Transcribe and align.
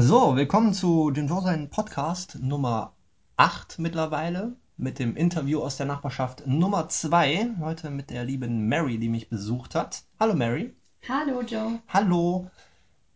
So, 0.00 0.36
willkommen 0.36 0.74
zu 0.74 1.10
den 1.10 1.26
Josein 1.26 1.70
Podcast 1.70 2.38
Nummer 2.40 2.92
8 3.36 3.80
mittlerweile 3.80 4.54
mit 4.76 5.00
dem 5.00 5.16
Interview 5.16 5.60
aus 5.60 5.76
der 5.76 5.86
Nachbarschaft 5.86 6.46
Nummer 6.46 6.88
2. 6.88 7.56
Heute 7.58 7.90
mit 7.90 8.10
der 8.10 8.22
lieben 8.22 8.68
Mary, 8.68 8.98
die 8.98 9.08
mich 9.08 9.28
besucht 9.28 9.74
hat. 9.74 10.04
Hallo 10.20 10.34
Mary. 10.34 10.72
Hallo 11.08 11.42
Joe. 11.42 11.80
Hallo. 11.88 12.48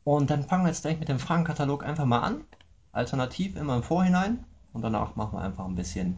Und 0.03 0.31
dann 0.31 0.43
fangen 0.43 0.65
wir 0.65 0.71
jetzt 0.71 0.83
direkt 0.83 0.99
mit 0.99 1.09
dem 1.09 1.21
Fragenkatalog 1.21 1.85
einfach 1.85 2.05
mal 2.05 2.23
an. 2.23 2.45
Alternativ 2.91 3.55
immer 3.55 3.77
im 3.77 3.85
Vorhinein. 3.85 4.45
Und 4.73 4.83
danach 4.83 5.15
machen 5.15 5.39
wir 5.39 5.43
einfach 5.43 5.67
ein 5.67 5.77
bisschen 5.77 6.17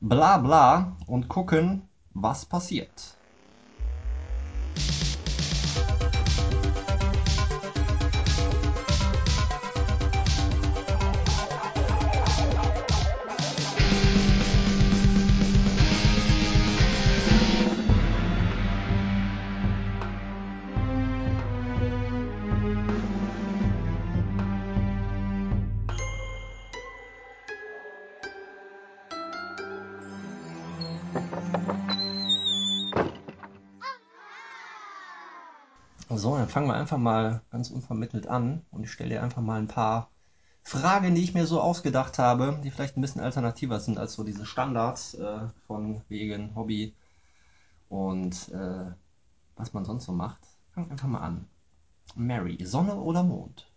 bla 0.00 0.38
bla 0.38 0.96
und 1.06 1.28
gucken, 1.28 1.82
was 2.14 2.46
passiert. 2.46 3.18
Fangen 36.56 36.68
wir 36.68 36.74
einfach 36.76 36.96
mal 36.96 37.42
ganz 37.50 37.70
unvermittelt 37.70 38.28
an 38.28 38.64
und 38.70 38.82
ich 38.82 38.90
stelle 38.90 39.10
dir 39.10 39.22
einfach 39.22 39.42
mal 39.42 39.60
ein 39.60 39.68
paar 39.68 40.08
Fragen, 40.62 41.14
die 41.14 41.22
ich 41.22 41.34
mir 41.34 41.46
so 41.46 41.60
ausgedacht 41.60 42.18
habe, 42.18 42.58
die 42.64 42.70
vielleicht 42.70 42.96
ein 42.96 43.02
bisschen 43.02 43.20
alternativer 43.20 43.78
sind 43.78 43.98
als 43.98 44.14
so 44.14 44.24
diese 44.24 44.46
Standards 44.46 45.12
äh, 45.12 45.48
von 45.66 46.00
wegen 46.08 46.56
Hobby 46.56 46.94
und 47.90 48.48
äh, 48.54 48.90
was 49.54 49.74
man 49.74 49.84
sonst 49.84 50.06
so 50.06 50.12
macht. 50.12 50.40
Wir 50.72 50.90
einfach 50.90 51.08
mal 51.08 51.20
an. 51.20 51.46
Mary, 52.14 52.56
Sonne 52.64 53.02
oder 53.02 53.22
Mond? 53.22 53.70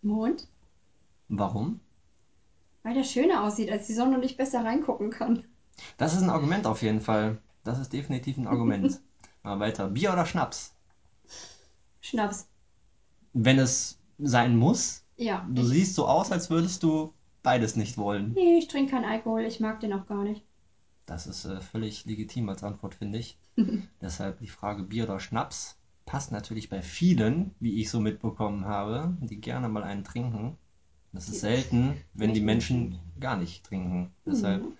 Mond? 0.00 0.48
Warum? 1.28 1.80
Weil 2.82 2.94
der 2.94 3.04
schöner 3.04 3.44
aussieht, 3.44 3.70
als 3.70 3.86
die 3.86 3.92
Sonne 3.92 4.16
und 4.16 4.24
ich 4.24 4.38
besser 4.38 4.64
reingucken 4.64 5.10
kann. 5.10 5.44
Das 5.98 6.14
ist 6.14 6.22
ein 6.22 6.30
Argument 6.30 6.66
auf 6.66 6.80
jeden 6.80 7.02
Fall. 7.02 7.42
Das 7.62 7.78
ist 7.78 7.92
definitiv 7.92 8.38
ein 8.38 8.46
Argument. 8.46 9.02
Mal 9.42 9.60
weiter. 9.60 9.88
Bier 9.88 10.14
oder 10.14 10.24
Schnaps? 10.24 10.74
Schnaps. 12.02 12.46
Wenn 13.32 13.58
es 13.58 13.98
sein 14.18 14.56
muss. 14.56 15.04
Ja. 15.16 15.46
Du 15.50 15.62
siehst 15.64 15.94
so 15.94 16.06
aus, 16.06 16.30
als 16.30 16.50
würdest 16.50 16.82
du 16.82 17.12
beides 17.42 17.76
nicht 17.76 17.96
wollen. 17.98 18.32
nee, 18.34 18.58
ich 18.58 18.68
trinke 18.68 18.92
keinen 18.92 19.04
Alkohol. 19.04 19.42
Ich 19.42 19.60
mag 19.60 19.80
den 19.80 19.92
auch 19.92 20.06
gar 20.06 20.22
nicht. 20.24 20.42
Das 21.06 21.26
ist 21.26 21.44
äh, 21.44 21.60
völlig 21.60 22.04
legitim 22.04 22.48
als 22.48 22.62
Antwort, 22.62 22.94
finde 22.94 23.18
ich. 23.18 23.38
Deshalb 24.00 24.38
die 24.38 24.48
Frage 24.48 24.82
Bier 24.82 25.04
oder 25.04 25.20
Schnaps 25.20 25.76
passt 26.06 26.32
natürlich 26.32 26.68
bei 26.68 26.82
vielen, 26.82 27.54
wie 27.60 27.80
ich 27.80 27.90
so 27.90 28.00
mitbekommen 28.00 28.64
habe, 28.66 29.16
die 29.20 29.40
gerne 29.40 29.68
mal 29.68 29.82
einen 29.84 30.04
trinken. 30.04 30.56
Das 31.12 31.28
ist 31.28 31.40
selten, 31.40 31.94
wenn 32.14 32.32
die 32.34 32.40
Menschen 32.40 32.98
gar 33.20 33.36
nicht 33.36 33.64
trinken. 33.64 34.10
Deshalb 34.26 34.62
Mhm. 34.62 34.72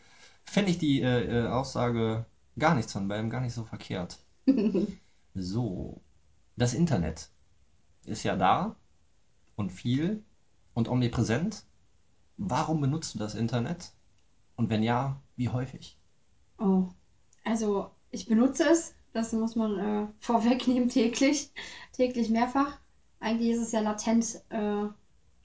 fände 0.44 0.70
ich 0.70 0.78
die 0.78 1.02
äh, 1.02 1.44
äh, 1.44 1.48
Aussage 1.48 2.26
gar 2.58 2.74
nichts 2.74 2.92
von 2.92 3.08
beidem 3.08 3.30
gar 3.30 3.40
nicht 3.40 3.54
so 3.54 3.64
verkehrt. 3.64 4.18
So, 5.34 6.00
das 6.62 6.74
Internet 6.74 7.28
ist 8.05 8.22
ja 8.22 8.36
da 8.36 8.77
und 9.56 9.70
viel 9.70 10.24
und 10.74 10.88
omnipräsent. 10.88 11.64
Warum 12.36 12.80
benutzt 12.80 13.14
du 13.14 13.18
das 13.18 13.34
Internet? 13.34 13.92
Und 14.56 14.70
wenn 14.70 14.83
ja, 14.83 15.20
wie 15.36 15.48
häufig? 15.48 15.98
Oh. 16.58 16.86
Also, 17.44 17.90
ich 18.10 18.27
benutze 18.27 18.68
es. 18.68 18.95
Das 19.12 19.33
muss 19.33 19.56
man 19.56 19.78
äh, 19.78 20.06
vorwegnehmen 20.20 20.89
täglich. 20.89 21.50
Täglich 21.92 22.30
mehrfach. 22.30 22.79
Eigentlich 23.20 23.50
ist 23.50 23.62
es 23.62 23.73
ja 23.73 23.80
latent 23.80 24.40
äh, 24.50 24.86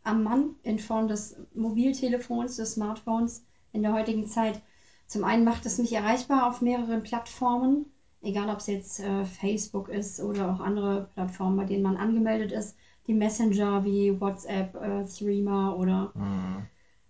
am 0.03 0.23
Mann 0.23 0.55
in 0.63 0.79
Form 0.79 1.07
des 1.07 1.35
Mobiltelefons, 1.53 2.55
des 2.57 2.73
Smartphones 2.73 3.44
in 3.72 3.81
der 3.81 3.94
heutigen 3.94 4.28
Zeit. 4.28 4.61
Zum 5.07 5.23
einen 5.23 5.44
macht 5.44 5.66
es 5.66 5.78
mich 5.78 5.94
erreichbar 5.94 6.47
auf 6.47 6.61
mehreren 6.61 7.03
Plattformen, 7.03 7.85
egal 8.27 8.49
ob 8.49 8.59
es 8.59 8.67
jetzt 8.67 8.99
äh, 8.99 9.25
Facebook 9.25 9.89
ist 9.89 10.19
oder 10.21 10.51
auch 10.53 10.59
andere 10.59 11.09
Plattformen, 11.13 11.57
bei 11.57 11.65
denen 11.65 11.83
man 11.83 11.97
angemeldet 11.97 12.51
ist. 12.51 12.75
Die 13.07 13.13
Messenger 13.13 13.85
wie 13.85 14.19
WhatsApp, 14.19 14.75
äh, 14.75 15.05
Threema 15.05 15.73
oder 15.75 16.11
Hm. 16.13 16.66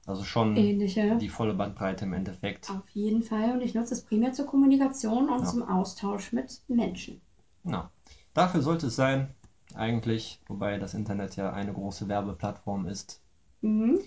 Also 0.05 0.23
schon 0.23 0.55
ähnliche. 0.55 1.17
die 1.17 1.27
volle 1.27 1.53
Bandbreite 1.53 2.05
im 2.05 2.13
Endeffekt. 2.13 2.69
Auf 2.69 2.87
jeden 2.91 3.23
Fall. 3.23 3.51
Und 3.51 3.61
ich 3.61 3.73
nutze 3.75 3.93
es 3.93 4.03
primär 4.03 4.31
zur 4.31 4.45
Kommunikation 4.45 5.29
und 5.29 5.39
Ja. 5.39 5.45
zum 5.45 5.63
Austausch 5.63 6.31
mit 6.31 6.61
Menschen. 6.69 7.19
Ja. 7.65 7.89
Dafür 8.33 8.61
sollte 8.61 8.87
es 8.87 8.95
sein, 8.95 9.33
eigentlich, 9.73 10.39
wobei 10.47 10.77
das 10.77 10.93
Internet 10.93 11.35
ja 11.35 11.51
eine 11.51 11.73
große 11.73 12.07
Werbeplattform 12.07 12.85
ist, 12.87 13.19
Mhm. 13.61 13.99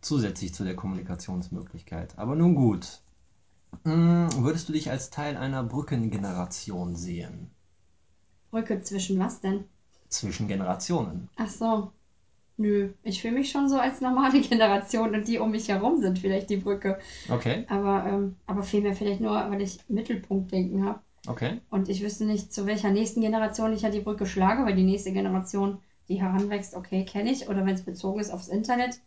zusätzlich 0.00 0.52
zu 0.54 0.64
der 0.64 0.74
Kommunikationsmöglichkeit. 0.74 2.18
Aber 2.18 2.34
nun 2.34 2.54
gut. 2.54 3.02
Hm, 3.84 4.28
Würdest 4.44 4.68
du 4.68 4.74
dich 4.74 4.90
als 4.90 5.08
Teil 5.08 5.36
einer 5.38 5.62
Brückengeneration 5.64 6.94
sehen? 6.94 7.50
Brücke 8.50 8.82
zwischen 8.82 9.20
was 9.20 9.38
denn? 9.40 9.68
Zwischen 10.08 10.48
Generationen. 10.48 11.28
Ach 11.36 11.48
so. 11.48 11.92
Nö, 12.58 12.92
ich 13.04 13.22
fühle 13.22 13.34
mich 13.34 13.50
schon 13.50 13.68
so 13.68 13.78
als 13.78 14.00
normale 14.02 14.40
Generation 14.48 15.14
und 15.14 15.28
die 15.28 15.38
um 15.38 15.50
mich 15.52 15.68
herum 15.68 16.00
sind 16.00 16.18
vielleicht 16.20 16.50
die 16.50 16.58
Brücke. 16.58 16.98
Okay, 17.30 17.66
Aber, 17.68 18.06
ähm, 18.06 18.36
aber 18.46 18.62
vielmehr 18.64 18.94
vielleicht 18.94 19.20
nur, 19.20 19.32
weil 19.32 19.62
ich 19.62 19.80
Mittelpunktdenken 19.88 20.84
habe. 20.86 21.00
okay. 21.28 21.60
Und 21.70 21.88
ich 21.88 22.02
wüsste 22.02 22.26
nicht, 22.26 22.52
zu 22.54 22.66
welcher 22.66 22.90
nächsten 22.90 23.20
Generation 23.22 23.72
ich 23.74 23.82
ja 23.82 23.90
die 23.90 24.00
Brücke 24.00 24.26
schlage, 24.26 24.64
weil 24.66 24.76
die 24.76 24.84
nächste 24.84 25.12
Generation, 25.12 25.78
die 26.08 26.20
heranwächst, 26.22 26.74
okay, 26.76 27.04
kenne 27.04 27.32
ich. 27.32 27.48
Oder 27.48 27.66
wenn 27.66 27.74
es 27.74 27.84
bezogen 27.84 28.20
ist 28.20 28.30
aufs 28.32 28.48
Internet, 28.48 29.00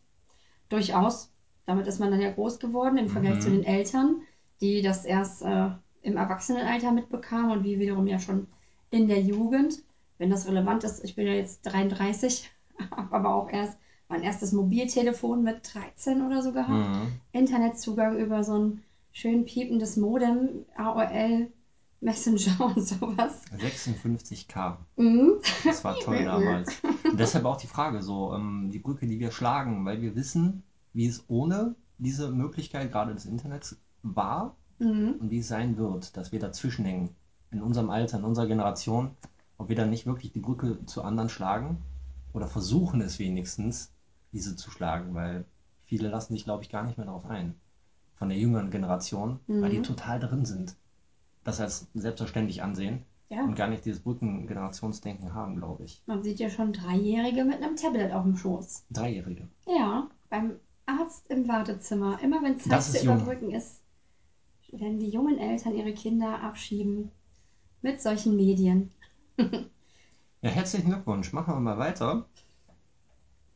durchaus. 0.69 1.31
Damit 1.65 1.87
ist 1.87 1.99
man 1.99 2.11
dann 2.11 2.21
ja 2.21 2.31
groß 2.31 2.59
geworden 2.59 2.97
im 2.97 3.09
Vergleich 3.09 3.35
Mhm. 3.37 3.41
zu 3.41 3.51
den 3.51 3.63
Eltern, 3.63 4.21
die 4.61 4.81
das 4.81 5.05
erst 5.05 5.41
äh, 5.41 5.69
im 6.01 6.17
Erwachsenenalter 6.17 6.91
mitbekamen 6.91 7.51
und 7.51 7.63
wir 7.63 7.79
wiederum 7.79 8.07
ja 8.07 8.19
schon 8.19 8.47
in 8.91 9.07
der 9.07 9.21
Jugend. 9.21 9.83
Wenn 10.17 10.29
das 10.29 10.47
relevant 10.47 10.83
ist, 10.83 11.03
ich 11.03 11.15
bin 11.15 11.27
ja 11.27 11.33
jetzt 11.33 11.61
33, 11.63 12.49
habe 12.91 13.15
aber 13.15 13.35
auch 13.35 13.49
erst 13.49 13.77
mein 14.09 14.23
erstes 14.23 14.51
Mobiltelefon 14.51 15.43
mit 15.43 15.73
13 15.73 16.25
oder 16.25 16.41
so 16.41 16.51
gehabt. 16.51 16.95
Mhm. 16.95 17.13
Internetzugang 17.31 18.17
über 18.17 18.43
so 18.43 18.57
ein 18.57 18.83
schön 19.11 19.45
piependes 19.45 19.97
Modem, 19.97 20.65
AOL, 20.75 21.47
Messenger 22.01 22.59
und 22.75 22.81
sowas. 22.81 23.41
56k. 23.57 24.77
Mhm. 24.95 25.33
Das 25.63 25.83
war 25.83 25.95
toll 25.95 26.23
damals. 26.25 26.81
Und 27.03 27.19
deshalb 27.19 27.45
auch 27.45 27.57
die 27.57 27.67
Frage, 27.67 28.01
so 28.01 28.33
ähm, 28.33 28.69
die 28.71 28.79
Brücke, 28.79 29.05
die 29.05 29.19
wir 29.19 29.31
schlagen, 29.31 29.85
weil 29.85 30.01
wir 30.01 30.15
wissen, 30.15 30.63
wie 30.93 31.05
es 31.05 31.23
ohne 31.27 31.75
diese 31.97 32.31
Möglichkeit 32.31 32.91
gerade 32.91 33.13
des 33.13 33.25
Internets 33.25 33.77
war 34.03 34.55
Mhm. 34.79 35.15
und 35.19 35.29
wie 35.31 35.39
es 35.39 35.47
sein 35.49 35.77
wird, 35.77 36.15
dass 36.17 36.31
wir 36.31 36.39
dazwischen 36.39 36.85
hängen, 36.85 37.09
in 37.51 37.61
unserem 37.61 37.89
Alter, 37.89 38.17
in 38.19 38.23
unserer 38.23 38.47
Generation, 38.47 39.11
ob 39.57 39.67
wir 39.69 39.75
dann 39.75 39.89
nicht 39.89 40.05
wirklich 40.05 40.31
die 40.31 40.39
Brücke 40.39 40.85
zu 40.85 41.03
anderen 41.03 41.29
schlagen 41.29 41.77
oder 42.33 42.47
versuchen 42.47 43.01
es 43.01 43.19
wenigstens, 43.19 43.91
diese 44.31 44.55
zu 44.55 44.71
schlagen, 44.71 45.13
weil 45.15 45.45
viele 45.85 46.07
lassen 46.07 46.33
sich, 46.33 46.45
glaube 46.45 46.63
ich, 46.63 46.69
gar 46.69 46.83
nicht 46.83 46.97
mehr 46.97 47.07
darauf 47.07 47.25
ein. 47.25 47.55
Von 48.15 48.29
der 48.29 48.37
jüngeren 48.37 48.69
Generation, 48.71 49.39
weil 49.47 49.71
die 49.71 49.79
Mhm. 49.79 49.83
total 49.83 50.19
drin 50.19 50.45
sind. 50.45 50.75
Das 51.43 51.59
als 51.59 51.87
selbstverständlich 51.93 52.61
ansehen 52.63 53.03
Ja, 53.29 53.43
und 53.43 53.55
gar 53.55 53.67
nicht 53.67 53.85
dieses 53.85 54.01
Brückengenerationsdenken 54.01 55.33
haben, 55.33 55.55
glaube 55.55 55.83
ich. 55.85 56.01
man 56.05 56.23
sieht 56.23 56.39
ja 56.39 56.49
schon 56.49 56.73
Dreijährige 56.73 57.43
mit 57.45 57.61
einem 57.61 57.75
Tablet 57.75 58.11
auf 58.11 58.23
dem 58.23 58.35
Schoß. 58.35 58.85
Dreijährige. 58.91 59.47
Ja, 59.67 60.09
beim 60.29 60.53
Arzt 60.85 61.29
im 61.29 61.47
Wartezimmer. 61.47 62.19
Immer 62.23 62.41
wenn 62.43 62.59
Zeit 62.59 62.83
zu 62.83 63.03
überbrücken 63.03 63.51
ist, 63.51 63.78
werden 64.73 64.99
die 64.99 65.09
jungen 65.09 65.37
Eltern 65.37 65.75
ihre 65.75 65.93
Kinder 65.93 66.41
abschieben 66.41 67.11
mit 67.81 68.01
solchen 68.01 68.35
Medien. 68.35 68.91
Ja, 70.41 70.49
herzlichen 70.49 70.89
Glückwunsch. 70.89 71.31
Machen 71.31 71.53
wir 71.55 71.59
mal 71.61 71.77
weiter. 71.77 72.25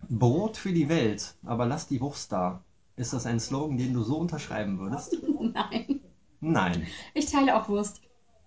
Brot 0.07 0.55
für 0.55 0.71
die 0.71 0.87
Welt, 0.87 1.35
aber 1.43 1.65
lass 1.65 1.87
die 1.87 1.99
Wurst 1.99 2.31
da. 2.31 2.63
Ist 2.95 3.11
das 3.11 3.25
ein 3.25 3.41
Slogan, 3.41 3.75
den 3.77 3.91
du 3.93 4.01
so 4.01 4.17
unterschreiben 4.17 4.79
würdest? 4.79 5.21
Nein. 5.39 6.01
Nein. 6.41 6.93
Ich 7.13 7.25
teile 7.25 7.55
auch 7.55 7.67
Wurst. 7.69 8.01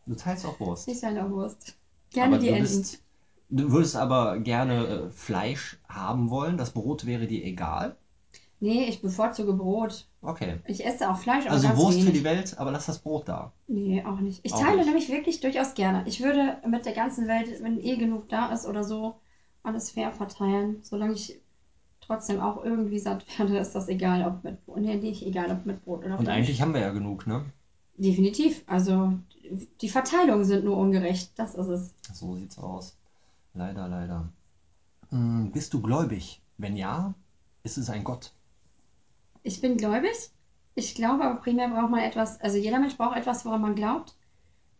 Du 0.06 0.14
teilst 0.14 0.44
auch 0.46 0.58
Wurst. 0.60 0.88
Ich 0.88 1.00
teile 1.00 1.24
auch 1.24 1.30
Wurst. 1.30 1.76
Gerne 2.10 2.36
aber 2.36 2.38
die 2.38 2.48
du 2.48 2.54
Enten. 2.54 2.60
bist, 2.60 3.02
du 3.48 3.70
würdest 3.72 3.96
aber 3.96 4.38
gerne 4.40 4.86
äh, 4.86 5.10
Fleisch 5.10 5.78
haben 5.88 6.30
wollen. 6.30 6.56
Das 6.58 6.72
Brot 6.72 7.06
wäre 7.06 7.26
dir 7.26 7.44
egal. 7.44 7.96
Nee, 8.58 8.84
ich 8.88 9.02
bevorzuge 9.02 9.52
Brot. 9.52 10.06
Okay. 10.22 10.60
Ich 10.66 10.84
esse 10.84 11.10
auch 11.10 11.18
Fleisch, 11.18 11.44
aber 11.44 11.52
Also 11.54 11.68
ganz 11.68 11.78
Wurst 11.78 11.98
für 11.98 12.06
wenig. 12.06 12.18
die 12.20 12.24
Welt, 12.24 12.58
aber 12.58 12.70
lass 12.70 12.86
das 12.86 12.98
Brot 13.00 13.28
da. 13.28 13.52
Nee, 13.68 14.02
auch 14.04 14.18
nicht. 14.20 14.40
Ich 14.44 14.54
Auch 14.54 14.60
teile 14.60 14.78
nicht. 14.78 14.86
nämlich 14.86 15.08
wirklich 15.10 15.40
durchaus 15.40 15.74
gerne. 15.74 16.04
Ich 16.06 16.22
würde 16.22 16.56
mit 16.66 16.86
der 16.86 16.94
ganzen 16.94 17.28
Welt, 17.28 17.62
wenn 17.62 17.78
eh 17.78 17.96
genug 17.96 18.28
da 18.30 18.50
ist 18.52 18.66
oder 18.66 18.82
so, 18.82 19.16
alles 19.62 19.90
fair 19.90 20.10
verteilen, 20.12 20.78
solange 20.82 21.12
ich 21.14 21.38
trotzdem 22.00 22.40
auch 22.40 22.64
irgendwie 22.64 22.98
satt 22.98 23.26
werde, 23.38 23.58
ist 23.58 23.72
das 23.74 23.88
egal, 23.88 24.26
ob 24.26 24.42
mit 24.42 24.64
Brot. 24.64 24.78
Nee, 24.78 24.96
nicht 24.96 25.22
egal, 25.26 25.50
ob 25.50 25.66
mit 25.66 25.84
Brot 25.84 26.04
oder 26.04 26.18
Und 26.18 26.24
Fleisch. 26.24 26.36
eigentlich 26.38 26.62
haben 26.62 26.72
wir 26.72 26.80
ja 26.80 26.92
genug, 26.92 27.26
ne? 27.26 27.44
Definitiv. 27.98 28.62
Also 28.66 29.12
die 29.80 29.88
Verteilungen 29.88 30.44
sind 30.44 30.64
nur 30.64 30.76
ungerecht. 30.76 31.32
Das 31.36 31.54
ist 31.54 31.66
es. 31.68 31.94
So 32.12 32.34
sieht's 32.36 32.58
aus. 32.58 32.96
Leider, 33.54 33.88
leider. 33.88 34.28
Hm, 35.10 35.50
bist 35.52 35.72
du 35.74 35.80
gläubig? 35.80 36.40
Wenn 36.58 36.76
ja, 36.76 37.14
ist 37.62 37.78
es 37.78 37.90
ein 37.90 38.04
Gott. 38.04 38.32
Ich 39.46 39.60
bin 39.60 39.76
gläubig. 39.76 40.16
Ich 40.74 40.94
glaube, 40.94 41.24
aber 41.24 41.40
primär 41.40 41.68
braucht 41.68 41.90
man 41.90 42.00
etwas, 42.00 42.40
also 42.40 42.58
jeder 42.58 42.80
Mensch 42.80 42.96
braucht 42.96 43.16
etwas, 43.16 43.44
woran 43.44 43.62
man 43.62 43.74
glaubt. 43.76 44.14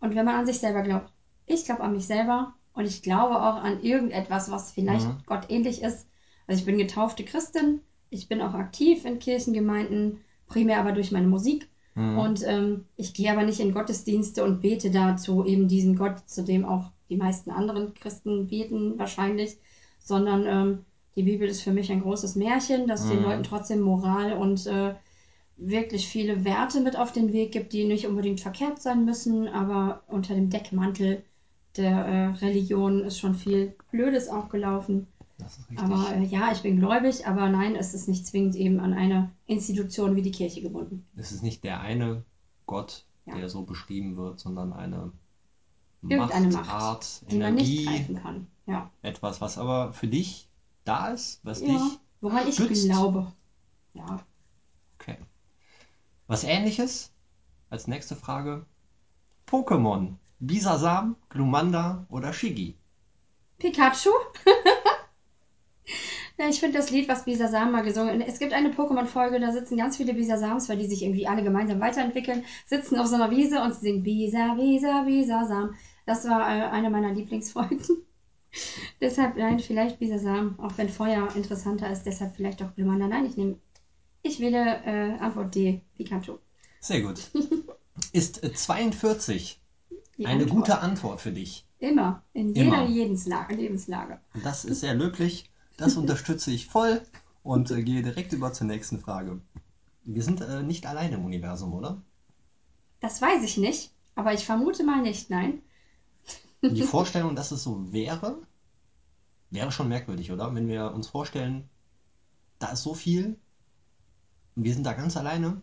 Und 0.01 0.15
wenn 0.15 0.25
man 0.27 0.35
an 0.35 0.47
sich 0.47 0.59
selber 0.59 0.83
glaubt. 0.83 1.13
Ich 1.47 1.65
glaube 1.65 1.83
an 1.83 1.93
mich 1.93 2.07
selber 2.07 2.55
und 2.75 2.85
ich 2.85 3.03
glaube 3.03 3.37
auch 3.37 3.57
an 3.63 3.81
irgendetwas, 3.83 4.51
was 4.51 4.73
vielleicht 4.73 5.07
Mhm. 5.07 5.19
Gott 5.27 5.47
ähnlich 5.51 5.83
ist. 5.83 6.09
Also 6.47 6.61
ich 6.61 6.67
bin 6.67 6.79
getaufte 6.79 7.25
Christin. 7.25 7.81
Ich 8.11 8.29
bin 8.29 8.43
auch 8.43 8.55
aktiv 8.55 9.05
in 9.05 9.19
Kirchengemeinden, 9.21 10.19
primär 10.49 10.81
aber 10.81 10.93
durch 10.93 11.13
meine 11.13 11.29
Musik. 11.29 11.69
Mhm. 11.95 12.19
Und 12.19 12.43
ähm, 12.45 12.87
ich 12.97 13.15
gehe 13.15 13.31
aber 13.33 13.45
nicht 13.45 13.61
in 13.61 13.73
Gottesdienste 13.73 14.45
und 14.45 14.61
bete 14.61 14.91
dazu 14.91 15.45
eben 15.45 15.69
diesen 15.69 15.97
Gott, 15.97 16.29
zu 16.29 16.43
dem 16.43 16.65
auch 16.65 16.91
die 17.09 17.17
meisten 17.17 17.51
anderen 17.51 17.95
Christen 17.95 18.49
beten 18.49 18.99
wahrscheinlich, 18.99 19.59
sondern 20.01 20.45
ähm, 20.47 20.85
die 21.17 21.23
Bibel 21.23 21.49
ist 21.49 21.63
für 21.63 21.73
mich 21.73 21.91
ein 21.91 22.03
großes 22.03 22.37
Märchen, 22.37 22.87
das 22.87 23.09
den 23.09 23.19
Mhm. 23.19 23.25
Leuten 23.25 23.43
trotzdem 23.43 23.81
Moral 23.81 24.35
und 24.35 24.67
äh, 24.67 24.95
wirklich 25.57 26.07
viele 26.07 26.45
Werte 26.45 26.81
mit 26.81 26.97
auf 26.97 27.13
den 27.13 27.33
Weg 27.33 27.53
gibt, 27.53 27.73
die 27.73 27.85
nicht 27.87 28.07
unbedingt 28.07 28.41
verkehrt 28.41 28.81
sein 28.83 29.05
müssen, 29.07 29.49
aber 29.49 30.03
unter 30.09 30.35
dem 30.35 30.51
Deckmantel 30.51 31.23
der 31.77 31.91
äh, 32.07 32.27
Religion 32.45 33.03
ist 33.05 33.19
schon 33.19 33.35
viel 33.35 33.75
Blödes 33.91 34.29
auch 34.29 34.49
gelaufen. 34.51 35.07
Aber 35.77 36.15
äh, 36.15 36.25
ja, 36.25 36.51
ich 36.53 36.63
bin 36.63 36.79
gläubig, 36.79 37.27
aber 37.27 37.49
nein, 37.51 37.77
es 37.77 37.93
ist 37.95 38.09
nicht 38.09 38.27
zwingend 38.27 38.55
eben 38.57 38.81
an 38.81 38.93
eine 38.95 39.31
Institution 39.47 40.17
wie 40.17 40.23
die 40.23 40.31
Kirche 40.31 40.63
gebunden. 40.63 41.05
es 41.17 41.33
ist 41.33 41.43
nicht 41.43 41.65
der 41.65 41.81
eine 41.81 42.23
Gott, 42.67 43.05
Ja. 43.27 43.37
der 43.37 43.49
so 43.49 43.63
beschrieben 43.63 44.17
wird, 44.17 44.39
sondern 44.41 44.73
eine 44.73 45.13
Irgendeine 46.09 46.49
Macht, 46.49 46.71
Art, 46.71 47.23
die 47.31 47.39
man 47.39 47.55
nicht 47.55 47.69
Energie, 47.71 47.85
greifen 47.85 48.23
kann. 48.23 48.47
Ja. 48.67 48.91
etwas, 49.03 49.41
was 49.41 49.59
aber 49.59 49.93
für 49.93 50.07
dich 50.09 50.49
da 50.89 51.09
ist, 51.09 51.41
was 51.45 51.61
ja. 51.61 51.69
dich. 51.69 51.99
Woran 52.21 52.49
ich 52.49 52.55
stützt. 52.55 52.85
glaube. 52.85 53.33
Ja. 53.95 54.21
Okay. 54.99 55.17
Was 56.27 56.45
ähnliches? 56.45 57.13
Als 57.71 57.87
nächste 57.87 58.17
Frage. 58.17 58.65
Pokémon. 59.47 60.17
Bisasam, 60.39 61.17
Glumanda 61.29 62.07
oder 62.11 62.33
Shiggy? 62.33 62.77
Pikachu? 63.59 64.11
ja, 66.39 66.49
ich 66.49 66.61
finde 66.61 66.79
das 66.79 66.91
Lied, 66.91 67.09
was 67.09 67.25
Bisasam 67.25 67.73
mal 67.73 67.83
gesungen 67.83 68.21
hat. 68.21 68.29
Es 68.29 68.39
gibt 68.39 68.53
eine 68.53 68.71
Pokémon-Folge, 68.71 69.41
da 69.41 69.53
sitzen 69.53 69.79
ganz 69.79 69.97
viele 69.97 70.15
Bisasams, 70.15 70.69
weil 70.69 70.79
die 70.79 70.87
sich 70.87 71.03
irgendwie 71.03 71.27
alle 71.27 71.43
gemeinsam 71.43 71.81
weiterentwickeln, 71.81 72.45
sitzen 72.67 72.99
auf 72.99 73.07
so 73.07 73.15
einer 73.15 73.31
Wiese 73.31 73.63
und 73.63 73.75
singen 73.75 74.03
Bisa, 74.03 74.55
Bisa, 74.55 75.03
Bisasam. 75.03 75.75
Das 76.05 76.29
war 76.29 76.41
äh, 76.43 76.65
eine 76.69 76.91
meiner 76.91 77.13
Lieblingsfolgen. 77.13 77.81
Deshalb, 79.01 79.37
nein, 79.37 79.59
vielleicht 79.61 79.99
Bisasam, 79.99 80.59
auch 80.59 80.77
wenn 80.79 80.89
Feuer 80.89 81.29
interessanter 81.37 81.91
ist, 81.91 82.05
deshalb 82.05 82.37
vielleicht 82.37 82.63
auch 82.63 82.75
Glumanda. 82.75 83.07
Nein, 83.09 83.27
ich 83.27 83.37
nehme, 83.37 83.59
ich 84.23 84.41
wähle 84.41 84.83
äh, 84.85 85.19
Antwort 85.19 85.55
D, 85.55 85.83
Pikachu. 85.95 86.39
Sehr 86.81 87.03
gut. 87.03 87.31
Ist 88.13 88.43
äh, 88.45 88.53
42 88.53 89.61
Die 90.19 90.27
eine 90.27 90.43
Antwort. 90.45 90.51
gute 90.51 90.79
Antwort 90.81 91.21
für 91.21 91.33
dich? 91.33 91.67
Immer, 91.79 92.23
in 92.33 92.55
jeder 92.55 92.85
Immer. 92.85 92.89
Lebenslage. 92.89 93.55
Lebenslage. 93.55 94.21
Das 94.43 94.65
ist 94.65 94.81
sehr 94.81 94.95
löblich. 94.95 95.51
Das 95.77 95.97
unterstütze 95.97 96.51
ich 96.51 96.67
voll 96.67 97.03
und 97.43 97.71
äh, 97.71 97.83
gehe 97.83 98.03
direkt 98.03 98.33
über 98.33 98.53
zur 98.53 98.67
nächsten 98.67 98.99
Frage. 98.99 99.41
Wir 100.05 100.23
sind 100.23 100.41
äh, 100.41 100.63
nicht 100.63 100.87
alleine 100.87 101.17
im 101.17 101.25
Universum, 101.25 101.75
oder? 101.75 102.03
Das 103.01 103.21
weiß 103.21 103.43
ich 103.45 103.57
nicht, 103.59 103.93
aber 104.15 104.33
ich 104.33 104.47
vermute 104.47 104.85
mal 104.85 105.03
nicht, 105.03 105.29
nein. 105.31 105.61
Die 106.63 106.83
Vorstellung, 106.83 107.37
dass 107.37 107.51
es 107.51 107.63
so 107.63 107.93
wäre, 107.93 108.39
wäre 109.51 109.73
schon 109.73 109.89
merkwürdig, 109.89 110.33
oder? 110.33 110.55
Wenn 110.55 110.69
wir 110.69 110.93
uns 110.93 111.09
vorstellen, 111.09 111.69
da 112.59 112.69
ist 112.69 112.83
so 112.83 112.95
viel 112.95 113.39
und 114.55 114.65
wir 114.65 114.75
sind 114.75 114.85
da 114.85 114.93
ganz 114.95 115.17
alleine. 115.17 115.61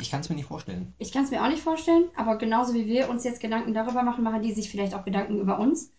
Ich 0.00 0.10
kann 0.10 0.20
es 0.20 0.28
mir 0.28 0.36
nicht 0.36 0.46
vorstellen. 0.46 0.94
Ich 0.98 1.10
kann 1.10 1.24
es 1.24 1.30
mir 1.30 1.42
auch 1.42 1.48
nicht 1.48 1.62
vorstellen, 1.62 2.10
aber 2.16 2.36
genauso 2.36 2.74
wie 2.74 2.86
wir 2.86 3.08
uns 3.08 3.24
jetzt 3.24 3.40
Gedanken 3.40 3.72
darüber 3.72 4.02
machen, 4.02 4.24
machen 4.24 4.42
die 4.42 4.52
sich 4.52 4.70
vielleicht 4.70 4.94
auch 4.94 5.04
Gedanken 5.04 5.40
über 5.40 5.58
uns. 5.58 5.90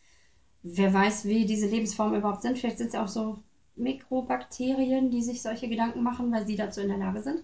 Wer 0.61 0.93
weiß, 0.93 1.25
wie 1.25 1.45
diese 1.45 1.67
Lebensformen 1.67 2.19
überhaupt 2.19 2.43
sind. 2.43 2.59
Vielleicht 2.59 2.77
sind 2.77 2.89
es 2.89 2.95
auch 2.95 3.07
so 3.07 3.39
Mikrobakterien, 3.75 5.09
die 5.09 5.23
sich 5.23 5.41
solche 5.41 5.67
Gedanken 5.67 6.03
machen, 6.03 6.31
weil 6.31 6.45
sie 6.45 6.55
dazu 6.55 6.81
in 6.81 6.89
der 6.89 6.97
Lage 6.97 7.23
sind. 7.23 7.43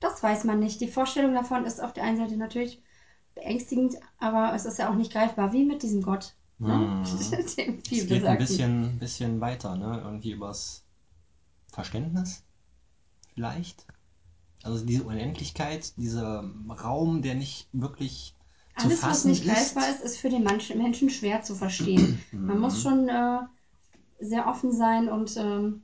Das 0.00 0.22
weiß 0.22 0.44
man 0.44 0.58
nicht. 0.58 0.80
Die 0.80 0.88
Vorstellung 0.88 1.34
davon 1.34 1.64
ist 1.64 1.80
auf 1.80 1.92
der 1.92 2.04
einen 2.04 2.16
Seite 2.16 2.36
natürlich 2.36 2.82
beängstigend, 3.36 3.94
aber 4.18 4.52
es 4.54 4.64
ist 4.64 4.78
ja 4.78 4.90
auch 4.90 4.96
nicht 4.96 5.12
greifbar, 5.12 5.52
wie 5.52 5.64
mit 5.64 5.84
diesem 5.84 6.02
Gott. 6.02 6.34
Ne? 6.58 6.68
Mhm. 6.68 7.04
Dem 7.56 7.78
Es 7.78 8.06
geht 8.08 8.24
ein 8.24 8.38
bisschen, 8.38 8.98
bisschen 8.98 9.40
weiter, 9.40 9.76
ne? 9.76 10.02
Irgendwie 10.04 10.32
übers 10.32 10.82
Verständnis 11.70 12.42
vielleicht. 13.34 13.86
Also 14.64 14.84
diese 14.84 15.04
Unendlichkeit, 15.04 15.96
dieser 15.96 16.50
Raum, 16.82 17.22
der 17.22 17.34
nicht 17.36 17.68
wirklich 17.72 18.34
zu 18.78 18.86
Alles, 18.86 19.02
was 19.02 19.10
fassen 19.10 19.30
nicht 19.30 19.44
greifbar 19.44 19.88
ist, 19.90 20.02
ist 20.02 20.16
für 20.16 20.30
den 20.30 20.42
Menschen 20.42 21.10
schwer 21.10 21.42
zu 21.42 21.54
verstehen. 21.54 22.18
Man 22.32 22.58
muss 22.58 22.82
schon 22.82 23.08
äh, 23.08 23.38
sehr 24.18 24.48
offen 24.48 24.72
sein 24.72 25.08
und 25.08 25.36
ähm, 25.36 25.82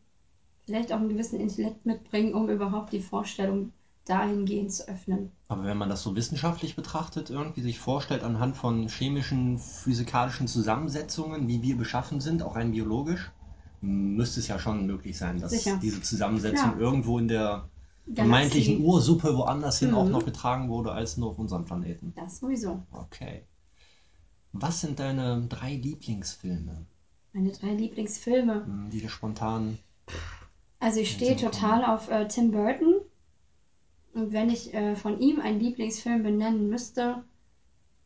vielleicht 0.65 0.93
auch 0.93 0.99
einen 0.99 1.11
gewissen 1.11 1.39
Intellekt 1.39 1.87
mitbringen, 1.87 2.35
um 2.35 2.49
überhaupt 2.49 2.93
die 2.93 3.01
Vorstellung 3.01 3.73
dahingehend 4.05 4.73
zu 4.73 4.89
öffnen. 4.89 5.31
Aber 5.49 5.65
wenn 5.65 5.77
man 5.77 5.91
das 5.91 6.03
so 6.03 6.17
wissenschaftlich 6.17 6.77
betrachtet, 6.77 7.29
irgendwie 7.31 7.61
sich 7.61 7.79
vorstellt 7.79 8.23
anhand 8.23 8.57
von 8.57 8.89
chemischen, 8.89 9.59
physikalischen 9.59 10.49
Zusammensetzungen, 10.49 11.47
wie 11.47 11.63
wir 11.63 11.77
beschaffen 11.77 12.21
sind, 12.21 12.43
auch 12.43 12.57
rein 12.57 12.73
biologisch, 12.73 13.31
müsste 13.83 14.41
es 14.41 14.49
ja 14.49 14.59
schon 14.59 14.87
möglich 14.87 15.19
sein, 15.19 15.41
dass 15.41 15.51
Sicher. 15.51 15.79
diese 15.83 16.01
Zusammensetzung 16.01 16.71
Klar. 16.71 16.81
irgendwo 16.81 17.19
in 17.19 17.29
der 17.29 17.69
vermeintlichen 18.15 18.81
Ursuppe 18.83 19.37
woanders 19.37 19.79
hin 19.79 19.93
auch 19.95 20.07
Mhm. 20.07 20.13
noch 20.13 20.25
getragen 20.25 20.69
wurde, 20.71 20.93
als 20.93 21.17
nur 21.19 21.31
auf 21.31 21.39
unserem 21.39 21.65
Planeten. 21.65 22.15
Das 22.17 22.39
sowieso. 22.39 22.83
Okay. 22.93 23.43
Was 24.55 24.81
sind 24.81 24.99
deine 24.99 25.43
drei 25.49 25.75
Lieblingsfilme, 25.75 26.87
Meine 27.35 27.53
drei 27.53 27.75
Lieblingsfilme. 27.75 28.63
hm, 28.65 28.89
die 28.91 29.01
dir 29.01 29.11
spontan. 29.11 29.79
Also 30.81 31.01
ich 31.01 31.11
stehe 31.13 31.35
total 31.37 31.83
auf 31.85 32.11
äh, 32.11 32.29
Tim 32.29 32.51
Burton. 32.51 33.02
Und 34.15 34.33
wenn 34.33 34.51
ich 34.51 34.75
äh, 34.75 34.95
von 34.95 35.21
ihm 35.21 35.41
einen 35.41 35.61
Lieblingsfilm 35.61 36.23
benennen 36.23 36.69
müsste, 36.69 37.25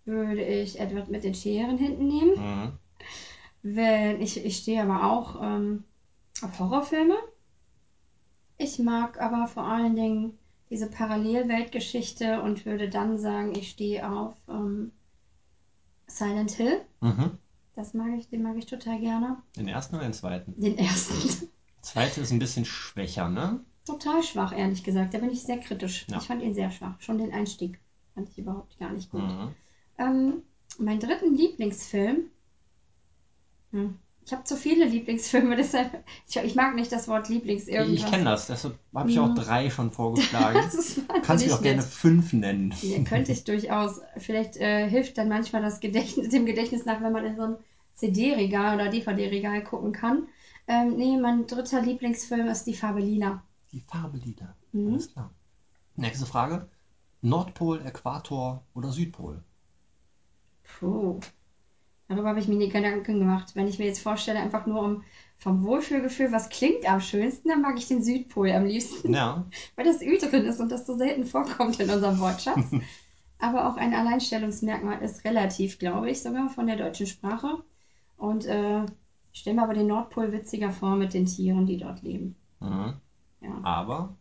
würde 0.04 0.44
ich 0.44 0.78
Edward 0.78 1.08
mit 1.08 1.24
den 1.24 1.34
Scheren 1.34 1.78
hinten 1.78 2.06
nehmen. 2.06 2.36
Mhm. 2.36 2.72
Wenn 3.62 4.20
ich, 4.20 4.44
ich 4.44 4.58
stehe 4.58 4.82
aber 4.82 5.10
auch 5.10 5.42
ähm, 5.42 5.84
auf 6.42 6.58
Horrorfilme. 6.58 7.16
Ich 8.58 8.78
mag 8.78 9.20
aber 9.20 9.48
vor 9.48 9.64
allen 9.64 9.96
Dingen 9.96 10.38
diese 10.70 10.88
Parallelweltgeschichte 10.88 12.40
und 12.42 12.64
würde 12.64 12.88
dann 12.88 13.18
sagen, 13.18 13.54
ich 13.54 13.70
stehe 13.70 14.08
auf 14.08 14.34
ähm, 14.48 14.92
Silent 16.06 16.52
Hill. 16.52 16.80
Mhm. 17.00 17.38
Das 17.74 17.92
mag 17.92 18.16
ich, 18.16 18.28
den 18.28 18.42
mag 18.42 18.56
ich 18.56 18.66
total 18.66 18.98
gerne. 19.00 19.36
Den 19.56 19.68
ersten 19.68 19.96
oder 19.96 20.04
den 20.04 20.14
zweiten? 20.14 20.58
Den 20.60 20.78
ersten. 20.78 21.48
Zweite 21.82 22.20
ist 22.20 22.32
ein 22.32 22.38
bisschen 22.38 22.64
schwächer, 22.64 23.28
ne? 23.28 23.60
Total 23.86 24.22
schwach, 24.22 24.52
ehrlich 24.56 24.82
gesagt. 24.84 25.14
Da 25.14 25.18
bin 25.18 25.30
ich 25.30 25.42
sehr 25.42 25.58
kritisch. 25.58 26.06
Ja. 26.10 26.18
Ich 26.18 26.26
fand 26.26 26.42
ihn 26.42 26.54
sehr 26.54 26.70
schwach. 26.70 27.00
Schon 27.00 27.18
den 27.18 27.32
Einstieg 27.32 27.78
fand 28.14 28.28
ich 28.28 28.38
überhaupt 28.38 28.78
gar 28.78 28.92
nicht 28.92 29.10
gut. 29.10 29.22
Mhm. 29.22 29.54
Ähm, 29.98 30.42
mein 30.78 31.00
dritten 31.00 31.34
Lieblingsfilm. 31.34 32.30
Hm. 33.72 33.96
Ich 34.24 34.32
habe 34.32 34.42
zu 34.42 34.56
viele 34.56 34.84
Lieblingsfilme, 34.86 35.54
deshalb. 35.56 36.04
Ich, 36.28 36.36
ich 36.36 36.54
mag 36.56 36.74
nicht 36.74 36.90
das 36.90 37.06
Wort 37.08 37.28
Lieblings 37.28 37.68
irgendwas. 37.68 38.04
Ich 38.04 38.10
kenne 38.10 38.24
das, 38.24 38.46
deshalb 38.48 38.78
habe 38.94 39.10
ich 39.10 39.16
Mhm. 39.16 39.22
auch 39.22 39.34
drei 39.34 39.70
schon 39.70 39.90
vorgeschlagen. 39.92 40.58
Du 40.60 41.22
kannst 41.22 41.28
wahnsinnig 41.28 41.54
auch 41.54 41.62
gerne 41.62 41.82
fünf 41.82 42.32
nennen. 42.32 42.74
Ja, 42.82 43.02
könnte 43.04 43.32
ich 43.32 43.44
durchaus. 43.44 44.00
Vielleicht 44.16 44.56
äh, 44.56 44.88
hilft 44.88 45.16
dann 45.18 45.28
manchmal 45.28 45.62
das 45.62 45.80
Gedächtnis, 45.80 46.28
dem 46.30 46.44
Gedächtnis 46.46 46.84
nach, 46.84 47.00
wenn 47.02 47.12
man 47.12 47.24
in 47.24 47.36
so 47.36 47.42
ein 47.42 47.56
CD-Regal 47.94 48.74
oder 48.74 48.88
DVD-Regal 48.90 49.62
gucken 49.62 49.92
kann. 49.92 50.26
Ähm, 50.68 50.96
nee, 50.96 51.16
mein 51.16 51.46
dritter 51.46 51.80
Lieblingsfilm 51.80 52.48
ist 52.48 52.64
Die 52.64 52.74
Farbe 52.74 53.00
Lila. 53.00 53.42
Die 53.76 53.80
Farbe. 53.82 54.18
Mhm. 54.72 54.90
Alles 54.92 55.12
klar. 55.12 55.30
Nächste 55.96 56.26
Frage. 56.26 56.68
Nordpol, 57.22 57.80
Äquator 57.86 58.64
oder 58.74 58.92
Südpol? 58.92 59.44
Puh. 60.64 61.20
Darüber 62.08 62.30
habe 62.30 62.40
ich 62.40 62.48
mir 62.48 62.56
nie 62.56 62.68
Gedanken 62.70 63.20
gemacht. 63.20 63.52
Wenn 63.56 63.68
ich 63.68 63.78
mir 63.78 63.86
jetzt 63.86 64.00
vorstelle, 64.02 64.40
einfach 64.40 64.66
nur 64.66 64.82
um 64.82 65.04
vom 65.38 65.64
Wohlfühlgefühl, 65.64 66.32
was 66.32 66.50
klingt 66.50 66.88
am 66.90 67.00
schönsten, 67.00 67.48
dann 67.48 67.62
mag 67.62 67.78
ich 67.78 67.88
den 67.88 68.02
Südpol 68.02 68.50
am 68.52 68.66
liebsten, 68.66 69.12
Ja, 69.12 69.44
weil 69.76 69.86
das 69.86 70.02
Ü 70.02 70.18
drin 70.18 70.46
ist 70.46 70.60
und 70.60 70.70
das 70.72 70.86
so 70.86 70.96
selten 70.96 71.26
vorkommt 71.26 71.80
in 71.80 71.90
unserem 71.90 72.20
Wortschatz. 72.20 72.76
Aber 73.38 73.68
auch 73.68 73.76
ein 73.76 73.94
Alleinstellungsmerkmal 73.94 75.02
ist 75.02 75.24
relativ, 75.24 75.78
glaube 75.78 76.10
ich, 76.10 76.22
sogar 76.22 76.48
von 76.50 76.66
der 76.68 76.76
deutschen 76.76 77.06
Sprache. 77.06 77.62
Und 78.16 78.46
äh, 78.46 78.84
ich 79.32 79.40
stelle 79.40 79.56
mir 79.56 79.62
aber 79.64 79.74
den 79.74 79.88
Nordpol 79.88 80.32
witziger 80.32 80.72
vor 80.72 80.96
mit 80.96 81.14
den 81.14 81.26
Tieren, 81.26 81.66
die 81.66 81.78
dort 81.78 82.02
leben. 82.02 82.36
Mhm. 82.60 83.00
Ja. 83.40 83.60
Aber 83.62 84.16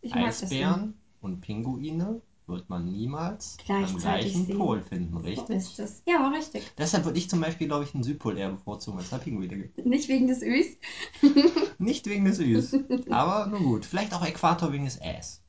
Ich 0.00 0.14
Eisbären 0.14 0.94
und 1.20 1.40
Pinguine 1.40 2.20
wird 2.48 2.68
man 2.68 2.84
niemals 2.90 3.56
am 3.68 3.96
gleichen 3.96 4.46
sehen. 4.46 4.58
Pol 4.58 4.80
finden, 4.82 5.12
So 5.14 5.20
richtig? 5.20 5.56
ist 5.56 5.78
es. 5.78 6.02
Ja, 6.06 6.28
richtig. 6.28 6.70
Deshalb 6.76 7.04
würde 7.04 7.18
ich 7.18 7.30
zum 7.30 7.40
Beispiel, 7.40 7.68
glaube 7.68 7.84
ich, 7.84 7.94
einen 7.94 8.02
Südpol 8.02 8.36
eher 8.36 8.50
bevorzugen, 8.50 8.98
als 8.98 9.06
es 9.06 9.10
da 9.10 9.18
Pinguine 9.18 9.56
gibt. 9.56 9.86
Nicht 9.86 10.08
wegen 10.08 10.26
des 10.26 10.42
Ös. 10.42 10.66
Nicht 11.78 12.06
wegen 12.06 12.24
des 12.24 12.40
Üs. 12.40 12.74
Aber 13.10 13.46
nun 13.46 13.62
gut. 13.64 13.84
Vielleicht 13.86 14.12
auch 14.12 14.24
Äquator 14.24 14.72
wegen 14.72 14.84
des 14.84 14.98
Äs. 15.00 15.40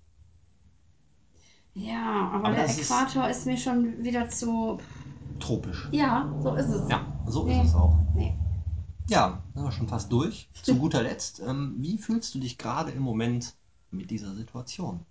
Ja, 1.74 2.30
aber, 2.32 2.48
Aber 2.48 2.56
der 2.56 2.64
das 2.68 2.78
ist- 2.78 2.92
Äquator 2.92 3.28
ist... 3.30 3.46
mir 3.48 3.58
schon 3.58 4.04
wieder 4.04 4.30
zu. 4.30 4.80
Tropisch. 5.40 5.90
Ja, 5.92 6.32
so 6.42 6.54
ist 6.54 6.68
es. 6.70 6.88
Ja, 6.90 7.06
so 7.26 7.46
Nee. 7.46 7.60
ist 7.62 7.70
es 7.70 7.76
auch. 7.76 7.98
Nee. 8.14 8.34
Ja, 9.10 9.44
sind 9.54 9.64
wir 9.64 9.72
schon 9.72 9.88
fast 9.88 10.12
durch. 10.12 10.50
Zu 10.64 10.76
guter 10.78 11.04
Letzt, 11.04 11.40
ähm, 11.42 11.76
wie 11.80 11.98
fühlst 11.98 12.34
du 12.36 12.40
dich 12.40 12.58
gerade 12.58 12.92
im 12.92 13.02
Moment 13.02 13.56
mit 13.92 14.10
dieser 14.10 14.34
Situation? 14.34 15.06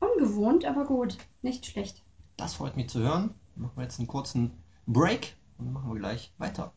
Ungewohnt, 0.00 0.64
aber 0.64 0.84
gut. 0.84 1.18
Nicht 1.42 1.66
schlecht. 1.66 2.02
Das 2.36 2.54
freut 2.54 2.76
mich 2.76 2.88
zu 2.88 3.00
hören. 3.00 3.34
Machen 3.54 3.72
wir 3.76 3.82
jetzt 3.82 3.98
einen 3.98 4.08
kurzen 4.08 4.52
Break 4.86 5.36
und 5.58 5.72
machen 5.72 5.92
wir 5.92 5.98
gleich 5.98 6.32
weiter. 6.38 6.72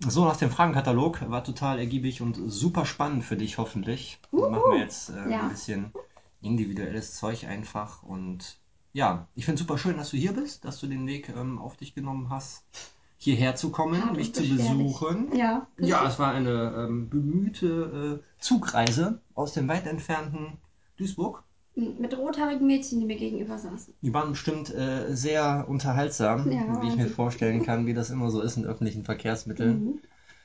So, 0.00 0.24
nach 0.24 0.36
dem 0.36 0.50
Fragenkatalog 0.50 1.30
war 1.30 1.44
total 1.44 1.78
ergiebig 1.78 2.20
und 2.22 2.36
super 2.50 2.84
spannend 2.86 3.22
für 3.24 3.36
dich 3.36 3.58
hoffentlich. 3.58 4.18
Dann 4.32 4.50
machen 4.50 4.72
wir 4.72 4.78
jetzt 4.80 5.10
äh, 5.10 5.30
Ja. 5.30 5.42
ein 5.44 5.50
bisschen 5.50 5.92
individuelles 6.40 7.14
Zeug 7.14 7.44
einfach 7.44 8.02
und 8.02 8.58
ja, 8.92 9.28
ich 9.36 9.44
finde 9.44 9.54
es 9.54 9.60
super 9.60 9.78
schön, 9.78 9.96
dass 9.96 10.10
du 10.10 10.16
hier 10.16 10.32
bist, 10.32 10.64
dass 10.64 10.80
du 10.80 10.88
den 10.88 11.06
Weg 11.06 11.28
ähm, 11.28 11.58
auf 11.60 11.76
dich 11.76 11.94
genommen 11.94 12.30
hast, 12.30 12.64
hierher 13.22 13.54
zu 13.54 13.70
kommen, 13.70 14.04
Hart 14.04 14.16
mich 14.16 14.34
zu 14.34 14.42
besuchen. 14.42 15.28
Ja. 15.36 15.66
Ja, 15.78 16.06
es 16.06 16.18
war 16.18 16.32
eine 16.32 16.74
ähm, 16.76 17.08
bemühte 17.08 18.20
äh, 18.20 18.24
Zugreise 18.42 19.20
aus 19.34 19.52
dem 19.52 19.68
weit 19.68 19.86
entfernten 19.86 20.58
Duisburg. 20.96 21.44
Mit 21.74 22.16
rothaarigen 22.18 22.66
Mädchen, 22.66 23.00
die 23.00 23.06
mir 23.06 23.16
gegenüber 23.16 23.56
saßen. 23.56 23.94
Die 24.02 24.12
waren 24.12 24.30
bestimmt 24.32 24.74
äh, 24.74 25.14
sehr 25.14 25.66
unterhaltsam, 25.68 26.50
Ja, 26.50 26.58
wie 26.82 26.88
ich 26.88 26.96
mir 26.96 27.02
Wahnsinn. 27.04 27.08
vorstellen 27.08 27.62
kann, 27.62 27.86
wie 27.86 27.94
das 27.94 28.10
immer 28.10 28.28
so 28.30 28.40
ist 28.42 28.56
in 28.56 28.66
öffentlichen 28.66 29.04
Verkehrsmitteln, 29.04 30.00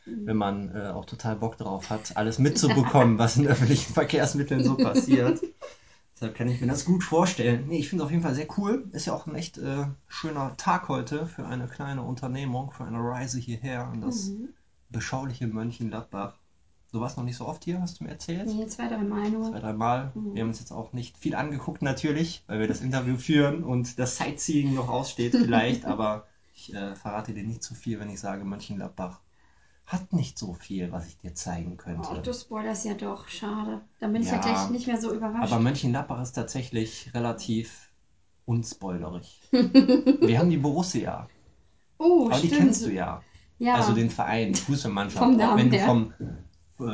Mhm. 0.05 0.25
wenn 0.25 0.37
man 0.37 0.73
äh, 0.73 0.87
auch 0.87 1.03
total 1.03 1.35
Bock 1.35 1.57
drauf 1.57 1.89
hat, 1.89 2.15
alles 2.15 2.39
mitzubekommen, 2.39 3.17
was 3.19 3.35
in 3.37 3.45
öffentlichen 3.47 3.93
Verkehrsmitteln 3.93 4.63
so 4.63 4.75
passiert. 4.77 5.41
Deshalb 6.17 6.35
kann 6.35 6.47
ich 6.49 6.59
mir 6.59 6.67
das 6.67 6.83
gut 6.83 7.03
vorstellen. 7.03 7.67
Nee, 7.67 7.77
ich 7.77 7.89
finde 7.89 8.01
es 8.03 8.05
auf 8.07 8.11
jeden 8.11 8.23
Fall 8.23 8.33
sehr 8.33 8.47
cool. 8.57 8.89
Ist 8.91 9.05
ja 9.05 9.13
auch 9.13 9.27
ein 9.27 9.35
echt 9.35 9.59
äh, 9.59 9.85
schöner 10.07 10.57
Tag 10.57 10.87
heute 10.89 11.27
für 11.27 11.45
eine 11.45 11.67
kleine 11.67 12.01
Unternehmung, 12.01 12.71
für 12.71 12.85
eine 12.85 12.97
Reise 12.97 13.37
hierher 13.39 13.91
in 13.93 14.01
das 14.01 14.31
Mhm. 14.31 14.49
beschauliche 14.89 15.45
Mönchengladbach. 15.47 16.33
Du 16.91 17.01
warst 17.01 17.17
noch 17.17 17.23
nicht 17.23 17.35
so 17.35 17.45
oft 17.45 17.63
hier, 17.65 17.81
hast 17.81 17.99
du 17.99 18.05
mir 18.05 18.09
erzählt? 18.09 18.47
Nee, 18.47 18.65
zwei, 18.67 18.87
drei 18.87 18.97
Mal 19.03 19.29
nur. 19.29 19.51
zwei, 19.51 19.59
dreimal. 19.59 20.11
Mhm. 20.15 20.33
Wir 20.33 20.41
haben 20.41 20.49
uns 20.49 20.59
jetzt 20.59 20.71
auch 20.71 20.91
nicht 20.93 21.17
viel 21.19 21.35
angeguckt 21.35 21.83
natürlich, 21.83 22.43
weil 22.47 22.59
wir 22.59 22.67
das 22.67 22.81
Interview 22.81 23.17
führen 23.17 23.63
und 23.63 23.99
das 23.99 24.17
Sightseeing 24.17 24.73
noch 24.73 24.89
aussteht 24.89 25.33
vielleicht, 25.35 25.85
aber 25.85 26.25
ich 26.55 26.73
äh, 26.73 26.95
verrate 26.95 27.33
dir 27.35 27.43
nicht 27.43 27.61
zu 27.61 27.75
viel, 27.75 27.99
wenn 27.99 28.09
ich 28.09 28.19
sage, 28.19 28.43
Mönchengladbach 28.43 29.19
hat 29.87 30.11
nicht 30.13 30.37
so 30.37 30.53
viel, 30.53 30.91
was 30.91 31.07
ich 31.07 31.17
dir 31.17 31.33
zeigen 31.33 31.73
Oh, 31.73 31.77
könnte. 31.77 32.21
du 32.21 32.33
spoilerst 32.33 32.85
ja 32.85 32.93
doch. 32.93 33.27
Schade. 33.27 33.81
Dann 33.99 34.13
bin 34.13 34.21
ich 34.21 34.27
ja, 34.27 34.35
Ja. 34.35 34.41
gleich 34.41 34.69
nicht 34.69 34.85
mehr 34.87 34.99
so 35.01 35.13
überrascht. 35.13 35.51
aber 35.51 35.61
Mönchengladbach 35.61 36.21
ist 36.21 36.33
tatsächlich 36.33 37.09
relativ 37.13 37.89
unspoilerig. 38.45 39.41
wir 39.51 40.39
haben 40.39 40.49
die 40.49 40.57
Borussia, 40.57 41.27
oh, 41.99 42.27
aber 42.29 42.39
die 42.39 42.47
stimmt. 42.47 42.61
kennst 42.61 42.85
du 42.85 42.91
ja. 42.91 43.23
Ja. 43.59 43.75
Also 43.75 43.93
den 43.93 44.09
Verein, 44.11 44.53
die 44.53 44.59
Fußballmannschaft. 44.61 45.23
Vom 45.23 45.33
auch 45.35 45.37
Namen 45.37 45.57
wenn 45.57 45.71
du 45.71 45.77
her. 45.77 45.85
vom 45.87 46.13
äh, 46.19 46.25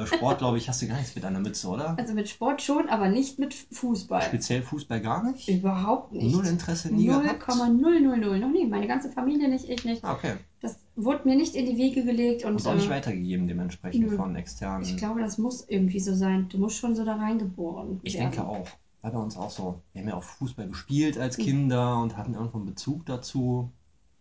Sport, 0.05 0.37
glaube 0.37 0.57
ich, 0.57 0.69
hast 0.69 0.81
du 0.81 0.87
gar 0.87 0.97
nichts 0.97 1.13
mit 1.15 1.25
einer 1.25 1.39
Mütze, 1.39 1.67
oder? 1.67 1.97
also 1.97 2.13
mit 2.13 2.29
Sport 2.29 2.61
schon, 2.61 2.87
aber 2.89 3.09
nicht 3.09 3.37
mit 3.39 3.53
Fußball. 3.53 4.21
Speziell 4.21 4.61
Fußball 4.61 5.01
gar 5.01 5.23
nicht? 5.29 5.47
Überhaupt 5.49 6.13
nicht. 6.13 6.33
Null 6.33 6.45
Interesse 6.47 6.93
nie 6.93 7.07
gehabt? 7.07 7.47
0,000. 7.47 8.39
Noch 8.39 8.49
nie. 8.51 8.65
Meine 8.65 8.87
ganze 8.87 9.11
Familie 9.11 9.49
nicht, 9.49 9.67
ich 9.69 9.83
nicht. 9.83 10.03
Ah, 10.05 10.13
okay. 10.13 10.35
Das 10.61 10.77
wurde 10.95 11.27
mir 11.27 11.35
nicht 11.35 11.55
in 11.55 11.65
die 11.65 11.77
Wege 11.77 12.05
gelegt 12.05 12.45
und 12.45 12.55
Und 12.55 12.67
auch 12.67 12.75
nicht 12.75 12.87
äh, 12.87 12.91
weitergegeben 12.91 13.47
dementsprechend 13.47 14.09
nö. 14.09 14.15
von 14.15 14.35
externen. 14.37 14.83
ich 14.83 14.95
glaube, 14.95 15.19
das 15.19 15.37
muss 15.37 15.65
irgendwie 15.67 15.99
so 15.99 16.13
sein. 16.15 16.47
Du 16.49 16.57
musst 16.57 16.77
schon 16.77 16.95
so 16.95 17.03
da 17.03 17.15
reingeboren 17.15 17.99
Ich 18.03 18.13
werden. 18.13 18.31
denke 18.31 18.47
auch. 18.47 18.67
War 19.01 19.11
bei 19.11 19.19
uns 19.19 19.35
auch 19.35 19.49
so. 19.49 19.81
Wir 19.91 20.01
haben 20.01 20.07
ja 20.09 20.15
auch 20.15 20.23
Fußball 20.23 20.67
gespielt 20.69 21.17
als 21.17 21.37
Mhm. 21.37 21.41
Kinder 21.41 22.01
und 22.01 22.15
hatten 22.15 22.35
irgendwo 22.35 22.57
einen 22.57 22.67
Bezug 22.67 23.05
dazu. 23.05 23.69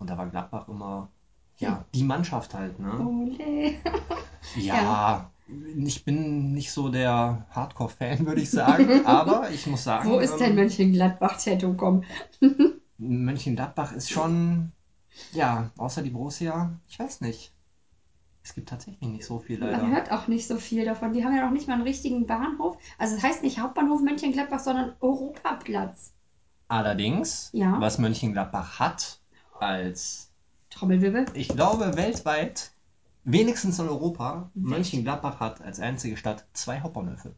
Und 0.01 0.11
da 0.11 0.19
war 0.19 0.27
Gladbach 0.29 0.67
immer, 0.67 1.09
ja, 1.59 1.85
die 1.95 2.03
Mannschaft 2.03 2.53
halt, 2.55 2.81
ne? 2.81 2.99
Ole. 2.99 3.75
Ja, 4.61 5.31
ich 5.77 6.05
bin 6.05 6.53
nicht 6.53 6.71
so 6.73 6.89
der 6.89 7.47
Hardcore-Fan, 7.51 8.27
würde 8.27 8.41
ich 8.41 8.51
sagen. 8.51 8.89
aber 9.07 9.51
ich 9.51 9.67
muss 9.67 9.85
sagen, 9.85 10.11
Wo 10.11 10.19
ist 10.19 10.37
dein 10.37 10.51
ähm, 10.51 10.57
Mönchengladbach-Tattoo? 10.57 11.75
Komm. 11.75 12.05
Mönchengladbach 12.99 13.93
ist 13.93 14.11
schon, 14.11 14.73
ja, 15.33 15.71
außer 15.77 16.03
die 16.03 16.11
Borussia, 16.11 16.79
ich 16.89 16.99
weiß 16.99 17.21
nicht. 17.23 17.53
Es 18.45 18.55
gibt 18.55 18.69
tatsächlich 18.69 19.09
nicht 19.09 19.25
so 19.25 19.39
viel 19.39 19.61
leider. 19.61 19.79
Man 19.79 19.95
hört 19.95 20.11
auch 20.11 20.27
nicht 20.27 20.49
so 20.49 20.57
viel 20.57 20.85
davon. 20.85 21.13
Die 21.13 21.25
haben 21.25 21.35
ja 21.35 21.45
noch 21.45 21.53
nicht 21.53 21.69
mal 21.69 21.75
einen 21.75 21.85
richtigen 21.85 22.27
Bahnhof. 22.27 22.77
Also 22.99 23.15
es 23.17 23.23
heißt 23.23 23.43
nicht 23.45 23.61
Hauptbahnhof 23.61 24.03
Mönchengladbach, 24.03 24.59
sondern 24.59 24.95
Europaplatz. 25.01 26.13
Allerdings, 26.67 27.51
Ja. 27.53 27.81
was 27.81 27.99
Mönchengladbach 27.99 28.81
hat, 28.81 29.21
als 29.61 30.31
Trommelwirbel. 30.71 31.27
ich 31.35 31.49
glaube 31.49 31.97
weltweit, 31.97 32.73
wenigstens 33.25 33.79
in 33.79 33.89
Europa. 33.89 34.51
Mönchengladbach 34.55 35.41
hat 35.41 35.61
als 35.63 35.81
einzige 35.81 36.17
Stadt 36.17 36.45
zwei 36.53 36.81
Hauptbahnhöfe. 36.81 37.35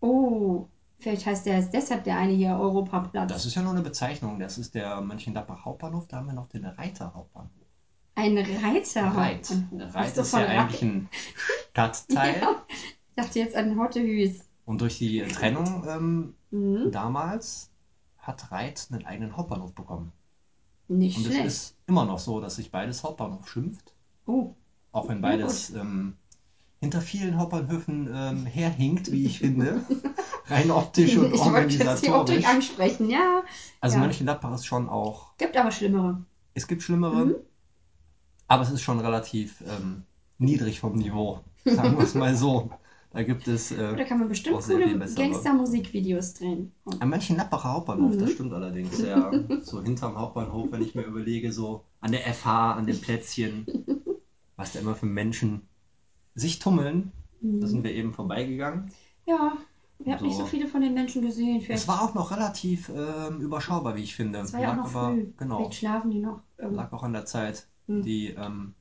Oh, 0.00 0.66
vielleicht 0.98 1.26
heißt 1.26 1.46
der 1.46 1.58
ist 1.58 1.70
deshalb 1.70 2.04
der 2.04 2.16
eine 2.16 2.32
hier 2.32 2.56
Europaplatz. 2.56 3.28
Das 3.30 3.46
ist 3.46 3.54
ja 3.54 3.62
nur 3.62 3.72
eine 3.72 3.82
Bezeichnung. 3.82 4.38
Das 4.38 4.58
ist 4.58 4.74
der 4.74 5.00
Mönchengladbach 5.00 5.64
Hauptbahnhof. 5.64 6.06
Da 6.08 6.18
haben 6.18 6.26
wir 6.26 6.34
noch 6.34 6.48
den 6.48 6.64
Reiter 6.64 7.12
Hauptbahnhof. 7.14 7.50
Ein 8.16 8.36
Reiter. 8.38 9.06
Reit. 9.14 9.50
Reit 9.72 10.16
ist 10.16 10.32
ja 10.32 10.46
eigentlich 10.46 10.82
ein 10.82 11.08
Stadtteil. 11.70 12.40
Ja. 12.40 12.62
Ich 12.68 13.14
dachte 13.16 13.38
jetzt 13.38 13.56
an 13.56 13.78
Hottehüs. 13.78 14.40
Und 14.66 14.80
durch 14.80 14.98
die 14.98 15.22
Trennung 15.22 15.84
ähm, 15.88 16.34
Mhm. 16.52 16.90
damals 16.90 17.70
hat 18.18 18.50
Reit 18.50 18.88
einen 18.90 19.06
eigenen 19.06 19.36
Hauptbahnhof 19.36 19.72
bekommen. 19.72 20.10
Nicht 20.88 21.16
Und 21.18 21.26
es 21.26 21.32
schlecht. 21.32 21.46
ist 21.46 21.76
immer 21.86 22.04
noch 22.04 22.18
so, 22.18 22.40
dass 22.40 22.56
sich 22.56 22.72
beides 22.72 23.04
Hauptbahnhof 23.04 23.48
schimpft. 23.48 23.94
Oh, 24.26 24.54
Auch 24.92 25.08
wenn 25.08 25.16
Ja, 25.22 25.28
beides 25.30 25.70
ähm, 25.70 26.14
hinter 26.80 27.00
vielen 27.00 27.36
Hauptbahnhöfen 27.38 28.08
ähm, 28.12 28.46
herhinkt, 28.46 29.12
wie 29.12 29.26
ich 29.26 29.38
finde. 29.40 29.82
Rein 30.46 30.70
optisch 30.70 31.16
und 31.16 31.32
ich 31.34 31.40
wollte 31.40 31.74
jetzt 31.76 32.02
die 32.04 32.08
Optik 32.10 32.10
organisatorisch. 32.10 32.46
ansprechen, 32.46 33.10
ja. 33.10 33.42
Also 33.80 33.96
ja. 33.96 34.02
Mönchengladbach 34.02 34.54
ist 34.54 34.66
schon 34.66 34.88
auch, 34.88 35.36
Gibt 35.38 35.56
aber 35.56 35.70
schlimmere. 35.70 36.24
es 36.54 36.66
gibt 36.66 36.82
schlimmere, 36.82 37.26
Mhm. 37.26 37.34
aber 38.48 38.62
es 38.62 38.70
ist 38.70 38.82
schon 38.82 38.98
relativ 39.00 39.62
ähm, 39.68 40.02
niedrig 40.38 40.80
vom 40.80 40.96
Niveau. 40.96 41.40
Sagen 41.64 41.96
wir 41.96 42.04
es 42.04 42.14
mal 42.14 42.34
so. 42.34 42.70
Da 43.12 43.24
gibt 43.24 43.48
es 43.48 43.70
Da 43.70 43.92
äh, 43.96 44.04
kann 44.04 44.20
man 44.20 44.28
bestimmt 44.28 44.62
coole. 44.62 44.96
Gangster-Musikvideos 45.14 46.34
drehen. 46.34 46.72
Und 46.84 47.02
am 47.02 47.10
Mönchengladbacher 47.10 47.72
Hauptbahnhof, 47.74 48.14
Mhm. 48.14 48.18
das 48.20 48.30
stimmt 48.32 48.52
allerdings, 48.52 49.00
ja. 49.02 49.30
So 49.62 49.82
hinterm 49.82 50.16
Hauptbahnhof, 50.16 50.68
wenn 50.70 50.80
ich 50.82 50.94
mir 50.94 51.02
überlege, 51.02 51.52
so 51.52 51.84
an 52.00 52.12
der 52.12 52.20
FH, 52.32 52.74
an 52.74 52.86
den 52.86 53.00
Plätzchen, 53.00 53.66
was 54.60 54.72
da 54.72 54.80
immer 54.80 54.94
für 54.94 55.06
Menschen 55.06 55.62
sich 56.34 56.58
tummeln. 56.58 57.12
Da 57.40 57.66
sind 57.66 57.82
wir 57.82 57.92
eben 57.92 58.12
vorbeigegangen. 58.12 58.90
Ja, 59.26 59.56
wir 59.98 60.14
haben 60.14 60.24
nicht 60.24 60.36
So. 60.36 60.42
so 60.42 60.46
viele 60.46 60.68
von 60.68 60.82
den 60.82 60.92
Menschen 60.92 61.22
gesehen. 61.22 61.60
Vielleicht, 61.62 61.82
Es 61.82 61.88
war 61.88 62.02
auch 62.02 62.14
noch 62.14 62.30
relativ 62.30 62.90
ähm, 62.94 63.40
überschaubar, 63.40 63.96
wie 63.96 64.02
ich 64.02 64.14
finde. 64.14 64.40
es 64.40 64.52
war 64.52 64.60
ja 64.60 64.72
auch 64.72 64.76
noch 64.76 64.94
aber, 64.94 65.14
früh. 65.14 65.32
Genau, 65.38 65.56
Vielleicht 65.56 65.74
schlafen 65.76 66.10
die 66.10 66.18
noch. 66.20 66.40
Ähm, 66.58 66.74
lag 66.74 66.92
auch 66.92 67.02
an 67.02 67.14
der 67.14 67.24
Zeit. 67.24 67.66
Hm. 67.86 68.02
Die 68.02 68.28
ähm, 68.28 68.74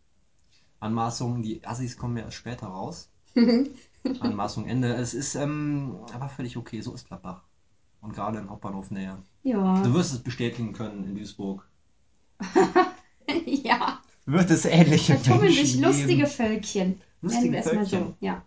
Anmaßungen, 0.81 1.41
die 1.41 1.65
Assis 1.65 1.98
kommen 1.98 2.17
ja 2.17 2.24
erst 2.25 2.38
später 2.38 2.67
raus. 2.67 3.09
Anmaßung 4.19 4.65
Ende. 4.67 4.93
Es 4.93 5.13
ist 5.13 5.36
ähm, 5.36 5.95
aber 6.13 6.27
völlig 6.27 6.57
okay, 6.57 6.81
so 6.81 6.93
ist 6.93 7.07
Gladbach. 7.07 7.43
Und 8.01 8.13
gerade 8.13 8.39
in 8.39 8.50
Hauptbahnhofnähe. 8.50 9.17
ja. 9.43 9.81
Du 9.83 9.93
wirst 9.93 10.13
es 10.13 10.19
bestätigen 10.19 10.74
können 10.74 11.05
in 11.05 11.15
Duisburg. 11.15 11.65
Wird 14.31 14.51
es 14.51 14.65
ähnliche 14.65 15.15
da 15.15 15.31
tummeln 15.33 15.51
sich 15.51 15.79
lustige 15.79 16.15
geben. 16.15 16.27
Völkchen. 16.27 17.01
Lustige 17.21 17.51
Nennen 17.51 17.53
wir 17.53 17.63
Völkchen. 17.63 18.00
so. 18.00 18.15
Ja. 18.19 18.43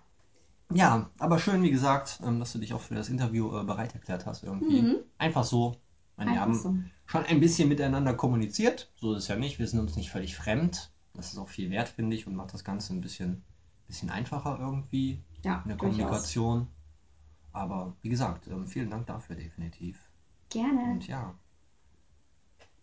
Ja, 0.73 1.11
aber 1.19 1.39
schön, 1.39 1.63
wie 1.63 1.71
gesagt, 1.71 2.21
ähm, 2.25 2.39
dass 2.39 2.53
du 2.53 2.59
dich 2.59 2.73
auch 2.73 2.81
für 2.81 2.95
das 2.95 3.09
Interview 3.09 3.55
äh, 3.59 3.65
bereit 3.65 3.93
erklärt 3.95 4.25
hast 4.25 4.45
irgendwie. 4.45 4.83
Mhm. 4.83 4.97
Einfach 5.19 5.45
so. 5.45 5.77
Wir 6.17 6.41
haben 6.41 6.55
so. 6.55 6.75
schon 7.07 7.25
ein 7.25 7.41
bisschen 7.41 7.69
miteinander 7.69 8.15
kommuniziert. 8.15 8.93
So 8.97 9.13
ist 9.15 9.25
es 9.25 9.29
ja 9.29 9.37
nicht. 9.37 9.59
Wir 9.59 9.67
sind 9.67 9.81
uns 9.81 9.97
nicht 9.97 10.11
völlig 10.11 10.37
fremd. 10.37 10.93
Das 11.15 11.33
ist 11.33 11.39
auch 11.39 11.49
viel 11.49 11.69
wert, 11.71 11.89
finde 11.89 12.15
ich, 12.17 12.27
und 12.27 12.37
macht 12.37 12.55
das 12.55 12.65
Ganze 12.65 12.95
ein 12.95 13.01
bisschen, 13.01 13.43
bisschen 13.89 14.09
einfacher 14.09 14.59
irgendwie 14.61 15.21
Ja, 15.43 15.61
in 15.63 15.69
der 15.69 15.77
durchaus. 15.77 15.97
Kommunikation. 15.97 16.69
Aber 17.53 17.97
wie 18.03 18.09
gesagt, 18.09 18.47
ähm, 18.47 18.67
vielen 18.67 18.89
Dank 18.89 19.07
dafür 19.07 19.35
definitiv. 19.37 19.99
Gerne. 20.49 20.93
Und 20.93 21.07
ja, 21.09 21.35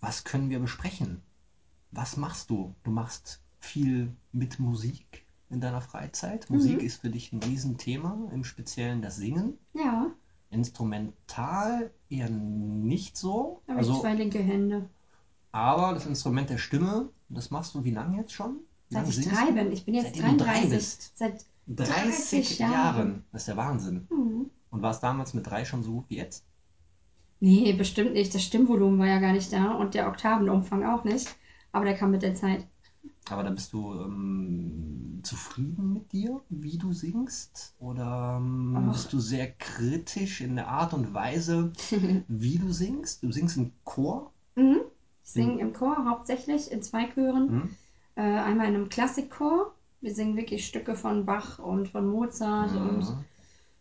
was 0.02 0.26
können 0.26 0.50
wir 0.50 0.60
besprechen? 0.60 1.22
Was 1.92 2.18
machst 2.18 2.50
du? 2.50 2.76
Du 2.84 2.92
machst 2.92 3.42
viel 3.60 4.16
mit 4.32 4.60
Musik. 4.60 5.26
in 5.50 5.60
deiner 5.62 5.82
Freizeit? 5.82 6.48
Mhm. 6.50 6.58
Musik 6.58 6.84
ist 6.84 7.02
für 7.02 7.10
dich 7.10 7.34
ein 7.34 7.42
Riesenthema, 7.42 8.30
im 8.32 8.44
Speziellen 8.44 9.02
das 9.02 9.16
Singen. 9.18 9.58
Ja, 9.74 10.12
Instrumental 10.52 11.92
eher 12.10 12.30
nicht 12.30 13.18
so. 13.18 13.62
ich 13.68 13.74
Also, 13.76 14.00
zwei 14.02 14.14
linke 14.16 14.40
Hände. 14.40 14.90
aber 15.52 15.94
das 15.94 16.06
Instrument 16.06 16.50
der 16.50 16.58
Stimme, 16.58 17.10
das 17.30 17.52
machst 17.52 17.74
du 17.76 17.84
wie 17.84 17.92
lange 17.92 18.18
jetzt 18.18 18.32
schon? 18.34 18.58
Seit 18.90 19.08
ich 19.08 19.28
drei 19.28 19.52
bin. 19.52 19.72
Ich 19.72 19.86
bin 19.86 19.94
jetzt 19.96 20.16
Seitdem 20.16 20.38
du 20.38 20.44
drei 20.44 20.54
33. 20.62 20.70
bist. 20.78 21.18
Seit 21.18 21.46
30 21.68 21.88
30 21.88 22.60
Jahren. 22.60 22.72
Jahren. 22.74 23.24
Das 23.32 23.42
ist 23.44 23.48
der 23.48 23.58
Wahnsinn. 23.58 24.08
hm. 24.10 24.50
Und 24.72 24.82
war 24.84 24.92
es 24.92 25.00
damals 25.00 25.34
mit 25.34 25.48
drei 25.48 25.66
schon 25.66 25.82
so 25.84 25.92
gut 25.94 26.06
wie 26.10 26.18
jetzt? 26.18 26.44
Nee, 27.40 27.74
bestimmt 27.74 28.14
nicht. 28.14 28.34
Das 28.36 28.44
Stimmvolumen 28.44 29.00
war 29.00 29.08
ja 29.08 29.20
gar 29.20 29.34
nicht 29.34 29.52
da 29.54 29.72
und 29.74 29.94
der 29.96 30.08
Oktavenumfang 30.08 30.84
auch 30.86 31.04
nicht. 31.04 31.28
Aber 31.72 31.86
der 31.86 31.96
kam 31.96 32.12
mit 32.12 32.22
der 32.22 32.36
Zeit. 32.36 32.66
Aber 33.30 33.44
da 33.44 33.50
bist 33.52 33.74
du 33.74 33.94
ähm, 33.94 35.20
zufrieden 35.24 35.94
mit 35.94 36.12
dir, 36.12 36.42
wie 36.50 36.78
du 36.78 36.94
singst? 36.94 37.76
Oder 37.80 38.38
ähm, 38.42 38.88
bist 38.92 39.14
du 39.14 39.20
sehr 39.20 39.52
kritisch 39.52 40.42
in 40.42 40.56
der 40.56 40.68
Art 40.68 40.94
und 40.94 41.14
Weise, 41.14 41.72
wie 42.28 42.58
du 42.58 42.72
singst? 42.72 43.24
Du 43.24 43.32
singst 43.32 43.58
im 43.58 43.72
Chor? 43.84 44.32
Mhm. 44.56 44.80
Ich 45.24 45.30
singe 45.32 45.60
im 45.60 45.74
Chor 45.74 46.06
hauptsächlich 46.10 46.72
in 46.72 46.82
zwei 46.82 47.06
Chören. 47.06 47.50
Hm? 47.50 47.76
Äh, 48.16 48.22
einmal 48.22 48.68
in 48.68 48.76
einem 48.76 48.90
Klassikchor. 48.90 49.74
Wir 50.02 50.14
singen 50.14 50.36
wirklich 50.36 50.66
Stücke 50.66 50.96
von 50.96 51.26
Bach 51.26 51.60
und 51.60 51.90
von 51.90 52.08
Mozart 52.10 52.72
und 52.76 53.00
Mhm. 53.00 53.26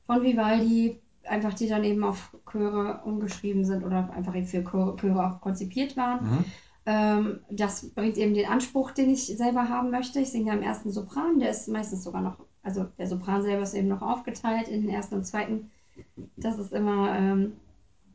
von 0.06 0.22
Vivaldi. 0.22 1.00
Einfach 1.24 1.52
die 1.54 1.68
dann 1.68 1.84
eben 1.84 2.04
auf 2.04 2.34
Chöre 2.50 3.00
umgeschrieben 3.04 3.64
sind 3.64 3.84
oder 3.84 4.10
einfach 4.12 4.34
eben 4.34 4.46
für 4.46 4.64
Chöre, 4.64 4.96
Chöre 4.96 5.26
auch 5.26 5.40
konzipiert 5.40 5.96
waren. 5.96 6.44
Ähm, 6.86 7.40
das 7.50 7.90
bringt 7.90 8.16
eben 8.16 8.34
den 8.34 8.46
Anspruch, 8.46 8.92
den 8.92 9.10
ich 9.10 9.26
selber 9.26 9.68
haben 9.68 9.90
möchte. 9.90 10.20
Ich 10.20 10.30
singe 10.30 10.48
ja 10.48 10.54
im 10.54 10.62
ersten 10.62 10.90
Sopran, 10.90 11.38
der 11.38 11.50
ist 11.50 11.68
meistens 11.68 12.02
sogar 12.04 12.22
noch, 12.22 12.38
also 12.62 12.86
der 12.98 13.06
Sopran 13.06 13.42
selber 13.42 13.62
ist 13.62 13.74
eben 13.74 13.88
noch 13.88 14.02
aufgeteilt 14.02 14.68
in 14.68 14.82
den 14.82 14.90
ersten 14.90 15.16
und 15.16 15.24
zweiten. 15.24 15.70
Das 16.36 16.58
ist 16.58 16.72
immer 16.72 17.14
ähm, 17.16 17.52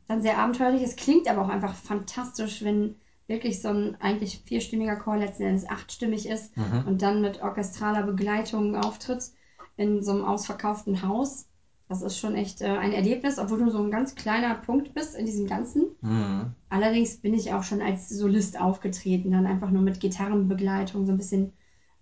dann 0.08 0.22
sehr 0.22 0.38
abenteuerlich. 0.38 0.82
Es 0.82 0.96
klingt 0.96 1.28
aber 1.28 1.42
auch 1.42 1.48
einfach 1.48 1.74
fantastisch, 1.74 2.62
wenn 2.64 2.96
wirklich 3.26 3.62
so 3.62 3.68
ein 3.68 3.96
eigentlich 4.00 4.42
vierstimmiger 4.44 4.96
Chor 4.96 5.16
letzten 5.16 5.44
Endes 5.44 5.68
achtstimmig 5.68 6.28
ist 6.28 6.56
Mhm. 6.56 6.84
und 6.86 7.02
dann 7.02 7.20
mit 7.22 7.42
orchestraler 7.42 8.02
Begleitung 8.02 8.76
auftritt 8.76 9.30
in 9.76 10.02
so 10.02 10.12
einem 10.12 10.24
ausverkauften 10.24 11.02
Haus. 11.02 11.46
Das 12.00 12.02
ist 12.02 12.18
schon 12.18 12.34
echt 12.34 12.60
äh, 12.60 12.66
ein 12.66 12.92
Erlebnis, 12.92 13.38
obwohl 13.38 13.58
du 13.58 13.70
so 13.70 13.78
ein 13.78 13.90
ganz 13.90 14.16
kleiner 14.16 14.54
Punkt 14.56 14.94
bist 14.94 15.14
in 15.14 15.26
diesem 15.26 15.46
Ganzen. 15.46 15.86
Mhm. 16.00 16.52
Allerdings 16.68 17.18
bin 17.18 17.34
ich 17.34 17.52
auch 17.52 17.62
schon 17.62 17.80
als 17.80 18.08
Solist 18.08 18.60
aufgetreten, 18.60 19.30
dann 19.30 19.46
einfach 19.46 19.70
nur 19.70 19.82
mit 19.82 20.00
Gitarrenbegleitung, 20.00 21.06
so 21.06 21.12
ein 21.12 21.16
bisschen, 21.18 21.52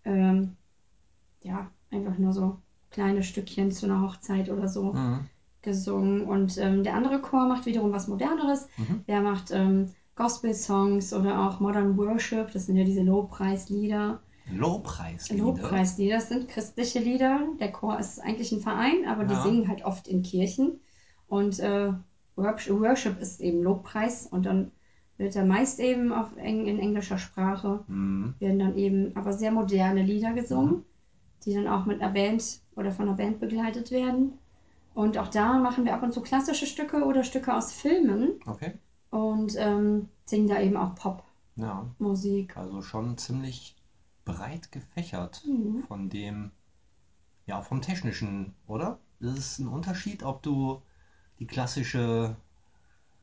ähm, 0.05 0.57
ja, 1.43 1.71
einfach 1.91 2.17
nur 2.19 2.33
so 2.33 2.57
kleine 2.91 3.23
Stückchen 3.23 3.71
zu 3.71 3.87
einer 3.87 4.01
Hochzeit 4.01 4.49
oder 4.51 4.69
so 4.69 4.95
Mhm. 4.95 5.29
gesungen. 5.61 6.23
Und 6.23 6.57
ähm, 6.59 6.85
der 6.85 6.95
andere 6.95 7.21
Chor 7.21 7.47
macht 7.47 7.67
wiederum 7.67 7.93
was 7.93 8.09
Moderneres. 8.09 8.69
Mhm. 8.79 9.05
Der 9.09 9.21
macht 9.21 9.51
ähm, 9.51 9.91
Gospel-Songs 10.17 11.13
oder 11.13 11.49
auch 11.49 11.61
Modern 11.61 11.97
Worship, 11.99 12.51
das 12.53 12.67
sind 12.67 12.77
ja 12.77 12.85
diese 12.85 13.03
Lobpreislieder. 13.03 14.21
Lobpreislieder. 14.51 15.45
Lobpreislieder, 15.45 16.21
sind 16.21 16.49
christliche 16.49 16.99
Lieder. 16.99 17.41
Der 17.61 17.73
Chor 17.73 17.99
ist 17.99 18.19
eigentlich 18.21 18.53
ein 18.53 18.61
Verein, 18.61 19.07
aber 19.07 19.25
die 19.25 19.35
Ja. 19.35 19.43
singen 19.43 19.69
halt 19.69 19.85
oft 19.85 20.09
in 20.09 20.23
Kirchen. 20.23 20.81
Und 21.29 21.61
äh, 21.61 21.93
Worship 22.37 23.21
ist 23.21 23.41
eben 23.41 23.63
Lobpreis 23.63 24.27
und 24.27 24.47
dann 24.47 24.71
wird 25.19 25.37
er 25.37 25.45
meist 25.45 25.79
eben 25.81 26.13
auf 26.13 26.37
Eng 26.37 26.67
in 26.67 26.79
englischer 26.79 27.19
Sprache, 27.19 27.85
Mhm. 27.87 28.35
werden 28.39 28.59
dann 28.59 28.77
eben 28.77 29.15
aber 29.17 29.33
sehr 29.33 29.53
moderne 29.53 30.03
Lieder 30.03 30.33
gesungen, 30.33 30.85
die 31.45 31.55
dann 31.55 31.69
auch 31.69 31.87
mit 31.87 32.03
einer 32.03 32.13
Band 32.13 32.61
oder 32.77 32.91
von 32.91 33.09
einer 33.09 33.17
Band 33.17 33.41
begleitet 33.41 33.91
werden. 33.91 34.33
Und 34.95 35.19
auch 35.19 35.29
da 35.29 35.59
machen 35.59 35.85
wir 35.85 35.95
ab 35.95 36.03
und 36.03 36.13
zu 36.13 36.21
klassische 36.21 36.67
Stücke 36.67 37.05
oder 37.05 37.25
Stücke 37.25 37.55
aus 37.55 37.73
Filmen 37.73 38.33
Okay. 38.47 38.73
und 39.11 39.55
ähm, 39.59 40.09
singen 40.27 40.49
da 40.49 40.61
eben 40.61 40.77
auch 40.77 40.95
Popmusik. 40.95 42.53
Ja, 42.57 42.63
also 42.63 42.83
schon 42.83 43.17
ziemlich 43.19 43.75
breit 44.25 44.73
gefächert 44.73 45.43
Mhm. 45.47 45.85
von 45.89 46.09
dem, 46.09 46.53
ja, 47.47 47.63
vom 47.63 47.81
Technischen, 47.83 48.55
oder? 48.67 48.99
Das 49.21 49.39
ist 49.39 49.59
ein 49.61 49.69
Unterschied, 49.69 50.23
ob 50.23 50.43
du 50.43 50.83
die 51.39 51.47
klassische 51.47 52.37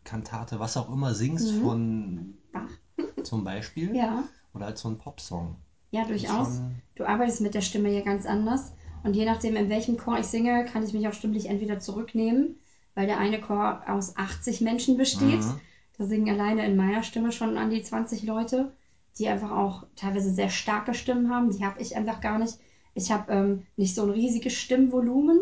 Kantate, 0.04 0.60
was 0.60 0.78
auch 0.78 0.92
immer, 0.92 1.14
singst 1.14 1.54
Mhm. 1.56 1.62
von 1.62 2.34
Bach. 2.52 2.70
zum 3.24 3.44
Beispiel 3.44 3.96
Ja, 3.96 4.24
oder 4.54 4.68
als 4.68 4.82
so 4.82 4.90
ein 4.90 4.98
Popsong. 4.98 5.56
ja, 5.92 6.06
durchaus. 6.06 6.58
schon- 6.58 6.76
Du 6.96 7.06
arbeitest 7.08 7.42
mit 7.42 7.54
der 7.54 7.62
Stimme 7.62 7.90
ja 7.94 8.02
ganz 8.02 8.26
anders. 8.26 8.74
Und 9.04 9.16
je 9.16 9.26
nachdem, 9.26 9.56
in 9.56 9.70
welchem 9.70 9.98
Chor 9.98 10.20
ich 10.20 10.28
singe, 10.28 10.66
kann 10.66 10.84
ich 10.84 10.94
mich 10.94 11.08
auch 11.08 11.14
stimmlich 11.14 11.48
entweder 11.48 11.80
zurücknehmen, 11.80 12.58
weil 12.96 13.08
der 13.08 13.18
eine 13.18 13.40
Chor 13.40 13.82
aus 13.88 14.18
80 14.18 14.60
Menschen 14.62 14.98
besteht. 14.98 15.40
Mhm. 15.40 15.60
Da 15.98 16.06
singen 16.06 16.30
alleine 16.30 16.66
in 16.66 16.76
meiner 16.76 17.04
Stimme 17.04 17.32
schon 17.32 17.58
an 17.58 17.70
die 17.70 17.82
20 17.82 18.24
Leute, 18.24 18.74
die 19.18 19.28
einfach 19.28 19.52
auch 19.52 19.86
teilweise 19.96 20.32
sehr 20.32 20.50
starke 20.50 20.94
Stimmen 20.94 21.30
haben. 21.30 21.52
Die 21.52 21.66
habe 21.66 21.82
ich 21.82 21.96
einfach 21.96 22.22
gar 22.22 22.40
nicht. 22.40 22.58
Ich 22.94 23.12
habe 23.12 23.32
ähm, 23.32 23.64
nicht 23.78 23.96
so 23.96 24.04
ein 24.04 24.10
riesiges 24.10 24.54
Stimmvolumen. 24.54 25.40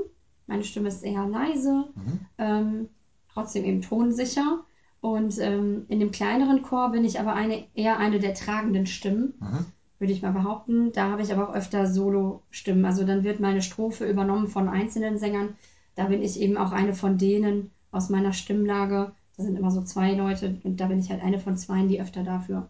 Meine 0.47 0.63
Stimme 0.63 0.87
ist 0.87 1.03
eher 1.03 1.27
leise, 1.27 1.85
Mhm. 1.95 2.19
ähm, 2.37 2.89
trotzdem 3.33 3.65
eben 3.65 3.81
tonsicher. 3.81 4.63
Und 5.01 5.37
ähm, 5.39 5.85
in 5.89 5.99
dem 5.99 6.11
kleineren 6.11 6.63
Chor 6.63 6.91
bin 6.91 7.05
ich 7.05 7.19
aber 7.19 7.33
eine, 7.33 7.65
eher 7.75 7.97
eine 7.99 8.19
der 8.19 8.33
tragenden 8.33 8.85
Stimmen 8.87 9.33
Mhm. 9.39 9.65
würde 9.99 10.13
ich 10.13 10.21
mal 10.21 10.31
behaupten. 10.31 10.91
Da 10.91 11.09
habe 11.11 11.21
ich 11.21 11.31
aber 11.33 11.49
auch 11.49 11.53
öfter 11.55 11.87
Solo-Stimmen. 11.87 12.85
Also 12.85 13.03
dann 13.05 13.23
wird 13.23 13.39
meine 13.39 13.61
Strophe 13.61 14.05
übernommen 14.09 14.47
von 14.47 14.67
einzelnen 14.69 15.17
Sängern. 15.17 15.55
Da 15.95 16.05
bin 16.05 16.21
ich 16.21 16.39
eben 16.39 16.57
auch 16.57 16.71
eine 16.71 16.93
von 16.93 17.17
denen 17.17 17.71
aus 17.91 18.09
meiner 18.09 18.33
Stimmlage. 18.33 19.11
Da 19.35 19.43
sind 19.43 19.55
immer 19.55 19.71
so 19.71 19.81
zwei 19.83 20.13
Leute 20.13 20.59
und 20.63 20.79
da 20.79 20.87
bin 20.87 20.99
ich 20.99 21.09
halt 21.09 21.23
eine 21.23 21.39
von 21.39 21.57
zweien, 21.57 21.87
die 21.87 22.01
öfter 22.01 22.23
dafür 22.23 22.69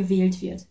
gewählt 0.00 0.40
wird. 0.42 0.66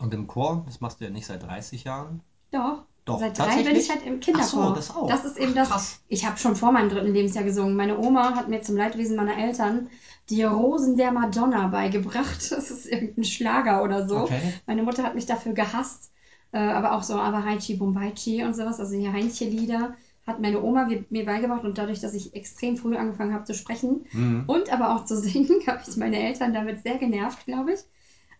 Und 0.00 0.12
im 0.14 0.26
Chor, 0.26 0.64
das 0.66 0.80
machst 0.80 1.00
du 1.00 1.04
ja 1.04 1.10
nicht 1.10 1.26
seit 1.26 1.42
30 1.44 1.84
Jahren. 1.84 2.22
Doch. 2.50 2.86
Doch, 3.04 3.20
Seit 3.20 3.38
drei 3.38 3.62
bin 3.62 3.76
ich 3.76 3.90
halt 3.90 4.04
im 4.04 4.18
Kinderchor. 4.20 4.62
Ach 4.62 4.68
so, 4.68 4.74
das 4.74 4.90
auch. 4.96 5.06
Das 5.08 5.24
ist 5.24 5.36
eben 5.38 5.54
das. 5.54 5.68
Krass. 5.68 6.00
Ich 6.08 6.24
habe 6.26 6.38
schon 6.38 6.56
vor 6.56 6.72
meinem 6.72 6.88
dritten 6.88 7.12
Lebensjahr 7.12 7.44
gesungen. 7.44 7.76
Meine 7.76 7.98
Oma 7.98 8.34
hat 8.34 8.48
mir 8.48 8.62
zum 8.62 8.76
Leidwesen 8.76 9.16
meiner 9.16 9.36
Eltern 9.36 9.88
die 10.30 10.42
Rosen 10.44 10.96
der 10.96 11.12
Madonna 11.12 11.68
beigebracht. 11.68 12.50
Das 12.50 12.70
ist 12.70 12.86
irgendein 12.86 13.24
Schlager 13.24 13.84
oder 13.84 14.08
so. 14.08 14.16
Okay. 14.18 14.40
Meine 14.66 14.82
Mutter 14.82 15.02
hat 15.04 15.14
mich 15.14 15.26
dafür 15.26 15.52
gehasst. 15.52 16.10
Äh, 16.52 16.58
aber 16.58 16.92
auch 16.96 17.02
so 17.02 17.14
Avahaichi 17.14 17.74
Bombaichi 17.76 18.44
und 18.44 18.54
sowas, 18.54 18.78
also 18.80 18.96
die 18.96 19.08
Heinche-Lieder, 19.08 19.94
hat 20.26 20.40
meine 20.40 20.62
Oma 20.62 20.84
mir- 20.86 21.04
mir 21.10 21.24
beigebracht. 21.24 21.64
Und 21.64 21.78
dadurch, 21.78 22.00
dass 22.00 22.14
ich 22.14 22.34
extrem 22.34 22.76
früh 22.76 22.96
angefangen 22.96 23.34
habe 23.34 23.44
zu 23.44 23.54
sprechen 23.54 24.04
Mhm. 24.12 24.44
und 24.46 24.72
aber 24.72 24.94
auch 24.96 25.04
zu 25.04 25.16
singen, 25.20 25.64
habe 25.66 25.80
ich 25.86 25.96
meine 25.96 26.18
Eltern 26.18 26.52
damit 26.54 26.82
sehr 26.82 26.98
genervt, 26.98 27.46
glaube 27.46 27.72
ich. 27.74 27.80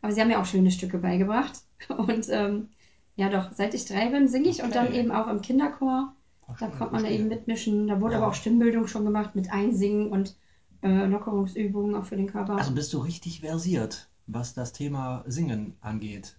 Aber 0.02 0.12
sie 0.12 0.20
haben 0.20 0.28
mir 0.28 0.38
auch 0.40 0.44
schöne 0.44 0.70
Stücke 0.70 0.98
beigebracht. 0.98 1.60
Und 1.88 2.26
ähm, 2.28 2.68
ja, 3.16 3.28
doch, 3.30 3.52
seit 3.52 3.72
ich 3.74 3.84
drei 3.86 4.08
bin, 4.10 4.28
singe 4.28 4.48
ich 4.48 4.62
und 4.62 4.74
dann 4.74 4.92
eben 4.92 5.10
auch 5.12 5.28
im 5.28 5.40
Kinderchor. 5.42 6.14
Da 6.58 6.66
kommt 6.68 6.92
man 6.92 7.02
da 7.02 7.08
eben 7.10 7.28
mitmischen. 7.28 7.86
Da 7.88 8.00
wurde 8.00 8.14
Ja. 8.14 8.18
aber 8.20 8.28
auch 8.28 8.34
Stimmbildung 8.34 8.86
schon 8.86 9.04
gemacht 9.04 9.34
mit 9.34 9.52
Einsingen 9.52 10.08
und 10.10 10.34
äh, 10.82 11.06
Lockerungsübungen 11.06 11.94
auch 11.94 12.04
für 12.04 12.16
den 12.16 12.26
Körper. 12.26 12.56
Also 12.56 12.72
bist 12.72 12.92
du 12.92 12.98
richtig 12.98 13.40
versiert, 13.40 14.08
was 14.26 14.52
das 14.54 14.72
Thema 14.72 15.24
Singen 15.26 15.76
angeht. 15.80 16.36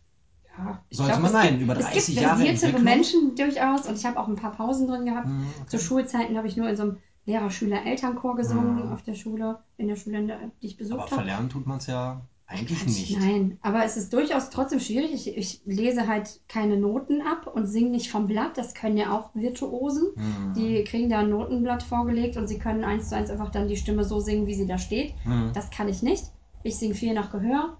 ja, 0.58 0.82
ich 0.90 0.98
sollte 0.98 1.20
glaub, 1.20 1.32
man 1.32 1.36
es 1.44 1.50
gibt, 1.50 1.62
über 1.62 1.78
es 1.78 1.86
30 1.86 2.06
gibt 2.08 2.22
Jahre 2.22 2.46
versiertere. 2.46 2.82
Menschen 2.82 3.36
durchaus 3.36 3.88
und 3.88 3.98
ich 3.98 4.06
habe 4.06 4.20
auch 4.20 4.28
ein 4.28 4.36
paar 4.36 4.52
Pausen 4.52 4.88
drin 4.88 5.06
gehabt. 5.06 5.28
Zu 5.68 5.78
okay. 5.78 5.86
Schulzeiten 5.86 6.38
habe 6.38 6.48
ich 6.48 6.58
nur 6.58 6.70
in 6.70 6.76
so 6.76 6.84
einem 6.84 6.98
Lehrer-Schüler-Elternchor 7.26 8.36
gesungen, 8.36 8.88
Mhm. 8.88 8.92
auf 8.94 9.02
der 9.04 9.14
Schule, 9.16 9.60
in 9.78 9.88
der 9.88 9.96
Schule, 9.96 10.52
die 10.62 10.66
ich 10.68 10.74
Aber 10.74 10.80
besucht 10.80 11.00
habe. 11.12 11.16
verlernen 11.16 11.50
tut 11.50 11.66
man 11.66 11.78
es 11.78 11.88
ja 11.88 12.22
eigentlich 12.54 12.86
nicht. 12.86 13.20
Nein, 13.20 13.58
aber 13.62 13.84
es 13.84 13.98
ist 13.98 14.14
durchaus 14.14 14.50
trotzdem 14.50 14.80
schwierig. 14.80 15.14
Ich, 15.14 15.38
ich 15.38 15.62
lese 15.66 16.08
halt 16.08 16.42
keine 16.48 16.78
Noten 16.78 17.22
ab 17.22 17.52
und 17.54 17.66
singe 17.68 17.90
nicht 17.90 18.10
vom 18.10 18.28
Blatt. 18.28 18.58
Das 18.58 18.74
können 18.74 18.98
ja 18.98 19.12
auch 19.12 19.34
Virtuosen. 19.34 20.10
Mhm. 20.16 20.54
Die 20.54 20.84
kriegen 20.84 21.10
da 21.10 21.20
ein 21.20 21.30
Notenblatt 21.30 21.84
vorgelegt 21.84 22.38
und 22.38 22.48
sie 22.48 22.60
können 22.60 22.84
eins 22.84 23.10
zu 23.10 23.16
eins 23.16 23.30
einfach 23.30 23.50
dann 23.50 23.68
die 23.68 23.78
Stimme 23.78 24.04
so 24.04 24.20
singen, 24.20 24.48
wie 24.48 24.56
sie 24.56 24.68
da 24.68 24.78
steht. 24.78 25.14
Mhm. 25.26 25.52
Das 25.54 25.72
kann 25.72 25.90
ich 25.90 26.04
nicht. 26.04 26.26
Ich 26.64 26.78
singe 26.78 26.94
viel 26.94 27.14
nach 27.14 27.32
Gehör 27.32 27.78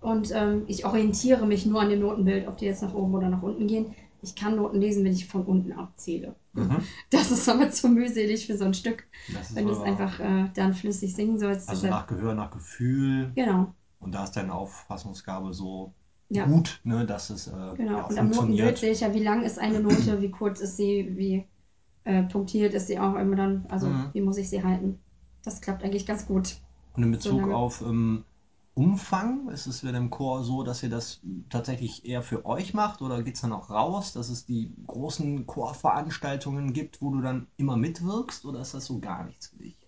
und 0.00 0.30
ähm, 0.34 0.64
ich 0.66 0.84
orientiere 0.84 1.46
mich 1.46 1.64
nur 1.64 1.80
an 1.80 1.90
dem 1.90 2.00
Notenbild, 2.00 2.48
ob 2.48 2.58
die 2.58 2.66
jetzt 2.66 2.82
nach 2.82 2.94
oben 2.94 3.14
oder 3.14 3.28
nach 3.28 3.42
unten 3.42 3.66
gehen. 3.66 3.94
Ich 4.22 4.34
kann 4.34 4.56
Noten 4.56 4.80
lesen, 4.80 5.04
wenn 5.04 5.12
ich 5.12 5.26
von 5.26 5.44
unten 5.44 5.72
abzähle. 5.72 6.34
Mhm. 6.52 6.78
Das 7.10 7.30
ist 7.30 7.48
aber 7.48 7.70
zu 7.70 7.88
mühselig 7.88 8.46
für 8.46 8.56
so 8.56 8.64
ein 8.64 8.74
Stück, 8.74 9.04
wenn 9.54 9.66
du 9.66 9.72
es 9.72 9.80
einfach 9.80 10.18
äh, 10.20 10.50
dann 10.54 10.74
flüssig 10.74 11.14
singen 11.14 11.38
sollst. 11.38 11.68
Also 11.68 11.86
nach 11.86 12.06
Gehör, 12.06 12.34
nach 12.34 12.50
Gefühl. 12.50 13.30
genau, 13.34 13.74
Und 14.06 14.12
da 14.14 14.24
ist 14.24 14.32
deine 14.36 14.54
Auffassungsgabe 14.54 15.54
so 15.54 15.94
ja. 16.28 16.46
gut, 16.46 16.80
ne, 16.84 17.06
dass 17.06 17.30
es 17.30 17.48
äh, 17.48 17.76
Genau, 17.76 17.98
ja, 17.98 18.06
und 18.06 18.18
am 18.18 18.30
Notenbild 18.30 18.34
funktioniert. 18.34 18.78
sehe 18.78 18.92
ich 18.92 19.00
ja, 19.00 19.14
wie 19.14 19.22
lang 19.22 19.42
ist 19.44 19.58
eine 19.58 19.80
Note, 19.80 20.20
wie 20.22 20.30
kurz 20.30 20.60
ist 20.60 20.76
sie, 20.76 21.16
wie 21.16 21.48
äh, 22.04 22.24
punktiert 22.24 22.74
ist 22.74 22.88
sie 22.88 22.98
auch 22.98 23.14
immer 23.16 23.36
dann, 23.36 23.66
also 23.68 23.88
Mhm. 23.88 24.10
wie 24.12 24.20
muss 24.22 24.38
ich 24.38 24.48
sie 24.48 24.62
halten. 24.62 25.00
Das 25.42 25.60
klappt 25.60 25.84
eigentlich 25.84 26.06
ganz 26.06 26.26
gut. 26.26 26.56
Und 26.94 27.02
in 27.04 27.10
Bezug 27.12 27.38
lange. 27.40 27.54
auf 27.54 27.80
ähm, 27.82 28.24
Umfang? 28.74 29.48
Ist 29.50 29.66
es 29.66 29.82
mit 29.82 29.94
dem 29.94 30.10
Chor 30.10 30.44
so, 30.44 30.62
dass 30.62 30.82
ihr 30.82 30.90
das 30.90 31.20
tatsächlich 31.48 32.04
eher 32.04 32.22
für 32.22 32.44
euch 32.44 32.74
macht 32.74 33.02
oder 33.02 33.22
geht 33.22 33.36
es 33.36 33.40
dann 33.42 33.52
auch 33.52 33.70
raus, 33.70 34.12
dass 34.12 34.28
es 34.28 34.44
die 34.46 34.74
großen 34.86 35.46
Chorveranstaltungen 35.46 36.72
gibt, 36.72 37.00
wo 37.02 37.10
du 37.10 37.20
dann 37.22 37.48
immer 37.56 37.76
mitwirkst 37.76 38.44
oder 38.44 38.60
ist 38.60 38.74
das 38.74 38.86
so 38.86 38.98
gar 39.00 39.24
nichts 39.24 39.48
für 39.48 39.56
dich? 39.58 39.78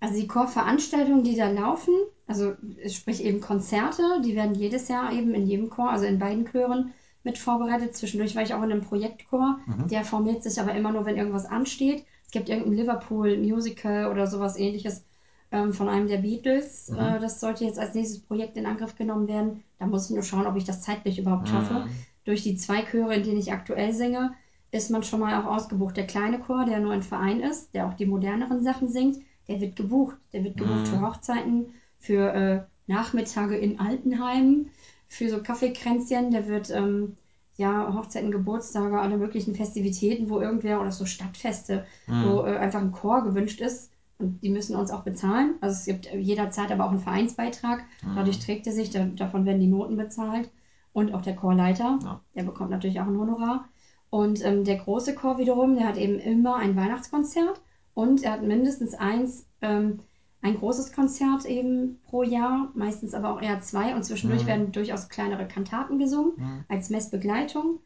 Also 0.00 0.20
die 0.20 0.26
Chorveranstaltungen, 0.26 1.24
die 1.24 1.36
da 1.36 1.48
laufen, 1.50 1.94
also 2.32 2.54
sprich 2.88 3.22
eben 3.24 3.40
Konzerte, 3.40 4.02
die 4.24 4.34
werden 4.34 4.54
jedes 4.54 4.88
Jahr 4.88 5.12
eben 5.12 5.34
in 5.34 5.46
jedem 5.46 5.68
Chor, 5.70 5.90
also 5.90 6.04
in 6.06 6.18
beiden 6.18 6.44
Chören 6.46 6.92
mit 7.24 7.38
vorbereitet. 7.38 7.94
Zwischendurch 7.96 8.34
war 8.34 8.42
ich 8.42 8.54
auch 8.54 8.62
in 8.62 8.72
einem 8.72 8.80
Projektchor, 8.82 9.58
Mhm. 9.66 9.88
der 9.88 10.04
formiert 10.04 10.42
sich 10.42 10.60
aber 10.60 10.74
immer 10.74 10.92
nur, 10.92 11.04
wenn 11.04 11.16
irgendwas 11.16 11.46
ansteht. 11.46 12.04
Es 12.26 12.32
gibt 12.32 12.48
irgendein 12.48 12.74
Liverpool-Musical 12.78 14.10
oder 14.10 14.26
sowas 14.26 14.56
ähnliches 14.58 15.04
ähm, 15.52 15.72
von 15.72 15.88
einem 15.88 16.08
der 16.08 16.18
Beatles. 16.18 16.88
Mhm. 16.88 16.98
Äh, 16.98 17.20
das 17.20 17.38
sollte 17.40 17.64
jetzt 17.64 17.78
als 17.78 17.94
nächstes 17.94 18.20
Projekt 18.20 18.56
in 18.56 18.66
Angriff 18.66 18.96
genommen 18.96 19.28
werden. 19.28 19.62
Da 19.78 19.86
muss 19.86 20.06
ich 20.08 20.14
nur 20.14 20.22
schauen, 20.22 20.46
ob 20.46 20.56
ich 20.56 20.64
das 20.64 20.80
zeitlich 20.82 21.18
überhaupt 21.18 21.48
schaffe. 21.48 21.74
Mhm. 21.74 21.90
Durch 22.24 22.42
die 22.42 22.56
zwei 22.56 22.82
Chöre, 22.82 23.14
in 23.14 23.22
denen 23.22 23.38
ich 23.38 23.52
aktuell 23.52 23.92
singe, 23.92 24.32
ist 24.70 24.90
man 24.90 25.02
schon 25.02 25.20
mal 25.20 25.34
auch 25.40 25.46
ausgebucht. 25.56 25.96
Der 25.96 26.06
kleine 26.06 26.38
Chor, 26.38 26.64
der 26.64 26.80
nur 26.80 26.92
ein 26.92 27.02
Verein 27.02 27.40
ist, 27.40 27.74
der 27.74 27.86
auch 27.86 27.94
die 27.94 28.06
moderneren 28.06 28.62
Sachen 28.62 28.88
singt, 28.88 29.18
der 29.48 29.60
wird 29.60 29.76
gebucht. 29.76 30.16
Der 30.32 30.42
wird 30.44 30.56
gebucht 30.56 30.80
Mhm. 30.82 30.86
für 30.86 31.00
Hochzeiten, 31.02 31.66
für 32.02 32.34
äh, 32.34 32.60
Nachmittage 32.86 33.56
in 33.56 33.78
Altenheimen, 33.78 34.70
für 35.08 35.28
so 35.30 35.42
Kaffeekränzchen. 35.42 36.30
Der 36.30 36.46
wird 36.48 36.70
ähm, 36.70 37.16
ja 37.56 37.92
Hochzeiten, 37.94 38.30
Geburtstage, 38.32 39.00
alle 39.00 39.16
möglichen 39.18 39.54
Festivitäten, 39.54 40.28
wo 40.30 40.40
irgendwer 40.40 40.80
oder 40.80 40.92
so 40.92 41.04
Stadtfeste, 41.06 41.84
wo 42.06 42.42
Mhm. 42.42 42.48
äh, 42.48 42.56
einfach 42.58 42.80
ein 42.80 42.92
Chor 42.92 43.22
gewünscht 43.24 43.60
ist. 43.60 43.90
Und 44.18 44.42
die 44.42 44.50
müssen 44.50 44.76
uns 44.76 44.90
auch 44.90 45.02
bezahlen. 45.04 45.54
Also 45.60 45.74
es 45.80 45.84
gibt 45.86 46.12
jederzeit 46.14 46.70
aber 46.72 46.84
auch 46.86 46.90
einen 46.90 47.00
Vereinsbeitrag. 47.00 47.84
Dadurch 48.14 48.38
Mhm. 48.38 48.42
trägt 48.42 48.66
er 48.66 48.72
sich, 48.72 48.90
da, 48.90 49.04
davon 49.04 49.44
werden 49.46 49.60
die 49.60 49.66
Noten 49.68 49.96
bezahlt. 49.96 50.50
Und 50.92 51.14
auch 51.14 51.22
der 51.22 51.36
Chorleiter, 51.36 51.98
Ja. 52.02 52.20
der 52.36 52.42
bekommt 52.44 52.70
natürlich 52.70 53.00
auch 53.00 53.06
ein 53.06 53.18
Honorar. 53.18 53.68
Und 54.10 54.44
ähm, 54.44 54.64
der 54.64 54.76
große 54.76 55.14
Chor 55.14 55.38
wiederum, 55.38 55.74
der 55.76 55.88
hat 55.88 55.96
eben 55.96 56.18
immer 56.18 56.56
ein 56.56 56.76
Weihnachtskonzert 56.76 57.60
und 57.94 58.22
er 58.22 58.32
hat 58.32 58.42
mindestens 58.42 58.94
eins, 58.94 59.46
ähm, 59.62 60.00
ein 60.42 60.56
großes 60.58 60.92
Konzert 60.92 61.44
eben 61.46 62.00
pro 62.04 62.22
Jahr, 62.22 62.70
meistens 62.74 63.14
aber 63.14 63.30
auch 63.32 63.40
eher 63.42 63.60
zwei. 63.60 63.94
Und 63.94 64.04
zwischendurch 64.04 64.42
Mhm. 64.42 64.48
werden 64.48 64.72
durchaus 64.72 65.08
kleinere 65.08 65.46
Kantaten 65.48 65.98
gesungen 65.98 66.34
Mhm. 66.36 66.64
als 66.68 66.90
Messbegleitung. 66.90 67.80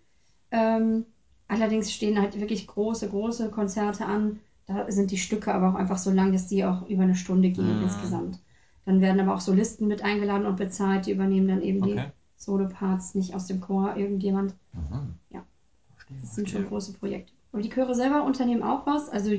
Ähm, 0.51 1.07
allerdings 1.49 1.92
stehen 1.92 2.21
halt 2.21 2.40
wirklich 2.40 2.66
große, 2.66 3.09
große 3.09 3.51
Konzerte 3.51 4.07
an. 4.07 4.40
Da 4.66 4.90
sind 4.90 5.11
die 5.11 5.19
Stücke 5.19 5.55
aber 5.55 5.71
auch 5.71 5.75
einfach 5.75 5.99
so 5.99 6.11
lang, 6.11 6.33
dass 6.33 6.49
die 6.49 6.64
auch 6.64 6.88
über 6.88 7.03
eine 7.05 7.14
Stunde 7.16 7.51
gehen 7.51 7.77
Mhm. 7.77 7.83
insgesamt. 7.83 8.40
Dann 8.85 9.01
werden 9.01 9.21
aber 9.21 9.35
auch 9.35 9.40
Solisten 9.40 9.88
mit 9.88 10.03
eingeladen 10.03 10.47
und 10.47 10.57
bezahlt, 10.57 11.07
die 11.07 11.12
übernehmen 11.12 11.49
dann 11.49 11.62
eben 11.62 11.83
die 11.83 11.92
Okay. 11.92 12.12
Soloparts, 12.37 13.14
nicht 13.14 13.35
aus 13.35 13.47
dem 13.47 13.61
Chor 13.61 13.97
irgendjemand. 13.97 14.55
Mhm. 14.75 15.19
Ja. 15.31 15.45
Das 16.21 16.35
sind 16.35 16.51
schon 16.51 16.66
große 16.69 16.92
Projekte. 16.95 17.33
Aber 17.53 17.62
die 17.62 17.71
Chöre 17.71 17.95
selber 17.95 18.25
unternehmen 18.25 18.62
auch 18.62 18.87
was. 18.87 19.09
Also 19.09 19.31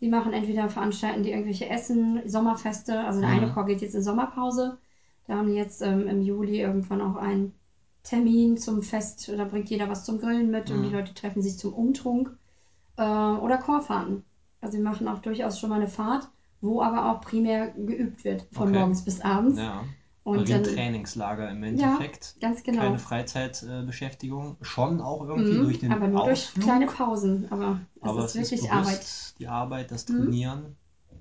die 0.00 0.08
machen 0.08 0.32
entweder 0.32 0.68
veranstalten 0.68 1.22
die 1.22 1.30
irgendwelche 1.30 1.68
Essen, 1.68 2.28
Sommerfeste. 2.28 3.00
Also 3.04 3.20
der 3.20 3.30
eine 3.30 3.46
Mhm. 3.46 3.52
Chor 3.52 3.66
geht 3.66 3.80
jetzt 3.82 3.94
in 3.94 4.02
Sommerpause. 4.02 4.78
Da 5.26 5.36
haben 5.36 5.48
die 5.48 5.54
jetzt 5.54 5.82
ähm, 5.82 6.06
im 6.08 6.22
Juli 6.22 6.60
irgendwann 6.60 7.00
auch 7.00 7.16
einen 7.16 7.52
Termin 8.02 8.56
zum 8.58 8.82
Fest. 8.82 9.28
Da 9.36 9.44
bringt 9.44 9.70
jeder 9.70 9.88
was 9.88 10.04
zum 10.04 10.18
Grillen 10.20 10.50
mit 10.50 10.70
und 10.70 10.82
die 10.82 10.88
Mhm. 10.88 10.92
Leute 10.92 11.14
treffen 11.14 11.42
sich 11.42 11.58
zum 11.58 11.72
Umtrunk 11.74 12.36
äh, 12.96 13.02
oder 13.02 13.58
Chorfahrten. 13.58 14.24
Also 14.60 14.78
wir 14.78 14.84
machen 14.84 15.08
auch 15.08 15.20
durchaus 15.20 15.58
schon 15.58 15.70
mal 15.70 15.76
eine 15.76 15.88
Fahrt, 15.88 16.28
wo 16.60 16.82
aber 16.82 17.10
auch 17.10 17.20
primär 17.20 17.68
geübt 17.70 18.24
wird, 18.24 18.46
von 18.52 18.70
Okay. 18.70 18.72
morgens 18.72 19.04
bis 19.04 19.20
abends. 19.20 19.58
Ja. 19.58 19.84
Und 20.26 20.48
wie 20.48 20.54
ein 20.54 20.62
Trainingslager 20.62 21.50
im 21.50 21.62
ja, 21.62 21.68
Endeffekt. 21.68 22.36
ganz 22.40 22.62
genau. 22.62 22.80
Keine 22.82 22.98
Freizeitbeschäftigung. 22.98 24.56
Schon 24.62 25.00
auch 25.00 25.22
irgendwie 25.22 25.54
Mhm, 25.54 25.62
durch 25.62 25.78
den 25.78 25.92
aber 25.92 26.08
nur 26.08 26.24
durch 26.24 26.42
Ausflug. 26.42 26.64
kleine 26.64 26.86
Pausen. 26.86 27.46
Aber 27.50 27.80
es 28.02 28.02
Aber 28.02 28.18
ist 28.18 28.24
es 28.24 28.34
ist 28.36 28.50
wirklich 28.50 28.70
bewusst 28.70 29.32
Arbeit. 29.32 29.38
die 29.38 29.48
Arbeit, 29.48 29.90
das 29.90 30.04
Mhm. 30.06 30.16
Trainieren, 30.18 30.76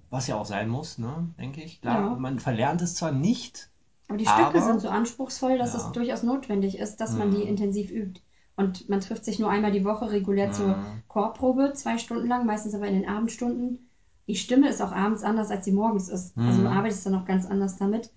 was 0.10 0.28
ja 0.28 0.36
auch 0.36 0.46
sein 0.46 0.70
muss, 0.70 0.98
ne, 0.98 1.34
denke 1.40 1.62
ich. 1.64 1.82
Klar, 1.82 2.02
Ja. 2.02 2.16
man 2.18 2.40
verlernt 2.40 2.82
es 2.82 2.96
zwar 2.96 3.12
nicht, 3.12 3.70
Aber 4.08 4.18
die 4.18 4.26
Stücke 4.26 4.44
aber 4.58 4.62
sind 4.62 4.82
so 4.82 4.90
anspruchsvoll, 4.90 5.58
dass 5.60 5.74
Ja. 5.74 5.78
es 5.80 5.92
durchaus 5.92 6.24
notwendig 6.24 6.78
ist, 6.80 6.98
dass 7.02 7.16
man 7.16 7.30
die 7.32 7.42
Mhm. 7.42 7.48
intensiv 7.48 7.92
übt. 7.92 8.22
Und 8.56 8.88
man 8.90 9.00
trifft 9.02 9.26
sich 9.26 9.38
nur 9.40 9.50
einmal 9.50 9.72
die 9.72 9.84
Woche 9.86 10.10
regulär 10.12 10.52
zur 10.52 10.78
Mhm. 10.78 11.04
Chorprobe, 11.08 11.74
zwei 11.74 11.98
Stunden 12.00 12.28
lang, 12.28 12.46
meistens 12.46 12.74
aber 12.74 12.88
in 12.88 12.94
den 12.96 13.08
Abendstunden. 13.10 13.90
Die 14.28 14.36
Stimme 14.36 14.70
ist 14.70 14.82
auch 14.82 14.92
abends 14.92 15.24
anders, 15.24 15.52
als 15.52 15.66
sie 15.66 15.72
morgens 15.72 16.10
ist. 16.10 16.36
Also 16.46 16.62
man 16.64 16.72
Mhm. 16.72 16.78
arbeitet 16.78 17.06
dann 17.06 17.16
auch 17.16 17.26
ganz 17.26 17.46
anders 17.46 17.76
damit. 17.78 18.12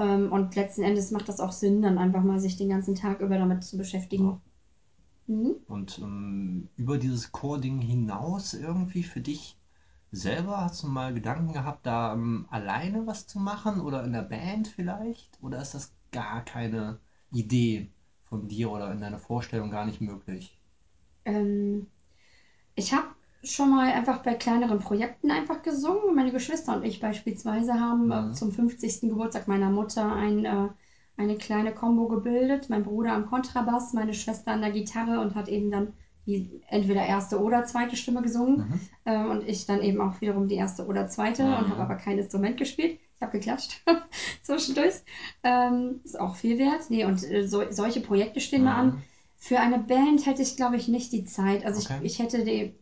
Ähm, 0.00 0.32
Und 0.32 0.56
letzten 0.56 0.82
Endes 0.82 1.12
macht 1.12 1.28
das 1.28 1.38
auch 1.40 1.52
Sinn, 1.52 1.80
dann 1.82 1.96
einfach 1.98 2.24
mal 2.24 2.40
sich 2.40 2.56
den 2.56 2.70
ganzen 2.70 2.96
Tag 2.96 3.20
über 3.20 3.38
damit 3.38 3.62
zu 3.64 3.78
beschäftigen. 3.78 4.42
Mhm. 5.28 5.56
Und 5.66 5.98
ähm, 6.00 6.68
über 6.76 6.98
dieses 6.98 7.32
Core-Ding 7.32 7.80
hinaus 7.80 8.52
irgendwie 8.54 9.02
für 9.02 9.20
dich 9.22 9.58
selber, 10.12 10.58
hast 10.62 10.82
du 10.82 10.88
mal 10.88 11.14
Gedanken 11.14 11.52
gehabt, 11.54 11.86
da 11.86 12.12
ähm, 12.14 12.46
alleine 12.50 13.06
was 13.06 13.26
zu 13.26 13.38
machen 13.38 13.80
oder 13.80 14.04
in 14.04 14.12
der 14.12 14.22
Band 14.22 14.68
vielleicht? 14.68 15.38
Oder 15.42 15.62
ist 15.62 15.74
das 15.74 15.94
gar 16.12 16.44
keine 16.44 17.00
Idee 17.30 17.90
von 18.24 18.48
dir 18.48 18.70
oder 18.70 18.92
in 18.92 19.00
deiner 19.00 19.18
Vorstellung 19.18 19.70
gar 19.70 19.86
nicht 19.86 20.00
möglich? 20.02 20.58
Ähm, 21.24 21.86
ich 22.76 22.92
habe 22.94 23.08
schon 23.42 23.70
mal 23.70 23.92
einfach 23.92 24.22
bei 24.22 24.34
kleineren 24.34 24.78
Projekten 24.80 25.30
einfach 25.30 25.62
gesungen. 25.62 26.14
Meine 26.14 26.32
Geschwister 26.32 26.76
und 26.76 26.84
ich 26.84 27.00
beispielsweise 27.00 27.74
haben 27.80 28.10
äh, 28.10 28.22
Mhm. 28.22 28.34
zum 28.34 28.52
50. 28.52 29.08
Geburtstag 29.08 29.48
meiner 29.48 29.70
Mutter 29.70 30.12
ein, 30.14 30.44
äh, 30.44 30.68
eine 31.16 31.36
kleine 31.36 31.72
Combo 31.72 32.08
gebildet. 32.08 32.68
Mein 32.70 32.82
Bruder 32.84 33.12
am 33.12 33.26
Kontrabass, 33.26 33.92
meine 33.92 34.14
Schwester 34.14 34.52
an 34.52 34.60
der 34.62 34.70
Gitarre 34.72 35.20
und 35.20 35.34
hat 35.34 35.48
eben 35.48 35.70
dann 35.70 35.94
die 36.26 36.60
entweder 36.68 37.04
erste 37.06 37.40
oder 37.40 37.64
zweite 37.64 37.96
Stimme 37.96 38.22
gesungen. 38.22 38.58
Mhm. 38.58 38.80
Ähm, 39.06 39.30
und 39.30 39.48
ich 39.48 39.66
dann 39.66 39.80
eben 39.82 40.00
auch 40.00 40.20
wiederum 40.20 40.48
die 40.48 40.56
erste 40.56 40.86
oder 40.86 41.08
zweite 41.08 41.56
und 41.56 41.68
Mhm. 41.68 41.70
habe 41.70 41.82
aber 41.82 41.94
kein 41.96 42.18
Instrument 42.18 42.56
gespielt. 42.58 42.98
Ich 43.16 43.22
habe 43.22 43.32
geklatscht 43.32 43.82
zwischendurch. 44.42 44.94
Ähm, 45.42 46.00
ist 46.04 46.18
auch 46.18 46.34
viel 46.36 46.58
wert. 46.58 46.90
Nee, 46.90 47.04
und 47.04 47.22
äh, 47.24 47.46
so, 47.46 47.62
solche 47.70 48.00
Projekte 48.00 48.40
stehen 48.40 48.64
mal 48.64 48.74
an. 48.76 48.86
Mhm. 48.88 49.02
Für 49.36 49.60
eine 49.60 49.78
Band 49.78 50.26
hätte 50.26 50.42
ich, 50.42 50.56
glaube 50.56 50.76
ich, 50.76 50.88
nicht 50.88 51.12
die 51.12 51.24
Zeit. 51.24 51.64
Also 51.64 51.80
Okay. 51.80 51.98
ich, 52.02 52.12
ich 52.14 52.18
hätte 52.18 52.44
die, 52.44 52.74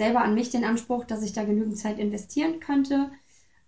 selber 0.00 0.22
an 0.24 0.34
mich 0.34 0.48
den 0.48 0.64
Anspruch, 0.64 1.04
dass 1.04 1.22
ich 1.22 1.34
da 1.34 1.44
genügend 1.44 1.76
Zeit 1.76 1.98
investieren 1.98 2.58
könnte. 2.58 3.10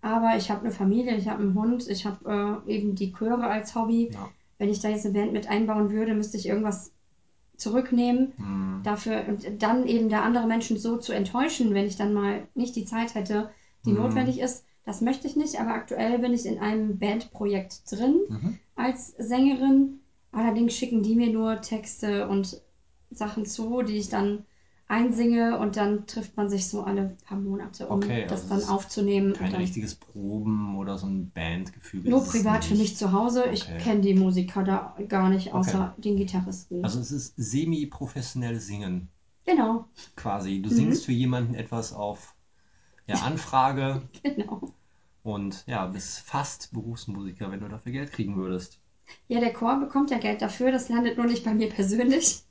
Aber 0.01 0.35
ich 0.35 0.49
habe 0.49 0.61
eine 0.61 0.71
Familie, 0.71 1.15
ich 1.15 1.27
habe 1.27 1.43
einen 1.43 1.53
Hund, 1.53 1.87
ich 1.87 2.07
habe 2.07 2.63
äh, 2.67 2.73
eben 2.75 2.95
die 2.95 3.13
Chöre 3.13 3.45
als 3.47 3.75
Hobby. 3.75 4.09
Ja. 4.11 4.29
Wenn 4.57 4.69
ich 4.69 4.79
da 4.79 4.89
jetzt 4.89 5.05
eine 5.05 5.13
Band 5.13 5.31
mit 5.31 5.47
einbauen 5.47 5.91
würde, 5.91 6.15
müsste 6.15 6.37
ich 6.37 6.47
irgendwas 6.47 6.91
zurücknehmen. 7.55 8.33
Mhm. 8.37 8.81
Dafür 8.83 9.25
und 9.27 9.45
dann 9.61 9.85
eben 9.85 10.09
da 10.09 10.23
andere 10.23 10.47
Menschen 10.47 10.77
so 10.77 10.97
zu 10.97 11.13
enttäuschen, 11.13 11.75
wenn 11.75 11.85
ich 11.85 11.97
dann 11.97 12.13
mal 12.13 12.47
nicht 12.55 12.75
die 12.75 12.85
Zeit 12.85 13.13
hätte, 13.13 13.51
die 13.85 13.91
Mhm. 13.91 13.97
notwendig 13.97 14.39
ist. 14.39 14.65
Das 14.85 15.01
möchte 15.01 15.27
ich 15.27 15.35
nicht, 15.35 15.59
aber 15.61 15.75
aktuell 15.75 16.17
bin 16.17 16.33
ich 16.33 16.45
in 16.47 16.57
einem 16.59 16.97
Bandprojekt 16.97 17.73
drin 17.91 18.15
Mhm. 18.27 18.57
als 18.75 19.09
Sängerin. 19.19 19.99
Allerdings 20.31 20.73
schicken 20.73 21.03
die 21.03 21.15
mir 21.15 21.31
nur 21.31 21.61
Texte 21.61 22.27
und 22.27 22.59
Sachen 23.11 23.45
zu, 23.45 23.83
die 23.83 23.97
ich 23.97 24.09
dann 24.09 24.45
einsinge 24.87 25.57
und 25.59 25.75
dann 25.77 26.05
trifft 26.07 26.37
man 26.37 26.49
sich 26.49 26.67
so 26.67 26.83
alle 26.83 27.17
paar 27.25 27.37
Monate, 27.39 27.87
um 27.87 27.99
Okay, 28.01 28.27
das 28.27 28.41
also 28.41 28.47
dann 28.47 28.59
es 28.59 28.63
ist 28.65 28.69
aufzunehmen. 28.69 29.33
Kein 29.33 29.51
dann 29.51 29.61
richtiges 29.61 29.95
Proben 29.95 30.77
oder 30.77 30.97
so 30.97 31.07
ein 31.07 31.31
Bandgefüge 31.31 32.09
nur 32.09 32.23
privat 32.23 32.63
für 32.65 32.75
mich 32.75 32.95
zu 32.95 33.11
Hause. 33.13 33.49
Ich 33.51 33.63
Okay. 33.63 33.77
kenne 33.77 34.01
die 34.01 34.13
Musiker 34.13 34.63
da 34.63 34.95
gar 35.09 35.29
nicht, 35.29 35.53
Okay. 35.53 35.55
außer 35.59 35.95
den 35.97 36.15
Gitarristen. 36.17 36.81
Also 36.81 36.99
es 36.99 37.11
ist 37.11 37.33
semi-professionelles 37.37 38.67
Singen 38.67 39.09
Genau, 39.45 39.87
quasi. 40.15 40.59
Du 40.61 40.69
Mhm. 40.69 40.75
singst 40.75 41.05
für 41.05 41.11
jemanden 41.11 41.53
etwas 41.53 41.93
auf 41.93 42.33
ja, 43.07 43.19
Anfrage 43.21 44.01
genau. 44.23 44.73
und 45.23 45.65
ja, 45.67 45.85
bist 45.87 46.19
fast 46.19 46.71
Berufsmusiker, 46.71 47.49
wenn 47.51 47.59
du 47.61 47.67
dafür 47.67 47.91
Geld 47.91 48.11
kriegen 48.11 48.37
würdest. 48.37 48.79
Ja, 49.27 49.41
der 49.41 49.51
Chor 49.51 49.75
bekommt 49.81 50.11
ja 50.11 50.17
Geld 50.17 50.41
dafür, 50.41 50.71
das 50.71 50.87
landet 50.87 51.17
nur 51.17 51.25
nicht 51.25 51.43
bei 51.43 51.53
mir 51.53 51.67
persönlich. 51.67 52.41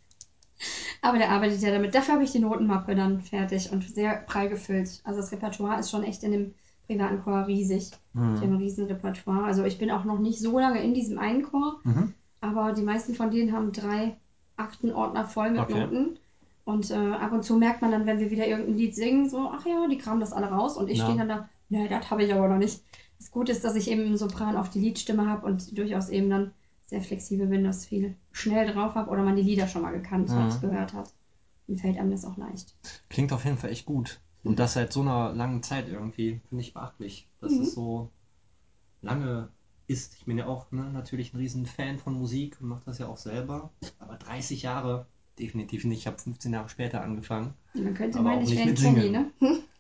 Aber 1.00 1.18
der 1.18 1.30
arbeitet 1.30 1.60
ja 1.62 1.70
damit. 1.70 1.94
Dafür 1.94 2.14
habe 2.14 2.24
ich 2.24 2.32
die 2.32 2.38
Notenmappe 2.38 2.94
dann 2.94 3.20
fertig 3.20 3.70
und 3.72 3.82
sehr 3.84 4.16
prall 4.16 4.48
gefüllt. 4.48 5.00
Also 5.04 5.20
das 5.20 5.32
Repertoire 5.32 5.80
ist 5.80 5.90
schon 5.90 6.04
echt 6.04 6.22
in 6.22 6.32
dem 6.32 6.54
privaten 6.86 7.22
Chor 7.22 7.46
riesig. 7.46 7.90
Ich 8.34 8.40
habe 8.42 8.52
Mhm. 8.52 8.56
ein 8.56 8.62
riesen 8.62 8.86
Repertoire. 8.86 9.44
Also 9.44 9.64
ich 9.64 9.78
bin 9.78 9.90
auch 9.90 10.04
noch 10.04 10.18
nicht 10.18 10.38
so 10.40 10.58
lange 10.58 10.82
in 10.82 10.94
diesem 10.94 11.18
einen 11.18 11.42
Chor, 11.42 11.80
Mhm. 11.84 12.14
aber 12.40 12.72
die 12.72 12.82
meisten 12.82 13.14
von 13.14 13.30
denen 13.30 13.52
haben 13.52 13.72
drei 13.72 14.16
Aktenordner 14.56 15.26
voll 15.26 15.50
mit 15.50 15.60
Okay. 15.62 15.74
Noten. 15.80 16.18
Und 16.64 16.90
äh, 16.90 16.94
ab 16.94 17.32
und 17.32 17.44
zu 17.44 17.56
merkt 17.56 17.82
man 17.82 17.90
dann, 17.90 18.06
wenn 18.06 18.20
wir 18.20 18.30
wieder 18.30 18.46
irgendein 18.46 18.76
Lied 18.76 18.94
singen, 18.94 19.28
so, 19.28 19.50
ach 19.52 19.66
ja, 19.66 19.88
die 19.88 19.98
kramen 19.98 20.20
das 20.20 20.32
alle 20.32 20.46
raus. 20.46 20.76
Und 20.76 20.88
ich 20.88 20.98
Ja. 20.98 21.04
stehe 21.04 21.18
dann 21.18 21.28
da, 21.28 21.48
ne, 21.70 21.88
das 21.88 22.10
habe 22.10 22.22
ich 22.22 22.32
aber 22.32 22.48
noch 22.48 22.58
nicht. 22.58 22.82
Das 23.18 23.30
Gute 23.30 23.52
ist, 23.52 23.64
dass 23.64 23.74
ich 23.76 23.90
eben 23.90 24.02
im 24.06 24.16
Sopran 24.16 24.56
auch 24.56 24.68
die 24.68 24.80
Liedstimme 24.80 25.26
habe 25.28 25.46
und 25.46 25.76
durchaus 25.76 26.08
eben 26.08 26.30
dann 26.30 26.52
sehr 26.92 27.00
flexibel 27.00 27.46
bin, 27.46 27.64
dass 27.64 27.86
viel 27.86 28.14
schnell 28.32 28.70
drauf 28.70 28.94
habe 28.94 29.10
oder 29.10 29.22
man 29.22 29.34
die 29.34 29.42
Lieder 29.42 29.66
schon 29.66 29.80
mal 29.80 29.92
gekannt 29.92 30.28
hat, 30.28 30.54
Mhm. 30.56 30.60
gehört 30.60 30.92
hat. 30.92 31.14
Dann 31.66 31.78
fällt 31.78 31.96
einem 31.96 32.10
das 32.10 32.26
auch 32.26 32.36
leicht. 32.36 32.74
Klingt 33.08 33.32
auf 33.32 33.44
jeden 33.46 33.56
Fall 33.56 33.70
echt 33.70 33.86
gut. 33.86 34.20
Und 34.44 34.58
das 34.58 34.74
seit 34.74 34.92
so 34.92 35.00
einer 35.00 35.32
langen 35.32 35.62
Zeit 35.62 35.88
irgendwie. 35.88 36.40
Finde 36.50 36.62
ich 36.62 36.74
beachtlich, 36.74 37.26
dass 37.40 37.52
Mhm. 37.52 37.60
es 37.62 37.72
so 37.72 38.10
lange 39.00 39.48
ist. 39.86 40.14
Ich 40.18 40.26
bin 40.26 40.36
ja 40.36 40.46
auch 40.46 40.70
ne, 40.70 40.90
natürlich 40.92 41.32
ein 41.32 41.38
riesen 41.38 41.64
Fan 41.64 41.98
von 41.98 42.12
Musik 42.18 42.58
und 42.60 42.68
mache 42.68 42.82
das 42.84 42.98
ja 42.98 43.06
auch 43.06 43.16
selber. 43.16 43.70
Aber 43.98 44.16
30 44.16 44.62
Jahre 44.62 45.06
definitiv 45.38 45.84
nicht. 45.84 46.00
Ich 46.00 46.06
habe 46.06 46.18
15 46.18 46.52
Jahre 46.52 46.68
später 46.68 47.02
angefangen. 47.02 47.54
Man 47.72 47.94
könnte 47.94 48.20
meinen, 48.20 48.42
ich 48.42 48.50
wäre 48.54 48.68
ein 48.68 48.74
Kelly, 48.74 49.08
ne? 49.10 49.30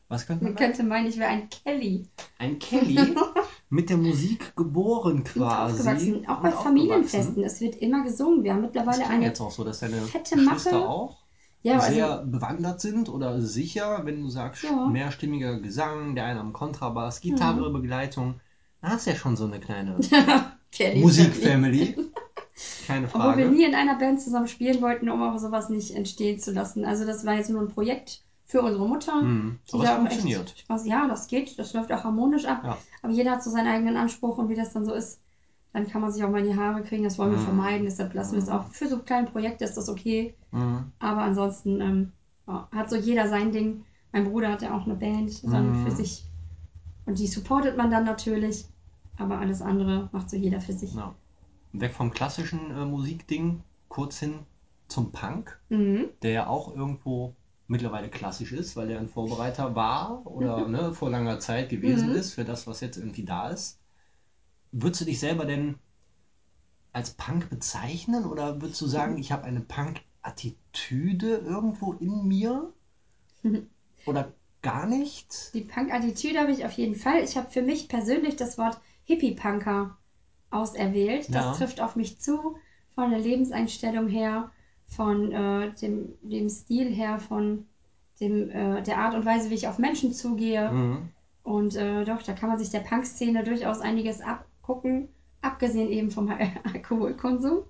Was 0.08 0.26
könnte 0.26 0.44
man 0.44 0.54
Man 0.54 0.62
könnte 0.62 0.82
meinen, 0.82 1.08
ich 1.08 1.18
wäre 1.18 1.28
ein 1.28 1.48
Kelly. 1.50 2.06
Ein 2.38 2.58
Kelly 2.58 3.14
mit 3.72 3.88
der 3.88 3.96
Musik 3.96 4.54
geboren 4.54 5.24
quasi. 5.24 6.22
Auch 6.26 6.40
bei. 6.40 6.50
Familienfesten. 6.50 7.42
Es 7.42 7.60
wird 7.62 7.76
immer 7.76 8.04
gesungen. 8.04 8.44
Wir 8.44 8.52
haben 8.52 8.60
mittlerweile 8.60 9.06
eine 9.06 9.24
jetzt 9.24 9.40
auch 9.40 9.50
so, 9.50 9.64
dass 9.64 9.80
deine 9.80 9.96
fette 10.02 10.36
Mappe. 10.38 10.76
auch 10.76 11.16
Ja, 11.62 11.78
also 11.78 11.94
sehr 11.94 12.18
bewandert 12.26 12.82
sind 12.82 13.08
oder 13.08 13.40
sicher, 13.40 14.02
wenn 14.04 14.20
du 14.20 14.28
sagst, 14.28 14.64
Ja. 14.64 14.88
mehrstimmiger 14.88 15.58
Gesang, 15.58 16.14
der 16.14 16.26
eine 16.26 16.40
am 16.40 16.52
Kontrabass, 16.52 17.18
Mhm. 17.24 17.28
Gitarre, 17.30 17.70
Begleitung. 17.72 18.40
Da 18.82 18.88
hast 18.90 19.06
du 19.06 19.10
ja 19.12 19.16
schon 19.16 19.36
so 19.36 19.46
eine 19.46 19.58
kleine. 19.58 19.96
Musikfamily. 20.96 21.96
Keine 22.86 23.06
Obwohl 23.06 23.20
wir 23.38 23.44
Frage. 23.46 23.48
nie 23.48 23.64
in 23.64 23.74
einer 23.74 23.98
Band 23.98 24.20
zusammen 24.20 24.48
spielen 24.48 24.82
wollten, 24.82 25.08
um 25.08 25.22
auch 25.22 25.38
sowas 25.38 25.70
nicht 25.70 25.92
entstehen 25.94 26.38
zu 26.38 26.52
lassen. 26.52 26.84
Also 26.84 27.06
das 27.06 27.24
war 27.24 27.34
jetzt 27.36 27.48
nur 27.48 27.60
ein 27.62 27.68
Projekt 27.68 28.20
für 28.52 28.60
unsere 28.60 28.86
Mutter. 28.86 29.22
Mhm. 29.22 29.58
Aber 29.72 29.82
es 29.82 29.88
da 29.88 29.94
auch 29.94 30.00
funktioniert. 30.00 30.54
Spaß, 30.58 30.86
ja, 30.86 31.08
das 31.08 31.26
geht, 31.26 31.58
das 31.58 31.72
läuft 31.72 31.90
auch 31.90 32.04
harmonisch 32.04 32.44
ab. 32.44 32.60
Ja. 32.64 32.76
Aber 33.02 33.12
jeder 33.12 33.30
hat 33.32 33.42
so 33.42 33.48
seinen 33.50 33.66
eigenen 33.66 33.96
Anspruch 33.96 34.36
und 34.36 34.50
wie 34.50 34.54
das 34.54 34.74
dann 34.74 34.84
so 34.84 34.92
ist, 34.92 35.20
dann 35.72 35.88
kann 35.88 36.02
man 36.02 36.12
sich 36.12 36.22
auch 36.22 36.28
mal 36.28 36.40
in 36.44 36.52
die 36.52 36.58
Haare 36.60 36.82
kriegen. 36.82 37.02
Das 37.02 37.18
wollen 37.18 37.30
wir 37.30 37.38
Mhm. 37.38 37.44
vermeiden. 37.44 37.84
Deshalb 37.86 38.12
lassen 38.12 38.32
wir 38.32 38.42
es 38.42 38.50
auch. 38.50 38.66
Für 38.66 38.88
so 38.88 38.98
kleine 38.98 39.30
Projekte 39.30 39.64
ist 39.64 39.78
das 39.78 39.88
okay. 39.88 40.34
Mhm. 40.50 40.92
Aber 40.98 41.22
ansonsten 41.22 41.80
ähm, 41.80 42.12
hat 42.46 42.90
so 42.90 42.96
jeder 42.96 43.26
sein 43.26 43.52
Ding. 43.52 43.86
Mein 44.12 44.30
Bruder 44.30 44.50
hat 44.52 44.60
ja 44.60 44.76
auch 44.76 44.84
eine 44.84 44.96
Band 44.96 45.42
dann 45.50 45.70
Mhm. 45.80 45.86
für 45.86 45.90
sich. 45.92 46.26
Und 47.06 47.18
die 47.18 47.26
supportet 47.26 47.78
man 47.78 47.90
dann 47.90 48.04
natürlich. 48.04 48.66
Aber 49.16 49.38
alles 49.38 49.62
andere 49.62 50.10
macht 50.12 50.28
so 50.28 50.36
jeder 50.36 50.60
für 50.60 50.74
sich. 50.74 50.94
Ja. 50.94 51.14
Weg 51.72 51.94
vom 51.94 52.10
klassischen 52.10 52.70
äh, 52.70 52.84
Musikding, 52.84 53.62
kurz 53.88 54.18
hin 54.18 54.40
zum 54.88 55.10
Punk, 55.10 55.58
Mhm. 55.70 56.10
der 56.20 56.32
ja 56.32 56.46
auch 56.48 56.76
irgendwo 56.76 57.34
mittlerweile 57.68 58.10
klassisch 58.10 58.52
ist, 58.52 58.76
weil 58.76 58.90
er 58.90 58.98
ein 58.98 59.08
Vorbereiter 59.08 59.74
war 59.74 60.26
oder 60.26 60.66
ne, 60.68 60.92
vor 60.94 61.10
langer 61.10 61.38
Zeit 61.40 61.68
gewesen 61.70 62.10
Mhm. 62.10 62.12
ist 62.12 62.34
für 62.34 62.44
das, 62.44 62.66
was 62.66 62.80
jetzt 62.80 62.96
irgendwie 62.96 63.24
da 63.24 63.48
ist. 63.50 63.78
Würdest 64.72 65.02
du 65.02 65.06
dich 65.06 65.20
selber 65.20 65.46
denn 65.46 65.76
als 66.94 67.10
Punk 67.10 67.50
bezeichnen 67.50 68.24
oder 68.24 68.62
würdest 68.62 68.80
du 68.80 68.86
sagen, 68.86 69.18
ich 69.18 69.30
habe 69.30 69.44
eine 69.44 69.60
Punk-Attitüde 69.60 71.36
irgendwo 71.36 71.92
in 71.92 72.26
mir? 72.26 72.72
Oder 74.04 74.32
gar 74.62 74.86
nicht? 74.86 75.54
Die 75.54 75.62
Punk-Attitüde 75.62 76.40
habe 76.40 76.50
ich 76.52 76.64
auf 76.64 76.72
jeden 76.72 76.94
Fall. 76.94 77.22
Ich 77.22 77.36
habe 77.36 77.50
für 77.50 77.62
mich 77.62 77.88
persönlich 77.88 78.36
das 78.36 78.58
Wort 78.58 78.78
Hippie-Punker 79.04 79.96
auserwählt. 80.50 81.34
Das 81.34 81.44
Ja. 81.44 81.52
trifft 81.52 81.80
auf 81.80 81.96
mich 81.96 82.18
zu, 82.20 82.56
von 82.94 83.10
der 83.10 83.20
Lebenseinstellung 83.20 84.08
her, 84.08 84.50
von 84.96 85.32
äh, 85.32 85.72
dem, 85.80 86.14
dem 86.22 86.48
Stil 86.48 86.92
her, 86.92 87.18
von 87.18 87.64
dem, 88.20 88.50
äh, 88.50 88.82
der 88.82 88.98
Art 88.98 89.14
und 89.14 89.24
Weise, 89.24 89.50
wie 89.50 89.54
ich 89.54 89.68
auf 89.68 89.78
Menschen 89.78 90.12
zugehe. 90.12 90.70
Mhm. 90.70 91.08
Und 91.42 91.76
äh, 91.76 92.04
doch, 92.04 92.22
da 92.22 92.32
kann 92.34 92.48
man 92.48 92.58
sich 92.58 92.70
der 92.70 92.80
Punk-Szene 92.80 93.42
durchaus 93.44 93.80
einiges 93.80 94.20
abgucken, 94.20 95.08
abgesehen 95.40 95.88
eben 95.90 96.10
vom 96.10 96.28
Al- 96.28 96.50
Alkoholkonsum. 96.74 97.64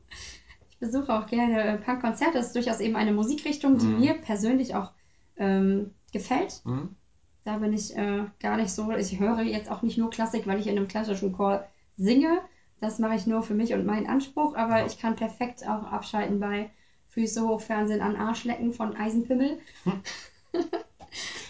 Ich 0.71 0.79
besuche 0.79 1.13
auch 1.15 1.27
gerne 1.27 1.63
äh, 1.63 1.79
Punk-Konzerte. 1.79 2.39
Das 2.39 2.49
ist 2.49 2.57
durchaus 2.57 2.81
eben 2.81 2.97
eine 2.97 3.13
Musikrichtung, 3.13 3.79
die 3.79 3.87
Mhm. 3.87 4.01
mir 4.01 4.15
persönlich 4.15 4.75
auch 4.75 4.91
ähm, 5.37 5.91
gefällt. 6.13 6.61
Mhm. 6.65 6.97
Da 7.45 7.59
bin 7.59 7.73
ich 7.73 7.97
äh, 7.97 8.25
gar 8.41 8.57
nicht 8.57 8.71
so. 8.71 8.91
Ich 8.93 9.19
höre 9.19 9.43
jetzt 9.43 9.71
auch 9.71 9.83
nicht 9.83 9.99
nur 9.99 10.11
Klassik, 10.11 10.47
weil 10.47 10.59
ich 10.61 10.67
in 10.67 10.77
einem 10.77 10.89
klassischen 10.89 11.33
Chor 11.33 11.65
singe. 11.97 12.41
Das 12.81 12.99
mache 12.99 13.15
ich 13.15 13.27
nur 13.27 13.43
für 13.43 13.55
mich 13.55 13.73
und 13.75 13.87
meinen 13.87 14.07
Anspruch. 14.09 14.55
Aber 14.57 14.79
Ja. 14.81 14.87
ich 14.87 14.99
kann 14.99 15.17
perfekt 15.17 15.67
auch 15.67 15.85
abschalten 15.85 16.41
bei 16.41 16.71
Füße 17.13 17.43
hoch, 17.47 17.61
Fernsehen 17.61 18.01
an 18.01 18.17
Arsch 18.17 18.45
lecken 18.45 18.73
von 18.73 18.97
Eisenpimmel. 18.97 19.59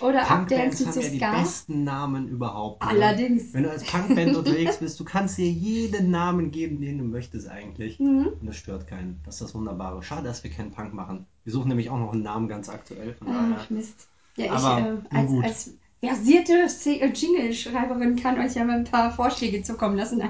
Oder 0.01 0.25
Punkbands 0.25 0.83
abdancen 0.83 0.87
haben 0.87 0.93
zu 0.93 1.01
ja 1.03 1.09
die 1.09 1.19
Ska. 1.19 1.41
besten 1.41 1.85
Namen 1.85 2.29
überhaupt. 2.29 2.83
ne? 2.83 2.91
Allerdings. 2.91 3.55
Wenn 3.55 3.63
du 3.63 3.71
als 3.71 3.85
Punkband 3.85 4.35
unterwegs 4.35 4.79
bist, 4.79 4.99
du 4.99 5.05
kannst 5.05 5.39
dir 5.39 5.49
jeden 5.49 6.11
Namen 6.11 6.51
geben, 6.51 6.81
den 6.81 6.99
du 6.99 7.05
möchtest 7.05 7.49
eigentlich. 7.49 8.01
Mhm. 8.01 8.33
Und 8.41 8.47
das 8.47 8.57
stört 8.57 8.89
keinen. 8.89 9.21
Das 9.25 9.37
ist 9.37 9.43
das 9.43 9.55
Wunderbare. 9.55 10.03
Schade, 10.03 10.25
dass 10.25 10.43
wir 10.43 10.51
keinen 10.51 10.73
Punk 10.73 10.93
machen. 10.95 11.27
Wir 11.45 11.53
suchen 11.53 11.69
nämlich 11.69 11.91
auch 11.91 11.99
noch 11.99 12.13
einen 12.13 12.23
Namen 12.23 12.49
ganz 12.49 12.69
aktuell. 12.69 13.15
Von 13.15 13.29
daher. 13.29 13.57
Ach, 13.61 13.71
Mist. 13.71 14.09
Ja, 14.37 14.47
ich 14.47 14.51
Aber 14.51 14.79
äh, 14.79 14.91
nun 14.91 15.07
als, 15.13 15.29
gut. 15.29 15.45
als 15.45 15.71
versierte 16.01 16.53
äh, 16.55 17.07
Jingle-Schreiberin 17.13 18.17
kann 18.17 18.41
euch 18.41 18.55
ja 18.55 18.65
mal 18.65 18.79
ein 18.79 18.85
paar 18.85 19.13
Vorschläge 19.13 19.63
zukommen 19.63 19.97
lassen. 19.97 20.23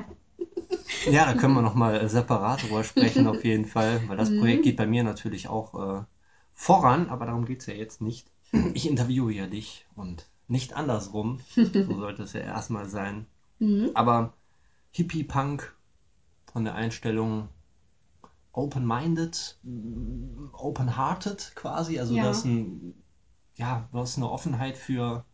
Ja, 1.00 1.24
da 1.26 1.34
können 1.34 1.54
wir 1.54 1.62
nochmal 1.62 2.08
separat 2.08 2.62
drüber 2.62 2.84
sprechen, 2.84 3.26
auf 3.26 3.44
jeden 3.44 3.64
Fall. 3.66 4.02
Weil 4.08 4.16
das 4.16 4.30
Mhm. 4.30 4.38
Projekt 4.38 4.62
geht 4.64 4.76
bei 4.76 4.86
mir 4.86 5.02
natürlich 5.04 5.48
auch 5.48 5.74
äh, 6.00 6.04
voran, 6.54 7.08
aber 7.08 7.26
darum 7.26 7.44
geht 7.44 7.60
es 7.60 7.66
ja 7.66 7.74
jetzt 7.74 8.00
nicht. 8.00 8.30
Ich 8.74 8.88
interviewe 8.88 9.32
ja 9.32 9.46
dich 9.46 9.86
und 9.96 10.28
nicht 10.48 10.74
andersrum. 10.74 11.40
So 11.56 11.98
sollte 11.98 12.22
es 12.22 12.32
ja 12.34 12.40
erstmal 12.40 12.88
sein. 12.88 13.26
Mhm. 13.60 13.90
Aber 13.94 14.34
Hippie-Punk 14.92 15.74
von 16.52 16.64
der 16.64 16.74
Einstellung 16.74 17.48
open-minded, 18.54 19.56
mm, 19.64 20.50
open-hearted 20.52 21.52
quasi. 21.54 21.98
Also 21.98 22.16
Ja. 22.16 22.22
das 22.24 22.38
ist 22.38 22.44
ein, 22.44 22.94
ja, 23.56 23.88
das 23.92 24.10
ist 24.10 24.16
eine 24.18 24.30
Offenheit 24.30 24.76
für, 24.78 25.24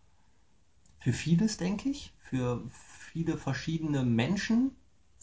für 1.00 1.12
vieles, 1.12 1.56
denke 1.56 1.88
ich. 1.88 2.12
Für 2.20 2.62
viele 2.70 3.36
verschiedene 3.36 4.04
Menschen, 4.04 4.72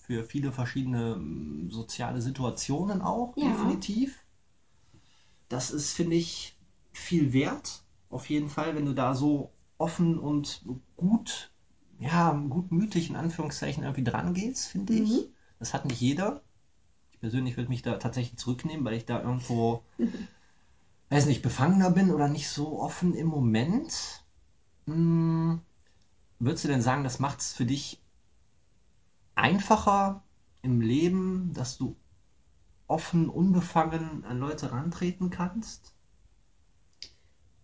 für 0.05 0.23
viele 0.23 0.51
verschiedene 0.51 1.15
mm, 1.17 1.71
soziale 1.71 2.21
Situationen 2.21 3.01
auch, 3.01 3.35
Ja. 3.35 3.45
definitiv. 3.45 4.19
Das 5.49 5.71
ist, 5.71 5.93
finde 5.93 6.15
ich, 6.15 6.57
viel 6.93 7.33
wert. 7.33 7.83
Auf 8.09 8.29
jeden 8.29 8.49
Fall, 8.49 8.75
wenn 8.75 8.85
du 8.85 8.93
da 8.93 9.15
so 9.15 9.51
offen 9.77 10.17
und 10.17 10.61
gut, 10.95 11.51
ja, 11.99 12.31
gutmütig 12.49 13.09
in 13.09 13.15
Anführungszeichen 13.15 13.83
irgendwie 13.83 14.03
dran 14.03 14.33
gehst, 14.33 14.67
finde 14.67 14.93
ich. 14.93 15.09
Mhm. 15.09 15.25
Das 15.59 15.73
hat 15.73 15.85
nicht 15.85 16.01
jeder. 16.01 16.41
Ich 17.11 17.19
persönlich 17.19 17.57
würde 17.57 17.69
mich 17.69 17.81
da 17.81 17.97
tatsächlich 17.97 18.37
zurücknehmen, 18.37 18.85
weil 18.85 18.95
ich 18.95 19.05
da 19.05 19.21
irgendwo, 19.21 19.83
weiß 21.09 21.25
nicht, 21.27 21.41
befangener 21.41 21.89
bin 21.89 22.11
oder 22.11 22.27
nicht 22.27 22.49
so 22.49 22.79
offen 22.79 23.13
im 23.15 23.27
Moment. 23.27 24.23
Hm, 24.87 25.61
würdest 26.39 26.65
du 26.65 26.69
denn 26.69 26.81
sagen, 26.83 27.03
das 27.05 27.19
macht 27.19 27.41
es 27.41 27.53
für 27.53 27.65
dich 27.65 28.01
einfacher 29.35 30.23
im 30.61 30.81
Leben, 30.81 31.53
dass 31.53 31.77
du 31.77 31.95
offen, 32.87 33.29
unbefangen 33.29 34.25
an 34.25 34.39
Leute 34.39 34.71
rantreten 34.71 35.29
kannst? 35.31 35.93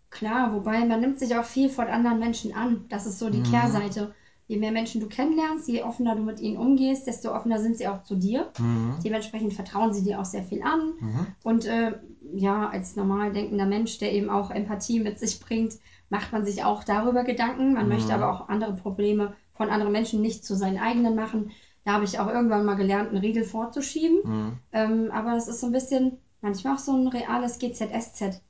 Klar, 0.09 0.51
wobei 0.53 0.83
man 0.85 0.99
nimmt 0.99 1.19
sich 1.19 1.35
auch 1.35 1.45
viel 1.45 1.69
von 1.69 1.87
anderen 1.87 2.19
Menschen 2.19 2.53
an. 2.53 2.85
Das 2.89 3.05
ist 3.05 3.17
so 3.19 3.29
die 3.29 3.41
Mhm. 3.41 3.43
Kehrseite. 3.43 4.13
Je 4.47 4.57
mehr 4.57 4.71
Menschen 4.71 4.99
du 4.99 5.07
kennenlernst, 5.07 5.67
je 5.69 5.83
offener 5.83 6.15
du 6.15 6.23
mit 6.23 6.39
ihnen 6.41 6.57
umgehst, 6.57 7.07
desto 7.07 7.33
offener 7.33 7.59
sind 7.59 7.77
sie 7.77 7.87
auch 7.87 8.03
zu 8.03 8.15
dir. 8.15 8.51
Mhm. 8.59 9.03
Dementsprechend 9.03 9.53
vertrauen 9.53 9.93
sie 9.93 10.03
dir 10.03 10.19
auch 10.19 10.25
sehr 10.25 10.43
viel 10.43 10.61
an. 10.63 10.93
Mhm. 11.01 11.33
Und 11.43 11.65
äh, 11.65 11.93
ja, 12.33 12.67
als 12.69 12.95
normal 12.97 13.31
denkender 13.31 13.65
Mensch, 13.65 13.97
der 13.99 14.11
eben 14.11 14.29
auch 14.29 14.51
Empathie 14.51 14.99
mit 14.99 15.17
sich 15.17 15.39
bringt, 15.39 15.75
macht 16.09 16.31
man 16.33 16.45
sich 16.45 16.63
auch 16.63 16.83
darüber 16.83 17.23
Gedanken. 17.23 17.73
Man 17.73 17.87
Mhm. 17.87 17.87
möchte 17.87 18.13
aber 18.13 18.29
auch 18.29 18.49
andere 18.49 18.75
Probleme 18.75 19.33
von 19.53 19.69
anderen 19.69 19.91
Menschen 19.91 20.21
nicht 20.21 20.45
zu 20.45 20.55
seinen 20.55 20.77
eigenen 20.79 21.15
machen. 21.15 21.51
Da 21.85 21.93
habe 21.93 22.05
ich 22.05 22.19
auch 22.19 22.27
irgendwann 22.27 22.65
mal 22.65 22.75
gelernt, 22.75 23.09
einen 23.09 23.17
Riegel 23.17 23.43
vorzuschieben. 23.43 24.19
Mhm. 24.23 24.57
Ähm, 24.71 25.11
aber 25.11 25.33
das 25.33 25.47
ist 25.47 25.59
so 25.61 25.67
ein 25.67 25.71
bisschen, 25.71 26.17
manchmal 26.41 26.75
auch 26.75 26.79
so 26.79 26.93
ein 26.95 27.07
reales 27.07 27.59
GZSZ. 27.59 28.41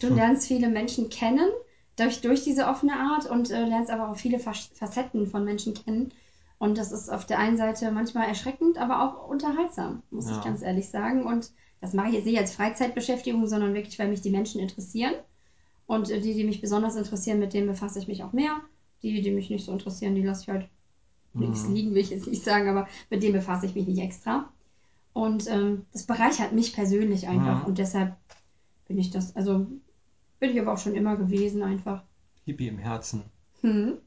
Du 0.00 0.08
Hm. 0.08 0.16
lernst 0.16 0.46
viele 0.46 0.68
Menschen 0.68 1.08
kennen 1.10 1.48
durch, 1.96 2.20
durch 2.20 2.42
diese 2.44 2.66
offene 2.66 2.94
Art 2.94 3.28
und 3.30 3.50
äh, 3.50 3.64
lernst 3.64 3.90
aber 3.90 4.10
auch 4.10 4.16
viele 4.16 4.38
Fac- 4.38 4.74
Facetten 4.74 5.26
von 5.26 5.44
Menschen 5.44 5.74
kennen. 5.74 6.12
Und 6.58 6.78
das 6.78 6.92
ist 6.92 7.10
auf 7.10 7.24
der 7.26 7.38
einen 7.38 7.56
Seite 7.56 7.90
manchmal 7.90 8.28
erschreckend, 8.28 8.78
aber 8.78 9.02
auch 9.02 9.28
unterhaltsam, 9.28 10.02
muss 10.10 10.28
Ja. 10.28 10.36
ich 10.38 10.44
ganz 10.44 10.62
ehrlich 10.62 10.88
sagen. 10.90 11.24
Und 11.24 11.50
das 11.80 11.94
mache 11.94 12.08
ich 12.08 12.14
jetzt 12.14 12.26
nicht 12.26 12.38
als 12.38 12.54
Freizeitbeschäftigung, 12.54 13.46
sondern 13.46 13.74
wirklich, 13.74 13.98
weil 13.98 14.08
mich 14.08 14.20
die 14.20 14.30
Menschen 14.30 14.60
interessieren. 14.60 15.14
Und 15.86 16.10
äh, 16.10 16.20
die, 16.20 16.34
die 16.34 16.44
mich 16.44 16.60
besonders 16.60 16.96
interessieren, 16.96 17.38
mit 17.38 17.52
denen 17.54 17.66
befasse 17.68 17.98
ich 17.98 18.08
mich 18.08 18.22
auch 18.24 18.32
mehr. 18.32 18.60
Die, 19.02 19.22
die 19.22 19.30
mich 19.30 19.50
nicht 19.50 19.64
so 19.64 19.72
interessieren, 19.72 20.14
die 20.14 20.22
lasse 20.22 20.42
ich 20.42 20.48
halt 20.48 20.68
links 21.38 21.66
Mhm. 21.66 21.74
liegen, 21.74 21.90
will 21.94 22.02
ich 22.02 22.10
jetzt 22.10 22.26
nicht 22.26 22.44
sagen, 22.44 22.68
aber 22.68 22.86
mit 23.10 23.22
denen 23.22 23.34
befasse 23.34 23.66
ich 23.66 23.74
mich 23.74 23.86
nicht 23.86 24.00
extra. 24.00 24.50
Und 25.12 25.48
ähm, 25.48 25.86
das 25.92 26.04
bereichert 26.04 26.52
mich 26.52 26.72
persönlich 26.72 27.28
einfach. 27.28 27.60
Mhm. 27.62 27.66
Und 27.66 27.78
deshalb 27.78 28.16
bin 28.88 28.98
ich 28.98 29.10
das, 29.10 29.36
also 29.36 29.66
bin 30.40 30.50
ich 30.50 30.60
aber 30.60 30.72
auch 30.72 30.78
schon 30.78 30.94
immer 30.94 31.16
gewesen 31.16 31.62
einfach. 31.62 32.02
Hippie 32.44 32.68
im 32.68 32.78
Herzen. 32.78 33.24
Hm. 33.60 33.98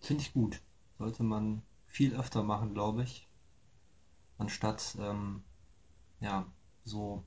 Finde 0.00 0.22
ich 0.22 0.32
gut. 0.32 0.60
Sollte 0.98 1.22
man 1.22 1.62
viel 1.86 2.14
öfter 2.14 2.42
machen, 2.42 2.74
glaube 2.74 3.02
ich. 3.02 3.28
Anstatt 4.38 4.96
ähm, 5.00 5.42
ja, 6.20 6.46
so 6.84 7.22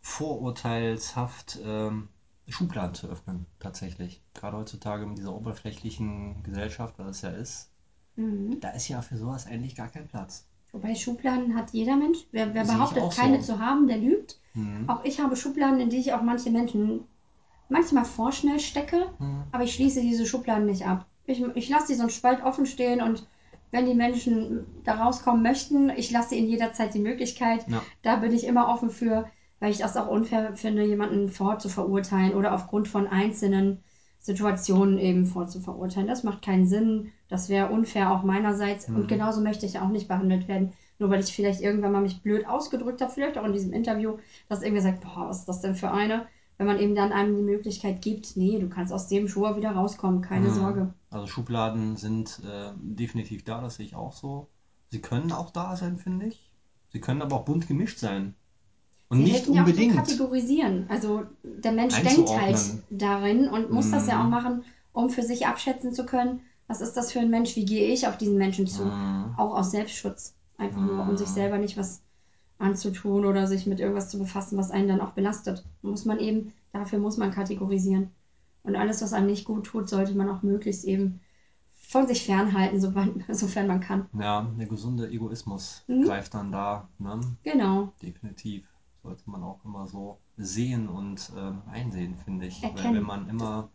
vorurteilshaft 0.00 1.58
ähm, 1.62 2.08
Schubladen 2.48 2.94
zu 2.94 3.08
öffnen, 3.08 3.46
tatsächlich. 3.58 4.22
Gerade 4.34 4.56
heutzutage 4.56 5.06
mit 5.06 5.18
dieser 5.18 5.34
oberflächlichen 5.34 6.42
Gesellschaft, 6.42 6.94
was 6.98 7.16
es 7.16 7.22
ja 7.22 7.30
ist. 7.30 7.70
Mhm. 8.16 8.60
Da 8.60 8.70
ist 8.70 8.88
ja 8.88 9.02
für 9.02 9.16
sowas 9.16 9.46
eigentlich 9.46 9.74
gar 9.74 9.88
kein 9.88 10.06
Platz. 10.08 10.46
Wobei 10.72 10.94
Schubladen 10.94 11.54
hat 11.54 11.70
jeder 11.70 11.96
Mensch. 11.96 12.18
Wer, 12.32 12.54
wer 12.54 12.64
behauptet, 12.64 13.10
keine 13.16 13.40
so. 13.42 13.54
zu 13.54 13.58
haben, 13.58 13.86
der 13.88 13.98
lügt. 13.98 14.38
Mhm. 14.54 14.88
Auch 14.88 15.04
ich 15.04 15.20
habe 15.20 15.36
Schubladen, 15.36 15.80
in 15.80 15.90
die 15.90 15.98
ich 15.98 16.12
auch 16.12 16.22
manche 16.22 16.50
Menschen 16.50 17.04
manchmal 17.68 18.04
vorschnell 18.04 18.60
stecke, 18.60 19.06
Mhm. 19.18 19.44
aber 19.52 19.64
ich 19.64 19.74
schließe 19.74 20.00
diese 20.00 20.26
Schubladen 20.26 20.66
nicht 20.66 20.86
ab. 20.86 21.06
Ich, 21.26 21.42
ich 21.42 21.68
lasse 21.68 21.88
die 21.88 21.94
so 21.94 22.02
einen 22.02 22.10
Spalt 22.10 22.42
offen 22.44 22.66
stehen 22.66 23.00
und 23.02 23.26
wenn 23.72 23.86
die 23.86 23.94
Menschen 23.94 24.64
da 24.84 24.94
rauskommen 24.94 25.42
möchten, 25.42 25.90
ich 25.90 26.10
lasse 26.12 26.36
ihnen 26.36 26.48
jederzeit 26.48 26.94
die 26.94 27.00
Möglichkeit. 27.00 27.66
Ja. 27.68 27.82
Da 28.02 28.16
bin 28.16 28.32
ich 28.32 28.44
immer 28.46 28.68
offen 28.68 28.90
für, 28.90 29.28
weil 29.60 29.70
ich 29.72 29.78
das 29.78 29.96
auch 29.96 30.08
unfair 30.08 30.56
finde, 30.56 30.84
jemanden 30.84 31.28
vorzuverurteilen 31.28 32.34
oder 32.34 32.54
aufgrund 32.54 32.88
von 32.88 33.06
einzelnen 33.06 33.82
Situationen 34.18 34.98
eben 34.98 35.26
vorzuverurteilen. 35.26 36.08
Das 36.08 36.24
macht 36.24 36.42
keinen 36.42 36.66
Sinn. 36.66 37.12
Das 37.28 37.48
wäre 37.48 37.70
unfair 37.70 38.10
auch 38.12 38.22
meinerseits. 38.24 38.88
Mhm. 38.88 38.96
Und 38.96 39.08
genauso 39.08 39.40
möchte 39.40 39.66
ich 39.66 39.78
auch 39.78 39.88
nicht 39.88 40.08
behandelt 40.08 40.48
werden. 40.48 40.72
Nur 40.98 41.10
weil 41.10 41.20
ich 41.20 41.34
vielleicht 41.34 41.60
irgendwann 41.60 41.92
mal 41.92 42.00
mich 42.02 42.22
blöd 42.22 42.46
ausgedrückt 42.46 43.00
habe, 43.00 43.12
vielleicht 43.12 43.38
auch 43.38 43.44
in 43.44 43.52
diesem 43.52 43.72
Interview, 43.72 44.16
dass 44.48 44.62
irgendwie 44.62 44.82
sagt, 44.82 45.02
boah, 45.02 45.28
was 45.28 45.40
ist 45.40 45.48
das 45.48 45.60
denn 45.60 45.74
für 45.74 45.90
eine? 45.90 46.26
Wenn 46.58 46.66
man 46.66 46.78
eben 46.80 46.94
dann 46.94 47.12
einem 47.12 47.36
die 47.36 47.42
Möglichkeit 47.42 48.00
gibt, 48.02 48.36
nee, 48.36 48.58
du 48.58 48.68
kannst 48.68 48.92
aus 48.92 49.08
dem 49.08 49.28
Schuh 49.28 49.56
wieder 49.56 49.72
rauskommen, 49.72 50.22
keine 50.22 50.48
Mhm. 50.48 50.54
Sorge. 50.54 50.94
Also 51.10 51.26
Schubladen 51.26 51.96
sind 51.96 52.40
äh, 52.44 52.72
definitiv 52.76 53.44
da, 53.44 53.60
das 53.60 53.76
sehe 53.76 53.86
ich 53.86 53.94
auch 53.94 54.12
so. 54.12 54.48
Sie 54.90 55.00
können 55.00 55.32
auch 55.32 55.50
da 55.50 55.76
sein, 55.76 55.98
finde 55.98 56.26
ich. 56.26 56.50
Sie 56.88 57.00
können 57.00 57.22
aber 57.22 57.36
auch 57.36 57.44
bunt 57.44 57.68
gemischt 57.68 57.98
sein. 57.98 58.34
Und 59.08 59.18
Sie 59.18 59.24
nicht 59.24 59.34
helfen 59.36 59.54
ja 59.54 59.62
auch 59.62 59.66
unbedingt. 59.66 59.94
kategorisieren. 59.96 60.86
Also 60.88 61.24
der 61.44 61.72
Mensch 61.72 61.94
denkt 62.02 62.28
halt 62.36 62.58
darin 62.90 63.48
und 63.48 63.70
muss 63.70 63.90
das 63.90 64.06
ja 64.06 64.16
Mhm. 64.16 64.22
auch 64.22 64.28
machen, 64.30 64.64
um 64.92 65.10
für 65.10 65.22
sich 65.22 65.46
abschätzen 65.46 65.92
zu 65.92 66.04
können, 66.06 66.40
was 66.66 66.80
ist 66.80 66.94
das 66.94 67.12
für 67.12 67.20
ein 67.20 67.30
Mensch, 67.30 67.54
wie 67.56 67.64
gehe 67.64 67.92
ich 67.92 68.08
auf 68.08 68.16
diesen 68.18 68.36
Menschen 68.38 68.66
zu. 68.66 68.86
Mhm. 68.86 69.34
Auch 69.36 69.54
aus 69.56 69.70
Selbstschutz. 69.70 70.34
Einfach 70.58 70.80
nur, 70.80 71.02
um 71.06 71.12
Mhm. 71.12 71.16
sich 71.16 71.28
selber 71.28 71.58
nicht 71.58 71.76
was 71.76 72.00
anzutun 72.58 73.24
oder 73.26 73.46
sich 73.46 73.66
mit 73.66 73.80
irgendwas 73.80 74.08
zu 74.10 74.18
befassen, 74.18 74.56
was 74.58 74.70
einen 74.70 74.88
dann 74.88 75.00
auch 75.00 75.10
belastet. 75.12 75.64
Muss 75.82 76.04
man 76.04 76.18
eben, 76.18 76.52
dafür 76.72 76.98
muss 76.98 77.16
man 77.16 77.30
kategorisieren. 77.30 78.10
Und 78.64 78.74
alles, 78.76 79.02
was 79.02 79.12
einem 79.12 79.26
nicht 79.26 79.44
gut 79.44 79.66
tut, 79.66 79.88
sollte 79.88 80.14
man 80.14 80.28
auch 80.28 80.42
möglichst 80.42 80.84
eben 80.84 81.20
von 81.76 82.06
sich 82.08 82.24
fernhalten, 82.24 82.80
sofern, 82.80 83.24
sofern 83.30 83.66
man 83.68 83.80
kann. 83.80 84.06
Ja, 84.18 84.46
der 84.58 84.66
gesunde 84.66 85.08
Egoismus 85.08 85.84
Mhm. 85.86 86.04
greift 86.04 86.34
dann 86.34 86.50
da. 86.50 86.88
Ne? 86.98 87.20
Genau. 87.44 87.92
Definitiv. 88.02 88.64
Sollte 89.06 89.30
man 89.30 89.42
auch 89.44 89.64
immer 89.64 89.86
so 89.86 90.18
sehen 90.36 90.88
und 90.88 91.32
ähm, 91.36 91.62
einsehen, 91.70 92.16
finde 92.16 92.46
ich. 92.46 92.62
Weil 92.62 92.70
Erkennen. 92.70 92.96
wenn 92.96 93.02
man 93.04 93.28
immer 93.28 93.70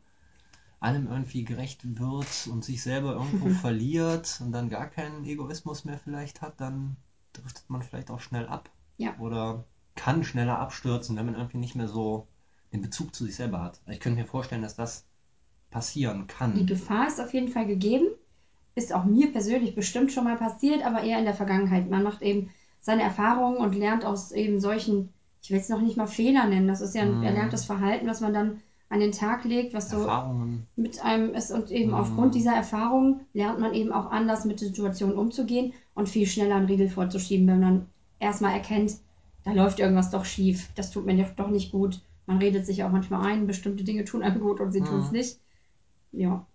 allem 0.80 1.08
irgendwie 1.08 1.44
gerecht 1.46 1.82
wird 2.00 2.48
und 2.52 2.64
sich 2.66 2.84
selber 2.84 3.14
irgendwo 3.14 3.46
Mhm. 3.48 3.56
verliert 3.66 4.42
und 4.44 4.52
dann 4.52 4.70
gar 4.70 4.88
keinen 4.88 5.24
Egoismus 5.26 5.86
mehr 5.86 5.98
vielleicht 5.98 6.42
hat, 6.42 6.60
dann 6.60 6.98
driftet 7.34 7.70
man 7.70 7.84
vielleicht 7.84 8.12
auch 8.12 8.20
schnell 8.20 8.48
ab. 8.48 8.70
Ja. 8.98 9.16
Oder 9.20 9.66
kann 9.96 10.24
schneller 10.24 10.60
abstürzen, 10.60 11.16
wenn 11.18 11.26
man 11.26 11.36
irgendwie 11.36 11.58
nicht 11.60 11.76
mehr 11.76 11.88
so 11.88 12.28
den 12.74 12.82
Bezug 12.82 13.16
zu 13.16 13.26
sich 13.26 13.36
selber 13.36 13.62
hat. 13.62 13.82
Ich 13.88 14.00
könnte 14.00 14.20
mir 14.20 14.28
vorstellen, 14.28 14.62
dass 14.64 14.76
das 14.76 15.06
passieren 15.72 16.28
Die 16.28 16.28
kann. 16.28 16.66
Gefahr 16.66 17.08
ist 17.08 17.20
auf 17.22 17.34
jeden 17.34 17.50
Fall 17.50 17.66
gegeben. 17.68 18.08
Ist 18.76 18.94
auch 18.94 19.06
mir 19.06 19.32
persönlich 19.32 19.76
bestimmt 19.76 20.12
schon 20.12 20.24
mal 20.26 20.38
passiert, 20.38 20.84
aber 20.86 21.04
eher 21.04 21.20
in 21.20 21.26
der 21.26 21.34
Vergangenheit. 21.34 21.90
Man 21.90 22.04
macht 22.04 22.22
eben 22.22 22.50
seine 22.82 23.04
Erfahrungen 23.04 23.58
und 23.58 23.76
lernt 23.76 24.06
aus 24.06 24.32
eben 24.32 24.60
solchen, 24.60 25.14
ich 25.42 25.50
will 25.52 25.58
es 25.60 25.70
noch 25.70 25.82
nicht 25.82 25.98
mal 25.98 26.08
Fehler 26.08 26.46
nennen, 26.48 26.68
das 26.68 26.82
ist 26.82 26.96
ja 26.96 27.04
ein 27.04 27.18
Mhm. 27.18 27.24
erlerntes 27.24 27.66
Verhalten, 27.66 28.08
was 28.08 28.22
man 28.22 28.34
dann 28.34 28.62
an 28.90 29.00
den 29.00 29.12
Tag 29.12 29.46
legt, 29.46 29.74
was 29.74 29.90
so 29.90 30.00
Erfahrungen. 30.02 30.68
mit 30.76 31.02
einem 31.04 31.34
ist 31.34 31.52
und 31.52 31.72
eben 31.72 31.90
Mhm. 31.92 31.96
aufgrund 31.96 32.36
dieser 32.36 32.54
Erfahrung 32.54 33.22
lernt 33.34 33.60
man 33.60 33.74
eben 33.74 33.92
auch 33.92 34.12
anders 34.12 34.46
mit 34.46 34.60
Situationen 34.60 35.18
umzugehen 35.18 35.74
und 35.96 36.10
viel 36.10 36.28
schneller 36.28 36.56
einen 36.56 36.66
Riegel 36.68 36.90
vorzuschieben, 36.90 37.48
wenn 37.48 37.60
man 37.60 37.86
erstmal 38.20 38.54
erkennt, 38.54 38.98
da 39.44 39.52
läuft 39.54 39.80
irgendwas 39.80 40.12
doch 40.12 40.26
schief, 40.26 40.70
das 40.76 40.92
tut 40.92 41.06
mir 41.06 41.16
doch 41.36 41.50
nicht 41.50 41.72
gut. 41.72 42.02
Man 42.28 42.38
redet 42.38 42.66
sich 42.66 42.84
auch 42.84 42.92
manchmal 42.92 43.26
ein, 43.26 43.48
bestimmte 43.48 43.84
Dinge 43.84 44.06
tun 44.06 44.24
einem 44.24 44.40
gut 44.40 44.60
und 44.60 44.72
sie 44.72 44.82
Mhm. 44.82 44.86
tun 44.86 45.00
es 45.00 45.12
nicht. 45.12 45.40
Ja. 46.12 46.46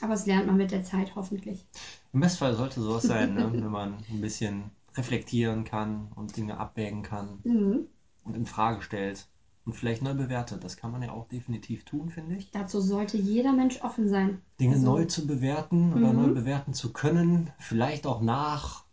Aber 0.00 0.14
es 0.14 0.26
lernt 0.26 0.46
man 0.46 0.56
mit 0.56 0.70
der 0.70 0.82
Zeit 0.82 1.14
hoffentlich. 1.14 1.64
Im 2.12 2.20
Bestfall 2.20 2.54
sollte 2.54 2.80
sowas 2.80 3.02
sein, 3.04 3.34
ne? 3.34 3.50
wenn 3.52 3.70
man 3.70 3.94
ein 4.10 4.20
bisschen 4.20 4.70
reflektieren 4.98 5.64
kann 5.64 6.08
und 6.14 6.36
Dinge 6.36 6.58
abwägen 6.58 7.02
kann 7.02 7.40
Mhm. 7.44 7.86
und 8.24 8.36
in 8.36 8.46
Frage 8.46 8.82
stellt 8.82 9.26
und 9.64 9.72
vielleicht 9.74 10.02
neu 10.02 10.14
bewertet. 10.14 10.64
Das 10.64 10.76
kann 10.76 10.90
man 10.90 11.02
ja 11.02 11.12
auch 11.12 11.26
definitiv 11.28 11.84
tun, 11.84 12.10
finde 12.10 12.36
ich. 12.36 12.50
Dazu 12.50 12.80
sollte 12.80 13.16
jeder 13.16 13.52
Mensch 13.52 13.80
offen 13.82 14.08
sein. 14.08 14.42
Dinge 14.60 14.74
Also- 14.74 14.86
neu 14.86 15.04
zu 15.04 15.26
bewerten 15.26 15.92
oder 15.94 16.12
Mhm. 16.12 16.22
neu 16.22 16.34
bewerten 16.34 16.74
zu 16.74 16.92
können, 16.92 17.50
vielleicht 17.58 18.06
auch 18.06 18.20
nach 18.20 18.84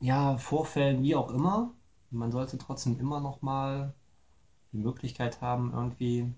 ja, 0.00 0.36
Vorfällen, 0.36 1.02
wie 1.02 1.14
auch 1.14 1.30
immer. 1.30 1.72
Man 2.10 2.30
sollte 2.30 2.58
trotzdem 2.58 2.98
immer 3.00 3.20
noch 3.20 3.40
mal 3.40 3.94
die 4.72 4.76
Möglichkeit 4.78 5.40
haben, 5.40 5.72
irgendwie 5.72 6.30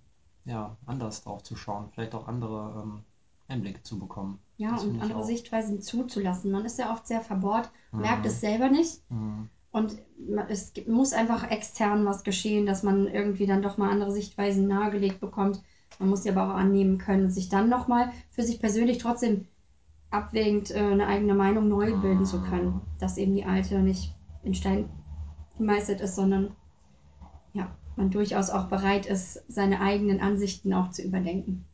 ja, 0.44 0.76
anders 0.86 1.22
drauf 1.22 1.42
zu 1.42 1.56
schauen, 1.56 1.88
vielleicht 1.90 2.14
auch 2.14 2.28
andere 2.28 2.80
ähm, 2.84 3.02
Einblicke 3.48 3.82
zu 3.82 3.98
bekommen. 3.98 4.38
Ja, 4.56 4.72
Das 4.72 4.84
und 4.84 5.00
andere. 5.00 5.24
Sichtweisen 5.24 5.80
zuzulassen. 5.80 6.50
Man 6.50 6.64
ist 6.64 6.78
ja 6.78 6.92
oft 6.92 7.06
sehr 7.06 7.20
verbohrt, 7.20 7.70
merkt 7.92 8.22
Mhm. 8.22 8.26
es 8.28 8.40
selber 8.40 8.68
nicht. 8.68 9.00
Mhm. 9.10 9.48
Und 9.70 9.96
es 10.48 10.72
muss 10.86 11.12
einfach 11.12 11.50
extern 11.50 12.06
was 12.06 12.24
geschehen, 12.24 12.64
dass 12.64 12.82
man 12.82 13.06
irgendwie 13.06 13.46
dann 13.46 13.60
doch 13.62 13.76
mal 13.76 13.90
andere 13.90 14.10
Sichtweisen 14.10 14.66
nahegelegt 14.66 15.20
bekommt. 15.20 15.62
Man 15.98 16.08
muss 16.08 16.22
sie 16.22 16.30
aber 16.30 16.44
auch 16.44 16.56
annehmen 16.56 16.96
können 16.98 17.24
und 17.24 17.30
sich 17.30 17.48
dann 17.50 17.68
nochmal 17.68 18.10
für 18.30 18.42
sich 18.42 18.58
persönlich 18.58 18.98
trotzdem 18.98 19.46
abwägend 20.10 20.70
äh, 20.70 20.78
eine 20.78 21.06
eigene 21.06 21.34
Meinung 21.34 21.68
neu 21.68 21.94
bilden 21.98 22.24
zu 22.24 22.40
können. 22.40 22.80
Dass 22.98 23.18
eben 23.18 23.34
die 23.34 23.44
alte 23.44 23.80
nicht 23.80 24.14
in 24.42 24.54
Stein 24.54 24.88
gemeißelt 25.58 26.00
ist, 26.00 26.14
sondern 26.16 26.54
ja, 27.52 27.70
man 27.96 28.10
durchaus 28.10 28.50
auch 28.50 28.66
bereit 28.68 29.06
ist, 29.06 29.42
seine 29.48 29.80
eigenen 29.80 30.20
Ansichten 30.20 30.72
auch 30.72 30.90
zu 30.90 31.02
überdenken. 31.02 31.64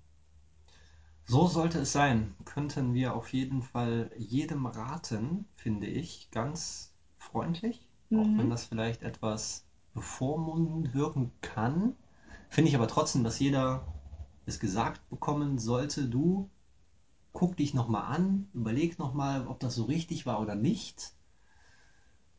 So 1.25 1.49
sollte 1.49 1.81
es 1.81 1.91
sein. 1.91 2.37
Könnten 2.45 2.95
wir 2.95 3.15
auf 3.17 3.33
jeden 3.33 3.63
Fall 3.63 4.11
jedem 4.17 4.67
raten, 4.67 5.47
finde 5.57 5.89
ich, 5.89 6.31
ganz 6.31 6.95
freundlich, 7.17 7.89
auch 8.13 8.31
Mhm. 8.31 8.39
wenn 8.39 8.49
das 8.51 8.67
vielleicht 8.67 9.03
etwas 9.03 9.65
bevormundend 9.95 10.95
wirken 10.95 11.33
kann. 11.41 11.97
Finde 12.49 12.69
ich 12.69 12.77
aber 12.77 12.87
trotzdem, 12.87 13.25
dass 13.25 13.41
jeder 13.41 13.85
es 14.47 14.61
gesagt 14.61 15.09
bekommen 15.11 15.59
sollte, 15.59 16.07
du 16.09 16.49
guck 17.33 17.57
dich 17.57 17.75
nochmal 17.75 18.05
an, 18.15 18.49
überleg 18.55 18.99
nochmal, 18.99 19.47
ob 19.47 19.61
das 19.61 19.75
so 19.77 19.85
richtig 19.85 20.27
war 20.27 20.41
oder 20.41 20.55
nicht. 20.57 21.15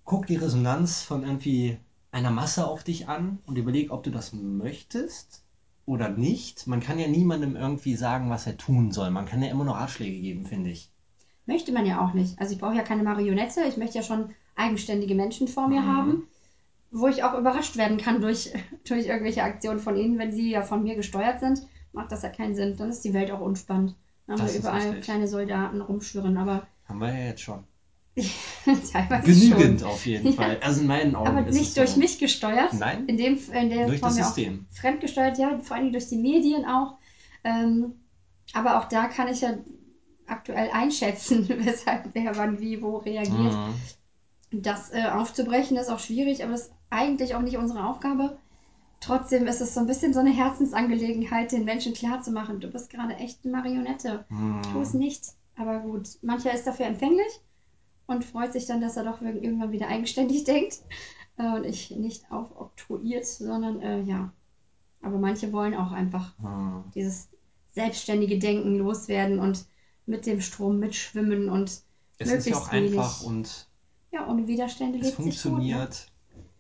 Guck 0.06 0.28
die 0.28 0.36
Resonanz 0.38 1.02
von 1.02 1.24
irgendwie 1.24 1.78
einer 2.12 2.32
Masse 2.32 2.66
auf 2.68 2.84
dich 2.86 3.10
an 3.10 3.40
und 3.46 3.58
überleg, 3.58 3.92
ob 3.92 4.04
du 4.04 4.12
das 4.12 4.32
möchtest 4.32 5.44
oder 5.86 6.10
nicht. 6.10 6.68
Man 6.68 6.80
kann 6.82 7.00
ja 7.00 7.08
niemandem 7.08 7.56
irgendwie 7.56 7.96
sagen, 7.96 8.30
was 8.30 8.48
er 8.48 8.58
tun 8.58 8.92
soll. 8.92 9.12
Man 9.12 9.26
kann 9.26 9.42
ja 9.44 9.50
immer 9.52 9.64
nur 9.66 9.76
Ratschläge 9.76 10.20
geben, 10.20 10.46
finde 10.46 10.72
ich. 10.72 10.92
Möchte 11.46 11.72
man 11.72 11.86
ja 11.86 12.02
auch 12.06 12.14
nicht. 12.14 12.38
Also 12.40 12.54
ich 12.54 12.60
brauche 12.60 12.76
ja 12.76 12.84
keine 12.84 13.04
Marionette, 13.04 13.64
ich 13.68 13.78
möchte 13.78 13.98
ja 13.98 14.04
schon 14.04 14.34
eigenständige 14.56 15.16
Menschen 15.16 15.48
vor 15.48 15.68
mir 15.70 15.82
Mhm. 15.82 15.88
haben, 15.88 16.28
wo 16.92 17.08
ich 17.08 17.24
auch 17.24 17.38
überrascht 17.38 17.78
werden 17.78 17.98
kann 17.98 18.22
durch, 18.22 18.54
durch 18.88 19.08
irgendwelche 19.08 19.44
Aktionen 19.44 19.80
von 19.80 19.98
ihnen. 19.98 20.20
Wenn 20.20 20.32
sie 20.34 20.50
ja 20.52 20.64
von 20.64 20.84
mir 20.84 20.96
gesteuert 20.96 21.40
sind, 21.42 21.68
macht 21.94 22.12
das 22.12 22.24
ja 22.24 22.30
keinen 22.30 22.56
Sinn. 22.56 22.78
Dann 22.78 22.90
ist 22.90 23.04
die 23.06 23.14
Welt 23.14 23.32
auch 23.32 23.42
unspannend. 23.42 23.96
Dann 24.28 24.36
haben 24.38 24.44
Das 24.44 24.54
wir 24.54 24.60
überall 24.60 24.82
richtig. 24.90 25.06
kleine 25.06 25.28
Soldaten 25.28 25.82
rumschwirren, 25.82 26.38
aber 26.38 26.68
Haben 26.86 27.00
wir 27.02 27.10
ja 27.14 27.26
jetzt 27.26 27.42
schon. 27.42 27.66
teilweise 28.92 29.34
Genügend 29.34 29.80
schon. 29.80 29.90
auf 29.90 30.06
jeden 30.06 30.34
Fall. 30.34 30.58
Also 30.62 30.82
in 30.82 30.88
meinen 30.88 31.16
Augen 31.16 31.30
Aber 31.30 31.42
nicht 31.42 31.76
durch 31.78 31.92
so. 31.92 32.00
mich 32.00 32.18
gesteuert. 32.20 32.74
Nein, 32.74 33.08
In 33.08 33.18
dem, 33.18 33.38
in 33.52 33.70
der 33.70 33.88
durch 33.88 34.00
Form 34.00 34.10
das 34.10 34.18
ja 34.18 34.24
auch 34.26 34.28
System. 34.28 34.66
fremdgesteuert, 34.72 35.38
ja, 35.38 35.60
vor 35.62 35.78
allem 35.78 35.92
durch 35.92 36.08
die 36.08 36.18
Medien 36.18 36.66
auch. 36.66 36.96
Ähm, 37.44 37.94
aber 38.54 38.78
auch 38.78 38.86
da 38.86 39.08
kann 39.08 39.28
ich 39.28 39.42
ja 39.42 39.58
aktuell 40.28 40.70
einschätzen, 40.72 41.48
weshalb 41.66 42.10
wer 42.14 42.36
wann 42.38 42.60
wie 42.60 42.82
wo 42.82 42.98
reagiert. 42.98 43.54
Mhm. 43.54 43.74
Das 44.52 44.92
äh, 44.94 45.06
aufzubrechen 45.12 45.78
ist 45.78 45.90
auch 45.90 46.00
schwierig, 46.00 46.44
aber 46.44 46.52
das 46.52 46.64
ist 46.68 46.72
eigentlich 46.92 47.34
auch 47.36 47.42
nicht 47.42 47.58
unsere 47.58 47.86
Aufgabe. 47.86 48.38
Trotzdem 49.00 49.48
ist 49.48 49.62
es 49.62 49.74
so 49.74 49.82
ein 49.82 49.88
bisschen 49.88 50.14
so 50.14 50.20
eine 50.22 50.32
Herzensangelegenheit, 50.32 51.52
den 51.52 51.66
Menschen 51.66 51.94
klarzumachen, 51.94 52.60
du 52.62 52.70
bist 52.70 52.90
gerade 52.90 53.16
echt 53.16 53.40
eine 53.44 53.54
Marionette. 53.54 54.26
Tu 54.72 54.82
es 54.82 54.94
Mhm. 54.94 55.00
nicht. 55.00 55.24
Aber 55.58 55.80
gut, 55.80 56.10
mancher 56.22 56.54
ist 56.54 56.66
dafür 56.68 56.86
empfänglich 56.88 57.42
und 58.08 58.26
freut 58.26 58.54
sich 58.54 58.66
dann, 58.68 58.82
dass 58.82 58.98
er 58.98 59.04
doch 59.06 59.22
ir- 59.22 59.36
irgendwann 59.42 59.72
wieder 59.72 59.88
eigenständig 59.88 60.44
denkt 60.46 60.80
äh, 61.38 61.48
und 61.56 61.66
ich 61.66 61.92
nicht 61.92 62.32
aufoktroyiert, 62.32 63.26
sondern 63.26 63.82
äh, 63.82 64.02
ja. 64.04 64.34
Aber 65.02 65.20
manche 65.20 65.54
wollen 65.54 65.76
auch 65.76 65.92
einfach 65.92 66.36
Mhm. 66.40 66.92
dieses 66.96 67.30
selbstständige 67.72 68.40
Denken 68.40 68.78
loswerden 68.78 69.40
und 69.40 69.66
mit 70.06 70.26
dem 70.26 70.42
Strom 70.42 70.80
mitschwimmen 70.80 71.50
und 71.50 71.84
Es 72.18 72.34
ist 72.34 72.36
möglichst 72.36 72.50
ja 72.50 72.58
auch 72.58 72.72
wenig. 72.72 73.08
einfach 73.10 73.20
und 73.22 73.70
Ja, 74.12 74.28
ohne 74.30 74.48
Widerstände 74.48 75.00
es 75.00 75.12
lebt 75.12 75.24
sich 75.24 75.44
gut. 75.44 75.70
Ne? 75.70 75.86
funktioniert. 75.86 76.08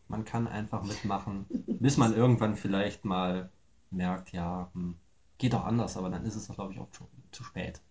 Man 0.07 0.25
kann 0.25 0.47
einfach 0.47 0.83
mitmachen, 0.83 1.47
bis 1.79 1.97
man 1.97 2.13
irgendwann 2.15 2.55
vielleicht 2.57 3.05
mal 3.05 3.51
merkt, 3.91 4.31
ja, 4.33 4.69
hm, 4.73 4.97
geht 5.39 5.53
doch 5.53 5.65
anders, 5.65 5.97
aber 5.97 6.09
dann 6.09 6.25
ist 6.25 6.35
es, 6.35 6.47
glaube 6.49 6.73
ich, 6.73 6.79
auch 6.79 6.93
schon 6.93 7.07
zu 7.31 7.43
spät. 7.43 7.81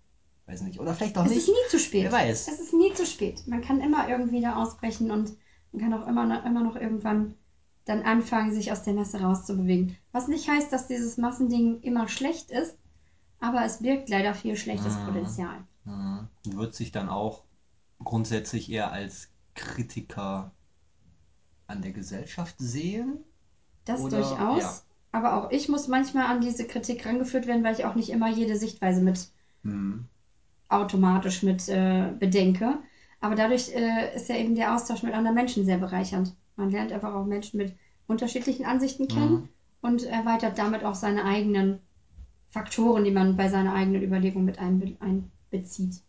Weiß 0.52 0.62
nicht. 0.62 0.78
Oder 0.80 0.94
vielleicht 0.94 1.16
auch 1.18 1.24
Es 1.24 1.30
nicht. 1.30 1.38
ist 1.38 1.48
nie 1.48 1.68
zu 1.70 1.78
spät. 1.78 2.04
Wer 2.04 2.12
weiß. 2.12 2.48
Es 2.48 2.60
ist 2.60 2.72
nie 2.74 2.92
zu 2.94 3.06
spät. 3.06 3.46
Man 3.46 3.62
kann 3.62 3.80
immer 3.80 4.08
irgendwie 4.08 4.40
da 4.40 4.56
ausbrechen 4.56 5.10
und 5.10 5.32
man 5.72 5.80
kann 5.82 5.94
auch 5.94 6.06
immer 6.06 6.26
noch, 6.26 6.44
immer 6.44 6.62
noch 6.62 6.76
irgendwann 6.76 7.34
dann 7.84 8.02
anfangen, 8.02 8.52
sich 8.52 8.70
aus 8.70 8.82
der 8.84 8.94
Masse 8.94 9.20
rauszubewegen. 9.20 9.96
Was 10.12 10.28
nicht 10.28 10.48
heißt, 10.48 10.72
dass 10.72 10.86
dieses 10.86 11.16
Massending 11.16 11.80
immer 11.80 12.06
schlecht 12.08 12.50
ist, 12.50 12.76
aber 13.40 13.64
es 13.64 13.78
birgt 13.82 14.08
leider 14.08 14.34
viel 14.34 14.56
schlechtes 14.56 14.94
Mhm. 14.96 15.06
Potenzial. 15.06 15.56
Mhm. 15.84 16.28
Wird 16.44 16.74
sich 16.74 16.92
dann 16.92 17.08
auch 17.08 17.42
grundsätzlich 18.04 18.70
eher 18.70 18.92
als 18.92 19.28
Kritiker 19.54 20.52
an 21.66 21.82
der 21.82 21.92
Gesellschaft 21.92 22.54
sehen? 22.58 23.18
Das 23.84 24.00
Oder- 24.00 24.18
durchaus. 24.18 24.62
ja. 24.62 24.72
Aber 25.14 25.34
auch 25.36 25.50
ich 25.50 25.68
muss 25.68 25.88
manchmal 25.88 26.26
an 26.26 26.40
diese 26.40 26.66
Kritik 26.66 27.04
rangeführt 27.04 27.46
werden, 27.46 27.64
weil 27.64 27.74
ich 27.74 27.84
auch 27.84 27.94
nicht 27.96 28.10
immer 28.10 28.28
jede 28.30 28.56
Sichtweise 28.56 29.00
mit 29.02 29.28
Mhm. 29.64 30.06
Automatisch 30.72 31.42
mit 31.42 31.68
äh, 31.68 32.12
bedenke. 32.18 32.78
Aber 33.20 33.34
dadurch 33.34 33.68
äh, 33.74 34.14
ist 34.14 34.28
ja 34.28 34.36
eben 34.36 34.54
der 34.54 34.74
Austausch 34.74 35.02
mit 35.02 35.14
anderen 35.14 35.34
Menschen 35.34 35.64
sehr 35.64 35.78
bereichernd. 35.78 36.34
Man 36.56 36.70
lernt 36.70 36.92
einfach 36.92 37.14
auch 37.14 37.24
Menschen 37.24 37.58
mit 37.58 37.74
unterschiedlichen 38.06 38.64
Ansichten 38.66 39.08
kennen 39.08 39.38
Mhm. 39.38 39.48
und 39.80 40.02
erweitert 40.04 40.58
damit 40.58 40.84
auch 40.84 40.94
seine 40.94 41.24
eigenen 41.24 41.80
Faktoren, 42.50 43.04
die 43.04 43.10
man 43.10 43.36
bei 43.36 43.48
seiner 43.48 43.74
eigenen 43.74 44.02
Überlegung 44.02 44.44
mit 44.44 44.58
einbe 44.58 44.96
einbezieht. 45.00 46.02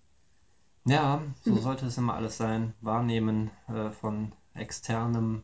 Ja, 0.86 1.22
so 1.42 1.56
Mhm. 1.56 1.60
sollte 1.60 1.86
es 1.86 1.98
immer 1.98 2.14
alles 2.14 2.38
sein. 2.38 2.74
Wahrnehmen 2.82 3.50
äh, 3.68 3.92
von 3.92 4.34
externem, 4.54 5.44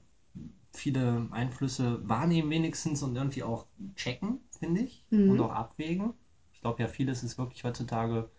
viele 0.74 1.28
Einflüsse 1.32 2.08
wahrnehmen 2.08 2.50
wenigstens 2.52 3.04
und 3.04 3.16
irgendwie 3.16 3.44
auch 3.44 3.66
checken, 3.96 4.40
finde 4.60 4.82
ich, 4.82 5.06
Mhm. 5.12 5.32
und 5.32 5.42
auch 5.42 5.52
abwägen. 5.52 6.14
Ich 6.54 6.62
glaube 6.62 6.82
ja, 6.84 6.88
vieles 6.90 7.24
ist 7.24 7.38
wirklich 7.38 7.64
heutzutage, 7.64 8.30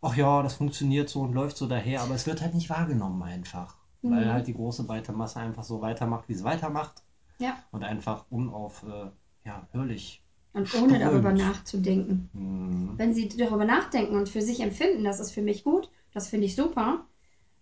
ach 0.00 0.16
ja, 0.16 0.42
das 0.42 0.54
funktioniert 0.54 1.08
so 1.08 1.22
und 1.22 1.32
läuft 1.32 1.56
so 1.56 1.66
daher, 1.66 2.02
aber 2.02 2.14
es 2.14 2.26
wird 2.26 2.40
halt 2.42 2.54
nicht 2.54 2.70
wahrgenommen 2.70 3.22
einfach, 3.22 3.76
weil 4.02 4.26
Mhm. 4.26 4.32
halt 4.32 4.46
die 4.46 4.54
große 4.54 4.84
breite 4.84 5.12
Masse 5.12 5.40
einfach 5.40 5.64
so 5.64 5.80
weitermacht, 5.80 6.28
wie 6.28 6.34
es 6.34 6.44
weitermacht 6.44 7.02
Ja, 7.38 7.56
und 7.72 7.84
einfach 7.84 8.26
unauf, 8.30 8.84
äh, 8.84 9.10
ja, 9.44 9.66
hörlich. 9.72 10.22
und 10.52 10.72
ohne 10.74 10.98
Strömt. 10.98 11.00
darüber 11.00 11.32
nachzudenken. 11.32 12.28
Mhm. 12.32 12.94
Wenn 12.98 13.14
sie 13.14 13.28
darüber 13.28 13.64
nachdenken 13.64 14.16
und 14.16 14.28
für 14.28 14.42
sich 14.42 14.60
empfinden, 14.60 15.04
das 15.04 15.20
ist 15.20 15.32
für 15.32 15.42
mich 15.42 15.64
gut, 15.64 15.90
das 16.12 16.28
finde 16.28 16.46
ich 16.46 16.56
super, 16.56 17.06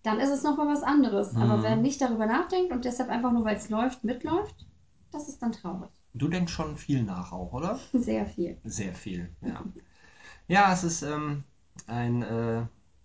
dann 0.02 0.20
ist 0.20 0.30
es 0.30 0.42
nochmal 0.42 0.68
was 0.68 0.82
anderes. 0.82 1.34
Aber 1.36 1.58
Mhm. 1.58 1.62
wer 1.62 1.76
nicht 1.76 2.00
darüber 2.00 2.26
nachdenkt 2.26 2.72
und 2.72 2.84
deshalb 2.84 3.10
einfach 3.10 3.32
nur, 3.32 3.44
weil 3.44 3.56
es 3.56 3.68
läuft, 3.70 4.04
mitläuft, 4.04 4.66
das 5.12 5.28
ist 5.28 5.42
dann 5.42 5.52
traurig. 5.52 5.90
Du 6.14 6.28
denkst 6.28 6.52
schon 6.52 6.76
viel 6.76 7.02
nach 7.02 7.32
auch, 7.32 7.52
oder? 7.52 7.78
Sehr 7.92 8.26
viel. 8.26 8.56
Sehr 8.64 8.94
viel, 8.94 9.30
ja. 9.42 9.62
Ja, 10.48 10.72
es 10.72 10.84
ist 10.84 11.02
ähm, 11.02 11.44
ein, 11.86 12.22
äh, 12.22 12.62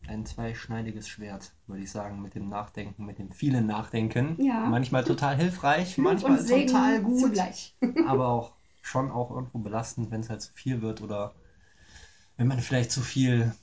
ein 0.08 0.26
zweischneidiges 0.26 1.08
Schwert, 1.08 1.54
würde 1.68 1.84
ich 1.84 1.92
sagen, 1.92 2.22
mit 2.22 2.36
dem 2.36 2.50
Nachdenken, 2.50 3.06
mit 3.06 3.20
dem 3.20 3.32
vielen 3.32 3.68
Nachdenken. 3.68 4.42
Ja. 4.42 4.66
Manchmal 4.66 5.04
total 5.04 5.36
hilfreich, 5.36 5.98
manchmal 6.00 6.46
total 6.46 7.02
gut, 7.02 7.20
zugleich. 7.20 7.76
aber 8.08 8.28
auch 8.30 8.54
schon 8.82 9.12
auch 9.12 9.32
irgendwo 9.32 9.60
belastend, 9.60 10.12
wenn 10.12 10.22
es 10.22 10.30
halt 10.30 10.42
zu 10.42 10.52
viel 10.54 10.82
wird 10.82 11.02
oder 11.02 11.34
wenn 12.38 12.48
man 12.48 12.60
vielleicht 12.60 12.92
zu 12.92 13.02
viel 13.02 13.54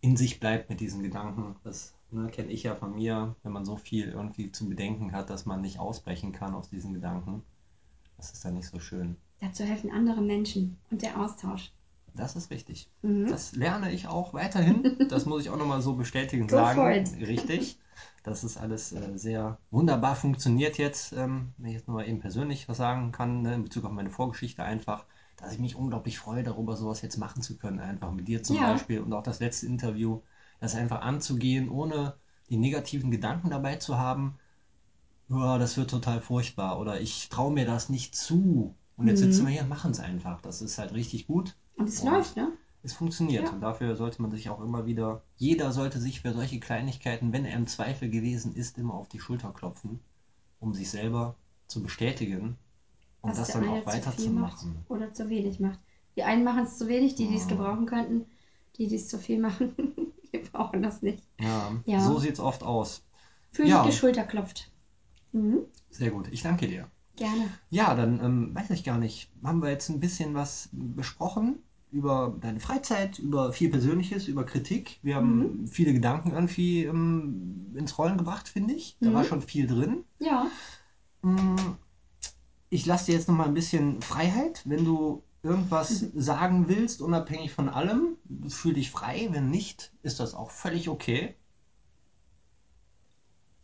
in 0.00 0.16
sich 0.16 0.38
bleibt 0.38 0.70
mit 0.70 0.80
diesen 0.80 1.02
Gedanken. 1.02 1.56
Das 1.64 1.94
ne, 2.10 2.28
kenne 2.28 2.50
ich 2.50 2.62
ja 2.62 2.76
von 2.76 2.94
mir, 2.94 3.34
wenn 3.42 3.52
man 3.52 3.64
so 3.64 3.76
viel 3.76 4.08
irgendwie 4.08 4.52
zu 4.52 4.68
bedenken 4.68 5.12
hat, 5.12 5.30
dass 5.30 5.46
man 5.46 5.60
nicht 5.60 5.78
ausbrechen 5.78 6.32
kann 6.32 6.54
aus 6.54 6.68
diesen 6.68 6.94
Gedanken. 6.94 7.42
Das 8.16 8.32
ist 8.32 8.44
dann 8.44 8.54
nicht 8.54 8.68
so 8.68 8.78
schön. 8.78 9.16
Dazu 9.40 9.64
helfen 9.64 9.90
andere 9.90 10.22
Menschen 10.22 10.78
und 10.90 11.02
der 11.02 11.20
Austausch. 11.20 11.72
Das 12.14 12.36
ist 12.36 12.50
richtig. 12.50 12.88
Mhm. 13.02 13.26
Das 13.28 13.52
lerne 13.56 13.92
ich 13.92 14.06
auch 14.06 14.34
weiterhin. 14.34 14.96
Das 15.08 15.26
muss 15.26 15.42
ich 15.42 15.50
auch 15.50 15.56
nochmal 15.56 15.80
so 15.82 15.94
bestätigend 15.94 16.50
Go 16.50 16.56
sagen. 16.56 16.80
Richtig. 17.20 17.78
Das 18.22 18.44
ist 18.44 18.56
alles 18.56 18.92
äh, 18.92 19.16
sehr 19.18 19.58
wunderbar 19.70 20.16
funktioniert 20.16 20.78
jetzt. 20.78 21.12
Ähm, 21.12 21.52
wenn 21.58 21.68
ich 21.70 21.74
jetzt 21.76 21.88
nur 21.88 21.96
mal 21.96 22.08
eben 22.08 22.20
persönlich 22.20 22.68
was 22.68 22.76
sagen 22.78 23.12
kann, 23.12 23.42
ne, 23.42 23.54
in 23.54 23.64
Bezug 23.64 23.84
auf 23.84 23.92
meine 23.92 24.10
Vorgeschichte 24.10 24.62
einfach, 24.64 25.04
dass 25.36 25.52
ich 25.52 25.58
mich 25.58 25.74
unglaublich 25.76 26.18
freue, 26.18 26.42
darüber 26.42 26.76
sowas 26.76 27.02
jetzt 27.02 27.16
machen 27.18 27.42
zu 27.42 27.56
können. 27.58 27.80
Einfach 27.80 28.12
mit 28.12 28.28
dir 28.28 28.42
zum 28.42 28.56
Ja. 28.56 28.72
Beispiel 28.72 29.00
und 29.00 29.12
auch 29.12 29.22
das 29.22 29.40
letzte 29.40 29.66
Interview, 29.66 30.22
das 30.60 30.74
einfach 30.74 31.02
anzugehen, 31.02 31.68
ohne 31.68 32.14
die 32.48 32.56
negativen 32.56 33.10
Gedanken 33.10 33.50
dabei 33.50 33.76
zu 33.76 33.98
haben. 33.98 34.38
Ja, 35.28 35.58
das 35.58 35.76
wird 35.76 35.90
total 35.90 36.20
furchtbar 36.22 36.78
oder 36.78 37.00
ich 37.00 37.28
traue 37.28 37.52
mir 37.52 37.66
das 37.66 37.88
nicht 37.90 38.14
zu. 38.14 38.74
Und 38.96 39.06
jetzt 39.08 39.20
Mhm. 39.20 39.24
sitzen 39.24 39.46
wir 39.46 39.52
hier 39.52 39.62
und 39.62 39.68
machen 39.68 39.90
es 39.90 40.00
einfach. 40.00 40.40
Das 40.40 40.62
ist 40.62 40.78
halt 40.78 40.92
richtig 40.94 41.26
gut. 41.26 41.56
Und 41.76 41.88
es 41.88 42.02
läuft, 42.02 42.36
ne? 42.36 42.52
Es 42.82 42.92
funktioniert 42.92 43.44
Ja. 43.44 43.50
und 43.50 43.60
dafür 43.60 43.96
sollte 43.96 44.20
man 44.22 44.30
sich 44.30 44.48
auch 44.50 44.60
immer 44.60 44.86
wieder, 44.86 45.22
jeder 45.36 45.72
sollte 45.72 46.00
sich 46.00 46.20
für 46.20 46.32
solche 46.32 46.60
Kleinigkeiten, 46.60 47.32
wenn 47.32 47.44
er 47.44 47.56
im 47.56 47.66
Zweifel 47.66 48.10
gewesen 48.10 48.54
ist, 48.54 48.78
immer 48.78 48.94
auf 48.94 49.08
die 49.08 49.20
Schulter 49.20 49.52
klopfen, 49.52 50.00
um 50.60 50.74
sich 50.74 50.90
selber 50.90 51.34
zu 51.68 51.82
bestätigen 51.82 52.56
und 53.22 53.30
Was 53.30 53.38
das 53.38 53.48
dann 53.52 53.68
auch 53.68 53.86
weiterzumachen. 53.86 54.84
oder 54.88 55.12
zu 55.12 55.28
wenig 55.30 55.60
macht. 55.60 55.78
Die 56.16 56.22
einen 56.22 56.44
machen 56.44 56.64
es 56.64 56.78
zu 56.78 56.88
wenig, 56.88 57.14
die, 57.14 57.26
die 57.26 57.36
es 57.36 57.44
Mhm. 57.44 57.50
gebrauchen 57.50 57.86
könnten. 57.86 58.26
Die, 58.76 58.86
die 58.88 58.96
es 58.96 59.08
zu 59.08 59.18
viel 59.18 59.38
machen, 59.38 59.74
die 60.32 60.38
brauchen 60.38 60.82
das 60.82 61.02
nicht. 61.02 61.22
Ja, 61.40 61.72
Ja. 61.86 61.98
so 62.00 62.18
sieht 62.18 62.34
es 62.34 62.40
oft 62.40 62.62
aus. 62.62 63.02
Für 63.52 63.66
Ja. 63.66 63.84
die 63.84 63.92
Schulter 63.92 64.24
klopft. 64.24 64.70
Mhm. 65.32 65.66
Sehr 65.90 66.10
gut, 66.10 66.28
ich 66.30 66.42
danke 66.42 66.66
dir. 66.66 66.90
Gerne. 67.16 67.48
Ja, 67.70 67.94
dann 67.94 68.20
ähm, 68.24 68.54
weiß 68.54 68.70
ich 68.70 68.84
gar 68.84 68.98
nicht, 68.98 69.30
haben 69.44 69.62
wir 69.62 69.70
jetzt 69.70 69.88
ein 69.88 70.00
bisschen 70.00 70.34
was 70.34 70.68
besprochen 70.72 71.58
über 71.92 72.36
deine 72.40 72.58
Freizeit, 72.58 73.20
über 73.20 73.52
viel 73.52 73.70
Persönliches, 73.70 74.26
über 74.26 74.44
Kritik. 74.44 74.98
Wir 75.02 75.14
haben 75.14 75.68
viele 75.68 75.92
Gedanken 75.92 76.32
irgendwie 76.32 76.84
ähm, 76.84 77.72
ins 77.76 77.96
Rollen 77.98 78.18
gebracht, 78.18 78.48
finde 78.48 78.74
ich. 78.74 78.96
Da 79.00 79.10
Mhm. 79.10 79.14
war 79.14 79.24
schon 79.24 79.42
viel 79.42 79.66
drin. 79.68 80.04
Ja. 80.18 80.50
Mm, 81.22 81.56
Ich 82.70 82.86
lasse 82.86 83.06
dir 83.06 83.12
jetzt 83.14 83.28
noch 83.28 83.36
mal 83.36 83.46
ein 83.46 83.54
bisschen 83.54 84.02
Freiheit. 84.02 84.62
Wenn 84.64 84.84
du 84.84 85.22
irgendwas 85.42 86.06
sagen 86.14 86.68
willst, 86.68 87.00
unabhängig 87.02 87.52
von 87.52 87.68
allem, 87.68 88.16
fühl 88.48 88.74
dich 88.74 88.90
frei. 88.90 89.28
Wenn 89.30 89.50
nicht, 89.50 89.92
ist 90.02 90.18
das 90.20 90.34
auch 90.34 90.50
völlig 90.50 90.88
okay. 90.88 91.34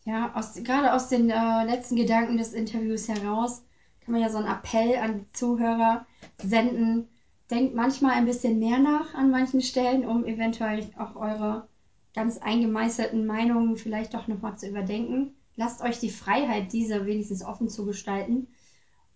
Ja, 0.05 0.32
aus, 0.34 0.55
gerade 0.55 0.92
aus 0.94 1.09
den 1.09 1.30
äh, 1.30 1.64
letzten 1.64 1.96
Gedanken 1.96 2.38
des 2.38 2.53
Interviews 2.53 3.09
heraus 3.09 3.62
kann 4.01 4.12
man 4.12 4.22
ja 4.22 4.30
so 4.30 4.38
einen 4.38 4.48
Appell 4.48 4.96
an 4.96 5.20
die 5.20 5.32
Zuhörer 5.32 6.07
senden. 6.38 7.09
Denkt 7.51 7.74
manchmal 7.74 8.12
ein 8.12 8.26
bisschen 8.26 8.59
mehr 8.59 8.78
nach 8.78 9.14
an 9.14 9.30
manchen 9.30 9.61
Stellen, 9.61 10.07
um 10.07 10.24
eventuell 10.24 10.90
auch 10.96 11.16
eure 11.16 11.68
ganz 12.14 12.38
eingemeißelten 12.38 13.26
Meinungen 13.26 13.76
vielleicht 13.76 14.14
doch 14.14 14.26
nochmal 14.26 14.59
zu 14.59 14.68
überdenken. 14.68 15.34
Lasst 15.57 15.82
euch 15.82 15.98
die 15.98 16.11
Freiheit, 16.11 16.72
diese 16.72 17.07
wenigstens 17.07 17.44
offen 17.44 17.68
zu 17.68 17.84
gestalten. 17.84 18.48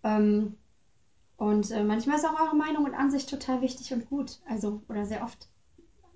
Ähm, 0.03 0.55
und 1.37 1.71
äh, 1.71 1.83
manchmal 1.83 2.17
ist 2.17 2.25
auch 2.25 2.39
eure 2.39 2.55
Meinung 2.55 2.85
und 2.85 2.93
Ansicht 2.93 3.29
total 3.29 3.61
wichtig 3.61 3.91
und 3.93 4.07
gut. 4.09 4.39
Also, 4.47 4.81
oder 4.87 5.05
sehr 5.05 5.23
oft. 5.23 5.49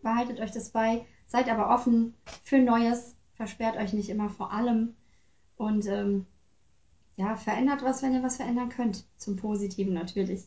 Behaltet 0.01 0.39
euch 0.39 0.51
das 0.51 0.69
bei. 0.69 1.05
Seid 1.27 1.49
aber 1.49 1.73
offen 1.73 2.13
für 2.43 2.59
Neues. 2.59 3.15
Versperrt 3.39 3.77
euch 3.77 3.93
nicht 3.93 4.09
immer 4.09 4.29
vor 4.29 4.51
allem. 4.51 4.95
Und 5.55 5.85
ähm, 5.87 6.25
ja, 7.15 7.37
verändert 7.37 7.85
was, 7.85 8.03
wenn 8.03 8.13
ihr 8.13 8.21
was 8.21 8.35
verändern 8.35 8.67
könnt. 8.67 9.05
Zum 9.15 9.37
Positiven 9.37 9.93
natürlich. 9.93 10.43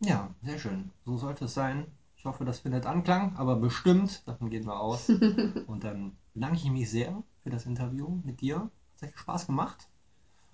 Ja, 0.00 0.34
sehr 0.42 0.58
schön. 0.58 0.90
So 1.06 1.16
sollte 1.16 1.46
es 1.46 1.54
sein. 1.54 1.86
Ich 2.18 2.26
hoffe, 2.26 2.44
das 2.44 2.58
findet 2.58 2.84
Anklang, 2.84 3.36
aber 3.36 3.56
bestimmt, 3.56 4.28
davon 4.28 4.50
gehen 4.50 4.66
wir 4.66 4.78
aus. 4.78 5.08
Und 5.66 5.82
dann 5.82 6.18
bedanke 6.34 6.58
ich 6.58 6.70
mich 6.70 6.90
sehr 6.90 7.22
für 7.42 7.48
das 7.48 7.64
Interview 7.64 8.20
mit 8.22 8.42
dir. 8.42 8.56
Hat 8.56 8.70
sehr 8.96 9.08
viel 9.08 9.18
Spaß 9.18 9.46
gemacht. 9.46 9.88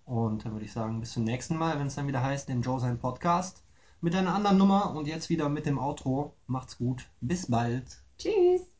Und 0.05 0.45
dann 0.45 0.53
würde 0.53 0.67
ich 0.67 0.73
sagen, 0.73 1.01
bis 1.01 1.11
zum 1.11 1.25
nächsten 1.25 1.57
Mal, 1.57 1.81
wenn 1.81 1.89
es 1.89 1.97
dann 1.97 2.07
wieder 2.07 2.23
heißt, 2.23 2.49
den 2.49 2.63
Joe 2.63 2.79
sein 2.79 3.01
Podcast 3.01 3.65
mit 4.01 4.15
einer 4.15 4.37
anderen 4.37 4.57
Nummer 4.57 4.95
und 4.95 5.09
jetzt 5.09 5.31
wieder 5.31 5.49
mit 5.49 5.67
dem 5.67 5.81
Outro. 5.81 6.37
Macht's 6.47 6.79
gut. 6.79 7.09
Bis 7.21 7.51
bald. 7.51 8.05
Tschüss! 8.19 8.72